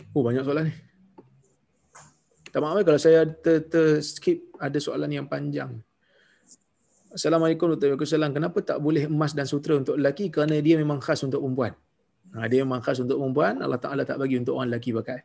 [0.09, 0.73] Oh banyak soalan ni.
[2.49, 5.77] Tak maaf eh, kalau saya ter, ter skip ada soalan yang panjang.
[7.13, 8.33] Assalamualaikum warahmatullahi wabarakatuh.
[8.33, 10.33] Kenapa tak boleh emas dan sutra untuk lelaki?
[10.33, 11.77] Kerana dia memang khas untuk perempuan.
[12.33, 13.61] Ha, dia memang khas untuk perempuan.
[13.61, 15.21] Allah Ta'ala tak bagi untuk orang lelaki pakai.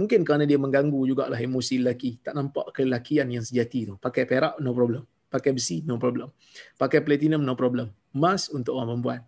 [0.00, 2.24] Mungkin kerana dia mengganggu jugalah emosi lelaki.
[2.24, 3.94] Tak nampak kelelakian yang sejati tu.
[4.00, 5.04] Pakai perak, no problem.
[5.28, 6.32] Pakai besi, no problem.
[6.80, 7.92] Pakai platinum, no problem.
[8.16, 9.20] Emas untuk orang perempuan.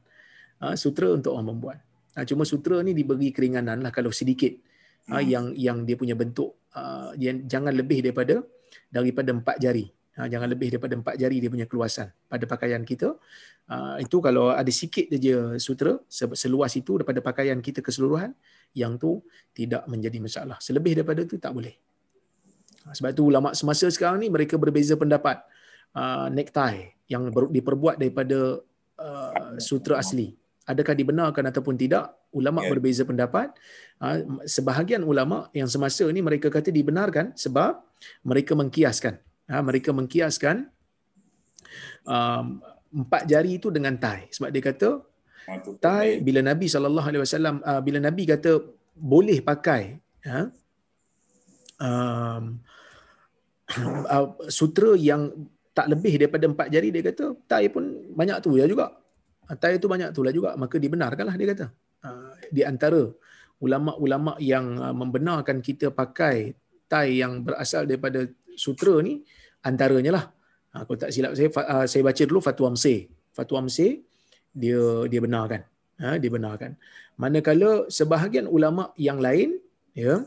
[0.64, 1.78] Ha, sutra untuk orang perempuan.
[2.16, 4.52] Ha, cuma sutra ni diberi keringanan lah kalau sedikit
[5.08, 5.24] hmm.
[5.24, 7.12] yang yang dia punya bentuk uh,
[7.46, 8.40] jangan lebih daripada
[8.90, 9.88] daripada empat jari.
[10.14, 13.18] Uh, jangan lebih daripada empat jari dia punya keluasan pada pakaian kita.
[13.66, 18.30] Uh, itu kalau ada sikit saja sutra seluas itu daripada pakaian kita keseluruhan
[18.78, 19.24] yang tu
[19.56, 20.56] tidak menjadi masalah.
[20.62, 21.74] Selebih daripada itu tak boleh.
[22.84, 25.40] Sebab itu ulama semasa sekarang ni mereka berbeza pendapat
[25.96, 28.60] uh, necktie yang diperbuat daripada
[29.00, 32.70] uh, sutra asli adakah dibenarkan ataupun tidak ulama yeah.
[32.72, 33.52] berbeza pendapat.
[34.00, 37.80] Ha, sebahagian ulama yang semasa ini mereka kata dibenarkan sebab
[38.24, 39.14] mereka mengkiaskan.
[39.48, 40.72] Ha, mereka mengkiaskan
[42.08, 42.64] um,
[42.94, 44.90] empat jari itu dengan tai sebab dia kata
[45.84, 48.52] tai bila nabi sallallahu alaihi wasallam uh, bila nabi kata
[48.94, 50.48] boleh pakai ha,
[51.82, 52.44] um,
[54.08, 54.28] uh,
[54.58, 55.34] sutra yang
[55.74, 57.84] tak lebih daripada empat jari dia kata tai pun
[58.14, 58.94] banyak tu ya juga
[59.60, 60.56] tai itu banyak tu lah juga.
[60.56, 61.66] Maka dibenarkanlah dia kata.
[62.04, 63.00] Uh, di antara
[63.60, 66.52] ulama-ulama yang uh, membenarkan kita pakai
[66.88, 68.24] tai yang berasal daripada
[68.56, 69.24] sutra ni
[69.64, 70.24] antaranya lah.
[70.74, 71.48] Aku tak silap saya
[71.86, 73.06] saya baca dulu fatwa Mesir.
[73.30, 74.02] Fatwa Mesir
[74.50, 75.62] dia dia benarkan.
[76.02, 76.74] Ha dia benarkan.
[77.14, 79.62] Manakala sebahagian ulama yang lain
[79.94, 80.26] ya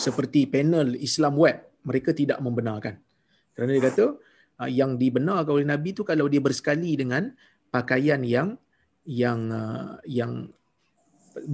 [0.00, 2.96] seperti panel Islam web mereka tidak membenarkan.
[3.52, 4.06] Kerana dia kata
[4.72, 7.36] yang dibenarkan oleh nabi tu kalau dia bersekali dengan
[7.74, 8.48] pakaian yang
[9.22, 10.32] yang uh, yang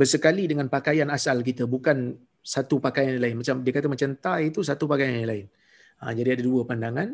[0.00, 1.98] bersekali dengan pakaian asal kita bukan
[2.54, 3.36] satu pakaian yang lain.
[3.40, 5.46] Macam dia kata macam tai itu satu pakaian yang lain.
[6.00, 7.08] Ha, jadi ada dua pandangan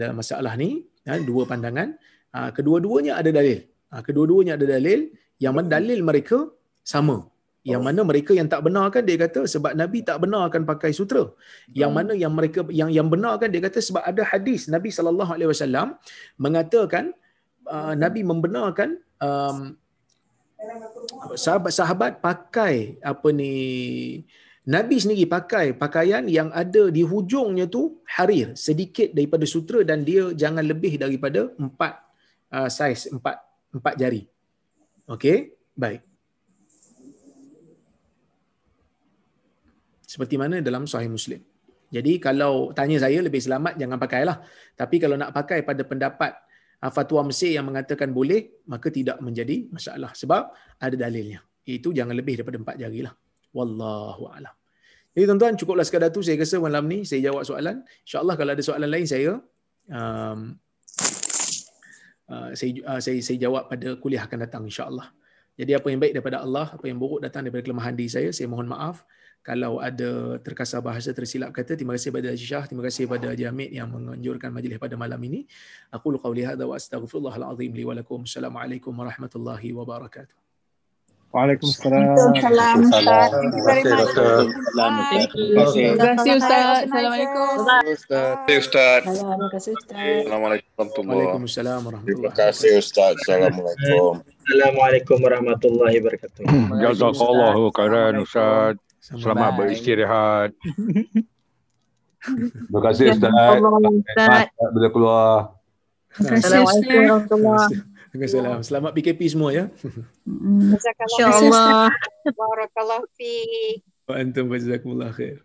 [0.00, 0.70] dalam masalah ni
[1.06, 1.88] ha, dua pandangan.
[2.34, 3.58] Ha, kedua-duanya ada dalil.
[3.90, 5.00] Ha, kedua-duanya ada dalil.
[5.44, 6.38] Yang mana dalil mereka
[6.94, 7.16] sama.
[7.70, 11.24] Yang mana mereka yang tak benarkan dia kata sebab nabi tak benarkan pakai sutra.
[11.80, 15.50] Yang mana yang mereka yang yang benarkan dia kata sebab ada hadis nabi sallallahu alaihi
[15.50, 15.98] wasallam
[16.44, 17.10] mengatakan
[17.68, 19.76] uh, Nabi membenarkan um,
[21.36, 23.52] sahabat-sahabat pakai apa ni
[24.66, 30.34] Nabi sendiri pakai pakaian yang ada di hujungnya tu harir sedikit daripada sutra dan dia
[30.34, 32.02] jangan lebih daripada empat
[32.50, 33.38] uh, saiz empat
[33.70, 34.26] empat jari.
[35.06, 36.02] Okey, baik.
[40.06, 41.42] Seperti mana dalam Sahih Muslim.
[41.90, 44.38] Jadi kalau tanya saya lebih selamat jangan pakailah.
[44.74, 46.32] Tapi kalau nak pakai pada pendapat
[46.80, 51.40] fatwa Mesir yang mengatakan boleh, maka tidak menjadi masalah sebab ada dalilnya.
[51.66, 53.14] Itu jangan lebih daripada empat jari lah.
[53.56, 54.54] Wallahu a'lam.
[55.16, 57.80] Jadi tuan-tuan cukuplah sekadar tu saya rasa malam ni saya jawab soalan.
[58.04, 59.40] InsyaAllah kalau ada soalan lain saya
[59.88, 60.38] um,
[62.28, 65.08] uh, saya, uh, saya saya jawab pada kuliah akan datang insya-Allah.
[65.56, 68.44] Jadi apa yang baik daripada Allah, apa yang buruk datang daripada kelemahan diri saya, saya
[68.44, 69.08] mohon maaf
[69.46, 73.46] kalau ada terkasar bahasa tersilap kata terima kasih kepada Haji Shah terima kasih kepada Haji
[73.46, 75.46] Hamid yang menganjurkan majlis pada malam ini
[75.94, 80.34] aku lu qauli hadza wa astaghfirullahal azim li wa lakum assalamualaikum warahmatullahi wabarakatuh
[81.36, 82.16] Waalaikumsalam.
[82.16, 83.28] Waalaikumsalam.
[83.52, 83.74] Terima
[86.16, 86.88] kasih Ustaz.
[86.88, 87.60] Assalamualaikum.
[87.92, 88.40] Ustaz.
[88.46, 89.00] Terima kasih Ustaz.
[89.04, 90.00] Terima kasih Ustaz.
[90.24, 93.12] Assalamualaikum warahmatullahi Waalaikumsalam warahmatullahi Terima kasih Ustaz.
[93.20, 94.12] Assalamualaikum.
[94.24, 96.44] Assalamualaikum warahmatullahi wabarakatuh.
[96.80, 98.85] Jazakallahu khairan Ustaz.
[99.06, 99.58] Selamat Bye.
[99.62, 100.50] beristirahat.
[102.26, 103.30] Terima kasih Ustaz.
[103.30, 104.50] Ustaz.
[104.50, 105.34] Selamat bila keluar.
[106.16, 108.58] Assalamualaikum warahmatullahi Waalaikumsalam.
[108.64, 109.64] Selamat PKP semua ya.
[110.26, 111.92] InsyaAllah.
[112.32, 113.34] Barakallah fi.
[114.08, 115.44] Wa antum jazakumullah khair.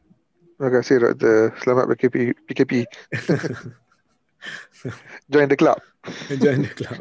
[0.57, 1.53] Terima kasih Doktor.
[1.61, 2.15] Selamat PKP.
[2.49, 2.88] PKP.
[5.29, 5.77] Join the club.
[6.41, 6.97] Join the club.